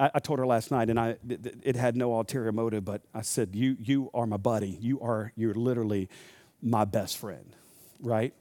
I, 0.00 0.10
I 0.14 0.18
told 0.18 0.40
her 0.40 0.46
last 0.46 0.72
night, 0.72 0.90
and 0.90 0.98
I, 0.98 1.10
it, 1.28 1.58
it, 1.62 1.76
had 1.76 1.96
no 1.96 2.12
ulterior 2.18 2.50
motive, 2.50 2.84
but 2.84 3.02
I 3.14 3.22
said, 3.22 3.54
you, 3.54 3.76
you 3.80 4.10
are 4.12 4.26
my 4.26 4.36
buddy. 4.36 4.76
You 4.80 5.00
are, 5.02 5.32
you're 5.36 5.54
literally 5.54 6.08
my 6.60 6.84
best 6.84 7.18
friend, 7.18 7.54
right? 8.00 8.34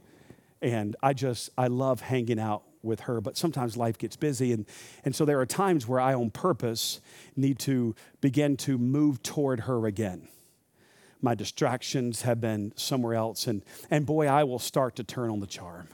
And 0.59 0.95
I 1.03 1.13
just, 1.13 1.51
I 1.55 1.67
love 1.67 2.01
hanging 2.01 2.39
out 2.39 2.63
with 2.85 3.01
her, 3.01 3.19
but 3.19 3.35
sometimes 3.35 3.75
life 3.75 3.97
gets 3.97 4.15
busy. 4.15 4.53
And, 4.53 4.65
and 5.03 5.15
so 5.15 5.25
there 5.25 5.39
are 5.39 5.45
times 5.45 5.87
where 5.87 5.99
I, 5.99 6.13
on 6.13 6.29
purpose, 6.29 7.01
need 7.35 7.59
to 7.59 7.95
begin 8.21 8.55
to 8.57 8.77
move 8.77 9.21
toward 9.23 9.61
her 9.61 9.87
again. 9.87 10.27
My 11.21 11.35
distractions 11.35 12.21
have 12.21 12.39
been 12.39 12.71
somewhere 12.75 13.15
else. 13.15 13.47
And, 13.47 13.63
and 13.89 14.05
boy, 14.05 14.27
I 14.27 14.43
will 14.43 14.59
start 14.59 14.95
to 14.97 15.03
turn 15.03 15.29
on 15.29 15.39
the 15.39 15.47
charm. 15.47 15.87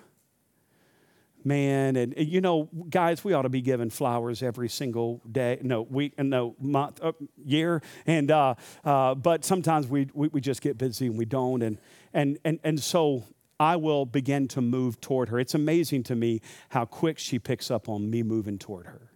Man, 1.44 1.96
and, 1.96 2.14
you 2.18 2.40
know, 2.40 2.70
guys, 2.90 3.24
we 3.24 3.34
ought 3.34 3.42
to 3.44 3.50
be 3.50 3.62
giving 3.62 3.90
flowers 3.90 4.44
every 4.44 4.70
single 4.70 5.22
day, 5.32 5.58
no 5.64 5.82
week, 5.82 6.14
and 6.20 6.30
no 6.30 6.56
month, 6.60 7.00
uh, 7.02 7.14
year, 7.44 7.82
and 8.06 8.30
uh, 8.30 8.54
uh, 8.86 9.16
but 9.16 9.44
sometimes 9.44 9.88
we, 9.88 10.08
we 10.14 10.28
we 10.28 10.40
just 10.40 10.62
get 10.62 10.78
busy 10.78 11.08
and 11.08 11.18
we 11.18 11.26
don't, 11.26 11.64
and 11.64 11.80
and 12.14 12.38
and 12.46 12.60
and 12.64 12.80
so 12.80 13.24
I 13.62 13.76
will 13.76 14.08
begin 14.08 14.48
to 14.50 14.62
move 14.62 15.00
toward 15.02 15.30
her. 15.30 15.40
It's 15.40 15.54
amazing 15.54 16.02
to 16.06 16.16
me 16.16 16.42
how 16.70 16.84
quick 16.84 17.20
she 17.20 17.38
picks 17.38 17.70
up 17.70 17.88
on 17.88 18.10
me 18.10 18.24
moving 18.24 18.58
toward 18.58 18.88
her. 18.88 19.12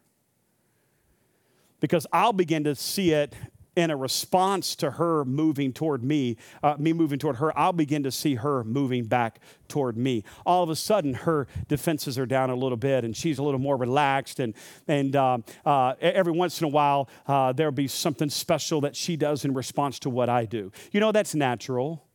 Because 1.80 2.06
I'll 2.14 2.32
begin 2.32 2.64
to 2.66 2.76
see 2.76 3.12
it 3.12 3.34
in 3.76 3.90
a 3.90 3.98
response 3.98 4.76
to 4.76 4.92
her 4.92 5.26
moving 5.26 5.74
toward 5.74 6.04
me, 6.04 6.38
uh, 6.62 6.76
me 6.78 6.94
moving 6.94 7.18
toward 7.18 7.38
her, 7.38 7.58
I'll 7.58 7.74
begin 7.74 8.04
to 8.04 8.12
see 8.12 8.36
her 8.36 8.64
moving 8.64 9.06
back 9.06 9.40
toward 9.68 9.98
me. 9.98 10.24
All 10.46 10.62
of 10.62 10.70
a 10.70 10.76
sudden, 10.76 11.16
her 11.16 11.48
defenses 11.68 12.20
are 12.20 12.28
down 12.28 12.52
a 12.52 12.56
little 12.56 12.78
bit, 12.78 13.04
and 13.04 13.18
she's 13.18 13.40
a 13.40 13.44
little 13.44 13.60
more 13.60 13.78
relaxed. 13.78 14.40
And 14.40 14.54
and 14.88 15.16
uh, 15.16 15.40
uh, 15.66 15.96
every 16.00 16.34
once 16.34 16.62
in 16.62 16.66
a 16.66 16.70
while, 16.70 17.10
uh, 17.26 17.52
there'll 17.52 17.72
be 17.72 17.88
something 17.88 18.30
special 18.30 18.80
that 18.82 18.96
she 18.96 19.18
does 19.18 19.44
in 19.44 19.56
response 19.56 19.98
to 20.00 20.12
what 20.12 20.30
I 20.30 20.46
do. 20.46 20.72
You 20.92 21.00
know, 21.00 21.12
that's 21.12 21.34
natural. 21.34 22.06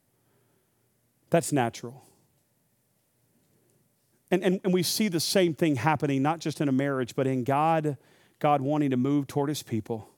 That's 1.29 1.53
natural. 1.53 2.05
And, 4.31 4.45
and, 4.45 4.61
and 4.63 4.73
we 4.73 4.83
see 4.83 5.09
the 5.09 5.21
same 5.21 5.55
thing 5.55 5.77
happening, 5.77 6.23
not 6.23 6.39
just 6.39 6.61
in 6.61 6.69
a 6.69 6.73
marriage, 6.73 7.15
but 7.17 7.27
in 7.27 7.45
God, 7.45 7.97
God 8.39 8.61
wanting 8.61 8.91
to 8.91 8.97
move 8.97 9.27
toward 9.27 9.49
his 9.49 9.63
people. 9.63 10.09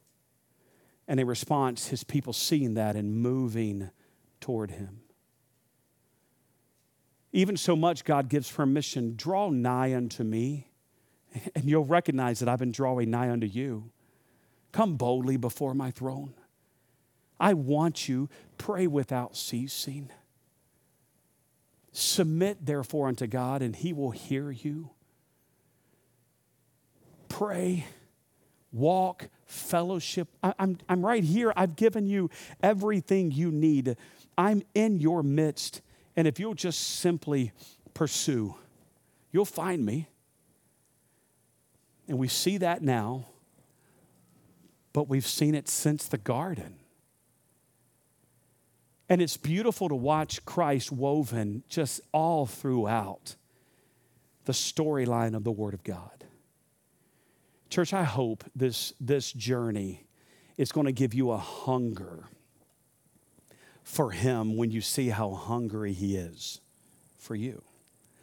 And 1.09 1.19
in 1.19 1.27
response, 1.27 1.89
his 1.89 2.05
people 2.05 2.33
seeing 2.33 2.75
that 2.75 2.95
and 2.95 3.17
moving 3.17 3.91
toward 4.41 4.73
him. 4.73 5.01
Even 7.33 7.57
so 7.57 7.75
much, 7.75 8.05
God 8.05 8.29
gives 8.29 8.51
permission 8.51 9.15
draw 9.17 9.49
nigh 9.49 9.95
unto 9.95 10.23
me, 10.23 10.69
and 11.55 11.65
you'll 11.65 11.87
recognize 11.87 12.41
that 12.41 12.49
I've 12.49 12.59
been 12.59 12.73
drawing 12.73 13.11
nigh 13.11 13.31
unto 13.31 13.47
you. 13.47 13.91
Come 14.73 14.97
boldly 14.97 15.37
before 15.39 15.75
my 15.75 15.91
throne. 15.91 16.35
I 17.41 17.55
want 17.55 18.09
you, 18.09 18.29
pray 18.59 18.87
without 18.87 19.37
ceasing. 19.37 20.11
Submit 21.93 22.65
therefore 22.65 23.09
unto 23.09 23.27
God, 23.27 23.63
and 23.63 23.77
he 23.77 23.93
will 23.93 24.13
hear 24.13 24.51
you. 24.51 24.91
Pray, 27.29 27.87
walk, 28.73 29.29
fellowship. 29.47 30.29
I, 30.43 30.55
I'm, 30.59 30.79
I'm 30.89 31.05
right 31.05 31.23
here. 31.23 31.53
I've 31.55 31.77
given 31.77 32.07
you 32.07 32.31
everything 32.63 33.31
you 33.31 33.51
need. 33.51 33.97
I'm 34.39 34.63
in 34.75 35.01
your 35.01 35.23
midst, 35.23 35.83
And 36.17 36.29
if 36.29 36.39
you'll 36.39 36.55
just 36.55 36.81
simply 36.81 37.53
pursue, 37.95 38.55
you'll 39.31 39.45
find 39.45 39.85
me. 39.85 40.09
And 42.09 42.19
we 42.19 42.29
see 42.29 42.59
that 42.59 42.83
now, 42.83 43.27
but 44.93 45.09
we've 45.09 45.27
seen 45.27 45.55
it 45.55 45.69
since 45.69 46.07
the 46.07 46.19
garden. 46.19 46.77
And 49.09 49.21
it's 49.21 49.37
beautiful 49.37 49.89
to 49.89 49.95
watch 49.95 50.45
Christ 50.45 50.93
woven 50.93 51.63
just 51.69 52.01
all 52.13 52.47
throughout 52.47 53.37
the 54.45 54.53
storyline 54.53 55.35
of 55.35 55.45
the 55.45 55.53
Word 55.53 55.75
of 55.75 55.85
God. 55.85 56.25
Church, 57.69 57.93
I 57.93 58.05
hope 58.05 58.45
this, 58.55 58.93
this 59.01 59.33
journey 59.33 60.05
is 60.57 60.73
going 60.73 60.87
to 60.87 60.93
give 60.93 61.15
you 61.15 61.31
a 61.31 61.37
hunger 61.37 62.25
for 63.83 64.11
Him 64.11 64.57
when 64.57 64.71
you 64.71 64.81
see 64.81 65.09
how 65.09 65.33
hungry 65.33 65.93
He 65.93 66.17
is 66.17 66.61
for 67.19 67.35
you. 67.35 67.63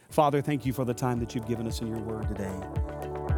Father, 0.08 0.42
thank 0.42 0.66
you 0.66 0.72
for 0.72 0.84
the 0.84 0.94
time 0.94 1.20
that 1.20 1.34
you've 1.34 1.46
given 1.46 1.66
us 1.66 1.80
in 1.80 1.88
your 1.88 1.98
Word 1.98 2.28
today. 2.28 3.29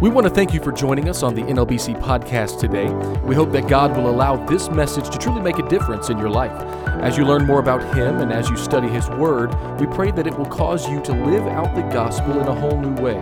We 0.00 0.10
want 0.10 0.28
to 0.28 0.32
thank 0.32 0.54
you 0.54 0.60
for 0.60 0.70
joining 0.70 1.08
us 1.08 1.24
on 1.24 1.34
the 1.34 1.42
NLBC 1.42 2.00
podcast 2.00 2.60
today. 2.60 2.88
We 3.26 3.34
hope 3.34 3.50
that 3.50 3.66
God 3.66 3.96
will 3.96 4.08
allow 4.08 4.36
this 4.46 4.70
message 4.70 5.10
to 5.10 5.18
truly 5.18 5.40
make 5.40 5.58
a 5.58 5.68
difference 5.68 6.08
in 6.08 6.18
your 6.18 6.30
life. 6.30 6.52
As 7.02 7.18
you 7.18 7.24
learn 7.24 7.44
more 7.48 7.58
about 7.58 7.82
Him 7.96 8.18
and 8.18 8.32
as 8.32 8.48
you 8.48 8.56
study 8.56 8.86
His 8.86 9.08
Word, 9.10 9.52
we 9.80 9.88
pray 9.88 10.12
that 10.12 10.24
it 10.24 10.38
will 10.38 10.46
cause 10.46 10.88
you 10.88 11.02
to 11.02 11.12
live 11.12 11.48
out 11.48 11.74
the 11.74 11.82
gospel 11.92 12.40
in 12.40 12.46
a 12.46 12.54
whole 12.54 12.80
new 12.80 12.94
way. 13.02 13.20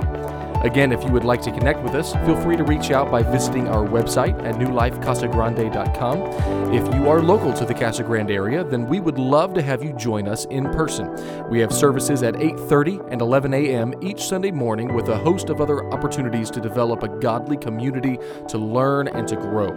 Again, 0.63 0.93
if 0.93 1.03
you 1.05 1.11
would 1.11 1.25
like 1.25 1.43
to 1.43 1.53
connect 1.53 1.83
with 1.83 1.95
us, 1.95 2.15
feel 2.27 2.41
free 2.41 2.57
to 2.57 2.65
reach 2.65 2.91
out 2.91 3.11
by 3.11 3.23
visiting 3.23 3.69
our 3.69 3.87
website 3.87 4.43
at 4.45 4.57
newlifecasagrande.com. 4.57 6.75
If 6.75 6.95
you 6.95 7.09
are 7.09 7.23
local 7.23 7.53
to 7.53 7.65
the 7.65 7.75
Casa 7.75 8.03
Grande 8.03 8.33
area, 8.33 8.65
then 8.65 8.89
we 8.89 8.99
would 8.99 9.19
love 9.19 9.55
to 9.55 9.63
have 9.63 9.85
you 9.85 9.93
join 9.93 10.27
us 10.27 10.47
in 10.47 10.65
person. 10.73 11.09
We 11.49 11.61
have 11.61 11.73
services 11.73 12.23
at 12.23 12.35
8:30 12.35 13.01
and 13.11 13.21
11 13.21 13.55
a.m. 13.55 13.95
each 14.03 14.25
Sunday 14.25 14.51
morning 14.51 14.95
with 14.95 15.09
a 15.09 15.17
host 15.17 15.51
of 15.51 15.61
other 15.61 15.85
opportunities 15.93 16.51
to 16.51 16.61
develop 16.61 17.03
a 17.03 17.09
godly 17.09 17.57
community 17.57 18.19
to 18.49 18.59
learn 18.59 19.09
and 19.09 19.29
to 19.29 19.37
grow. 19.37 19.71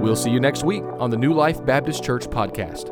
We'll 0.00 0.16
see 0.16 0.30
you 0.30 0.40
next 0.40 0.64
week 0.64 0.84
on 0.98 1.10
the 1.10 1.16
New 1.16 1.32
Life 1.32 1.64
Baptist 1.64 2.02
Church 2.02 2.28
podcast. 2.28 2.90